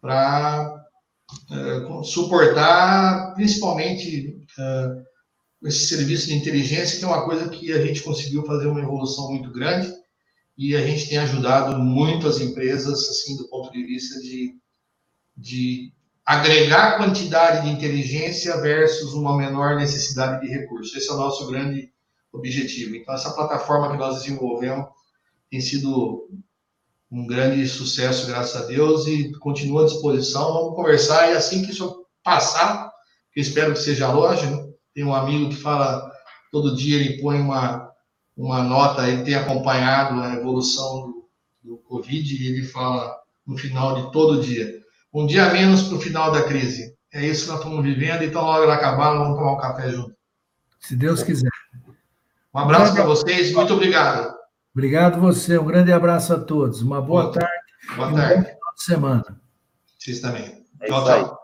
para 0.00 0.86
uh, 1.50 2.04
suportar 2.04 3.34
principalmente 3.34 4.38
uh, 4.58 5.66
esse 5.66 5.88
serviço 5.88 6.28
de 6.28 6.34
inteligência, 6.34 6.98
que 6.98 7.04
é 7.04 7.08
uma 7.08 7.24
coisa 7.24 7.48
que 7.48 7.72
a 7.72 7.84
gente 7.84 8.02
conseguiu 8.02 8.44
fazer 8.44 8.66
uma 8.66 8.80
evolução 8.80 9.30
muito 9.30 9.52
grande 9.52 9.92
e 10.56 10.76
a 10.76 10.86
gente 10.86 11.08
tem 11.08 11.18
ajudado 11.18 11.78
muito 11.78 12.28
as 12.28 12.38
empresas, 12.38 13.08
assim, 13.08 13.36
do 13.36 13.48
ponto 13.48 13.72
de 13.72 13.84
vista 13.84 14.20
de, 14.20 14.54
de 15.36 15.92
agregar 16.30 16.96
quantidade 16.96 17.66
de 17.66 17.72
inteligência 17.72 18.56
versus 18.60 19.14
uma 19.14 19.36
menor 19.36 19.74
necessidade 19.74 20.40
de 20.40 20.46
recursos. 20.46 20.94
Esse 20.94 21.10
é 21.10 21.12
o 21.12 21.16
nosso 21.16 21.44
grande 21.48 21.92
objetivo. 22.32 22.94
Então, 22.94 23.12
essa 23.12 23.32
plataforma 23.32 23.90
que 23.90 23.96
nós 23.96 24.20
desenvolvemos 24.20 24.86
tem 25.50 25.60
sido 25.60 26.30
um 27.10 27.26
grande 27.26 27.66
sucesso, 27.66 28.28
graças 28.28 28.62
a 28.62 28.64
Deus, 28.66 29.08
e 29.08 29.32
continua 29.40 29.82
à 29.82 29.86
disposição. 29.86 30.52
Vamos 30.52 30.76
conversar 30.76 31.32
e 31.32 31.36
assim 31.36 31.64
que 31.64 31.72
isso 31.72 32.06
passar, 32.22 32.92
que 33.32 33.40
espero 33.40 33.72
que 33.72 33.80
seja 33.80 34.12
longe, 34.12 34.46
né? 34.46 34.68
tem 34.94 35.02
um 35.02 35.12
amigo 35.12 35.48
que 35.48 35.56
fala, 35.56 36.12
todo 36.52 36.76
dia 36.76 37.00
ele 37.00 37.20
põe 37.20 37.40
uma, 37.40 37.90
uma 38.36 38.62
nota, 38.62 39.08
ele 39.08 39.24
tem 39.24 39.34
acompanhado 39.34 40.20
a 40.20 40.34
evolução 40.34 41.10
do, 41.10 41.28
do 41.60 41.78
Covid 41.78 42.36
e 42.36 42.46
ele 42.46 42.62
fala 42.62 43.18
no 43.44 43.58
final 43.58 43.96
de 43.96 44.12
todo 44.12 44.40
dia, 44.40 44.79
um 45.12 45.26
dia 45.26 45.50
menos 45.50 45.84
para 45.84 45.96
o 45.96 46.00
final 46.00 46.30
da 46.30 46.44
crise. 46.44 46.94
É 47.12 47.24
isso 47.24 47.44
que 47.44 47.50
nós 47.50 47.58
estamos 47.58 47.82
vivendo, 47.84 48.22
então 48.22 48.44
logo 48.44 48.62
ela 48.62 48.74
acabar, 48.74 49.16
vamos 49.16 49.36
tomar 49.36 49.52
um 49.54 49.58
café 49.58 49.90
junto. 49.90 50.14
Se 50.78 50.96
Deus 50.96 51.22
quiser. 51.22 51.50
Um 52.54 52.58
abraço 52.58 52.94
para 52.94 53.04
vocês, 53.04 53.52
muito 53.52 53.74
obrigado. 53.74 54.34
Obrigado 54.74 55.20
você, 55.20 55.58
um 55.58 55.64
grande 55.64 55.92
abraço 55.92 56.32
a 56.32 56.38
todos. 56.38 56.80
Uma 56.82 57.02
boa, 57.02 57.24
boa 57.24 57.34
tarde. 57.34 57.96
Boa 57.96 58.12
tarde. 58.14 58.34
Um 58.34 58.42
bom 58.42 58.48
final 58.48 58.74
de 58.74 58.84
semana. 58.84 59.40
Vocês 59.98 60.20
também. 60.20 60.64
É 60.80 60.86
tchau, 60.86 61.04
tchau. 61.04 61.40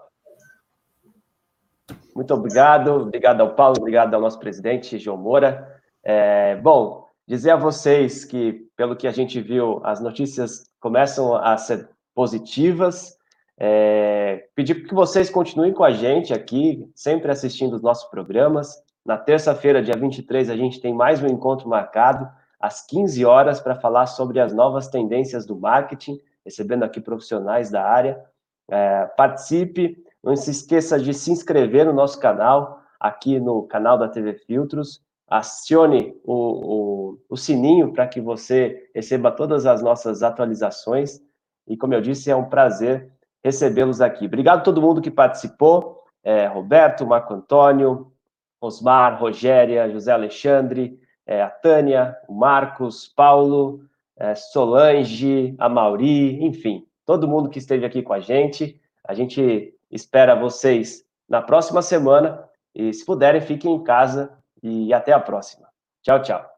Muito 2.14 2.32
obrigado, 2.32 2.92
obrigado 2.92 3.40
ao 3.42 3.54
Paulo, 3.54 3.76
obrigado 3.78 4.14
ao 4.14 4.20
nosso 4.20 4.38
presidente, 4.38 4.98
João 4.98 5.18
Moura. 5.18 5.80
É, 6.02 6.56
bom, 6.56 7.06
dizer 7.26 7.50
a 7.50 7.56
vocês 7.56 8.24
que, 8.24 8.68
pelo 8.76 8.96
que 8.96 9.06
a 9.06 9.12
gente 9.12 9.40
viu, 9.40 9.80
as 9.84 10.00
notícias 10.00 10.64
começam 10.80 11.34
a 11.34 11.58
ser 11.58 11.88
positivas. 12.14 13.15
É, 13.58 14.48
pedir 14.54 14.86
que 14.86 14.94
vocês 14.94 15.30
continuem 15.30 15.72
com 15.72 15.82
a 15.82 15.92
gente 15.92 16.34
aqui, 16.34 16.88
sempre 16.94 17.30
assistindo 17.30 17.74
os 17.74 17.82
nossos 17.82 18.08
programas. 18.10 18.82
Na 19.04 19.16
terça-feira, 19.16 19.82
dia 19.82 19.96
23, 19.96 20.50
a 20.50 20.56
gente 20.56 20.80
tem 20.80 20.92
mais 20.92 21.22
um 21.22 21.26
encontro 21.26 21.68
marcado, 21.68 22.28
às 22.60 22.84
15 22.84 23.24
horas, 23.24 23.60
para 23.60 23.76
falar 23.76 24.06
sobre 24.06 24.40
as 24.40 24.52
novas 24.52 24.88
tendências 24.88 25.46
do 25.46 25.56
marketing, 25.56 26.18
recebendo 26.44 26.82
aqui 26.82 27.00
profissionais 27.00 27.70
da 27.70 27.84
área. 27.84 28.20
É, 28.68 29.06
participe, 29.16 30.02
não 30.22 30.34
se 30.34 30.50
esqueça 30.50 30.98
de 30.98 31.14
se 31.14 31.30
inscrever 31.30 31.86
no 31.86 31.92
nosso 31.92 32.18
canal, 32.18 32.82
aqui 32.98 33.38
no 33.38 33.62
canal 33.62 33.96
da 33.96 34.08
TV 34.08 34.34
Filtros 34.34 35.04
acione 35.28 36.14
o, 36.24 36.34
o, 36.34 37.18
o 37.28 37.36
sininho 37.36 37.92
para 37.92 38.06
que 38.06 38.20
você 38.20 38.90
receba 38.94 39.32
todas 39.32 39.66
as 39.66 39.82
nossas 39.82 40.22
atualizações. 40.22 41.20
E, 41.66 41.76
como 41.76 41.94
eu 41.94 42.00
disse, 42.00 42.30
é 42.30 42.36
um 42.36 42.48
prazer 42.48 43.10
recebê-los 43.46 44.00
aqui. 44.00 44.26
Obrigado 44.26 44.58
a 44.58 44.62
todo 44.62 44.82
mundo 44.82 45.00
que 45.00 45.10
participou: 45.10 46.02
é, 46.24 46.46
Roberto, 46.46 47.06
Marco 47.06 47.32
Antônio, 47.32 48.12
Osmar, 48.60 49.20
Rogéria, 49.20 49.88
José 49.88 50.12
Alexandre, 50.12 50.98
é, 51.24 51.40
a 51.40 51.48
Tânia, 51.48 52.16
o 52.28 52.34
Marcos, 52.34 53.06
Paulo, 53.06 53.80
é, 54.16 54.34
Solange, 54.34 55.54
a 55.58 55.68
Mauri, 55.68 56.44
enfim, 56.44 56.84
todo 57.04 57.28
mundo 57.28 57.48
que 57.48 57.58
esteve 57.58 57.86
aqui 57.86 58.02
com 58.02 58.12
a 58.12 58.20
gente. 58.20 58.80
A 59.06 59.14
gente 59.14 59.72
espera 59.90 60.34
vocês 60.34 61.04
na 61.28 61.40
próxima 61.40 61.82
semana 61.82 62.42
e, 62.74 62.92
se 62.92 63.06
puderem, 63.06 63.40
fiquem 63.40 63.74
em 63.74 63.84
casa 63.84 64.36
e 64.60 64.92
até 64.92 65.12
a 65.12 65.20
próxima. 65.20 65.68
Tchau, 66.02 66.20
tchau. 66.20 66.55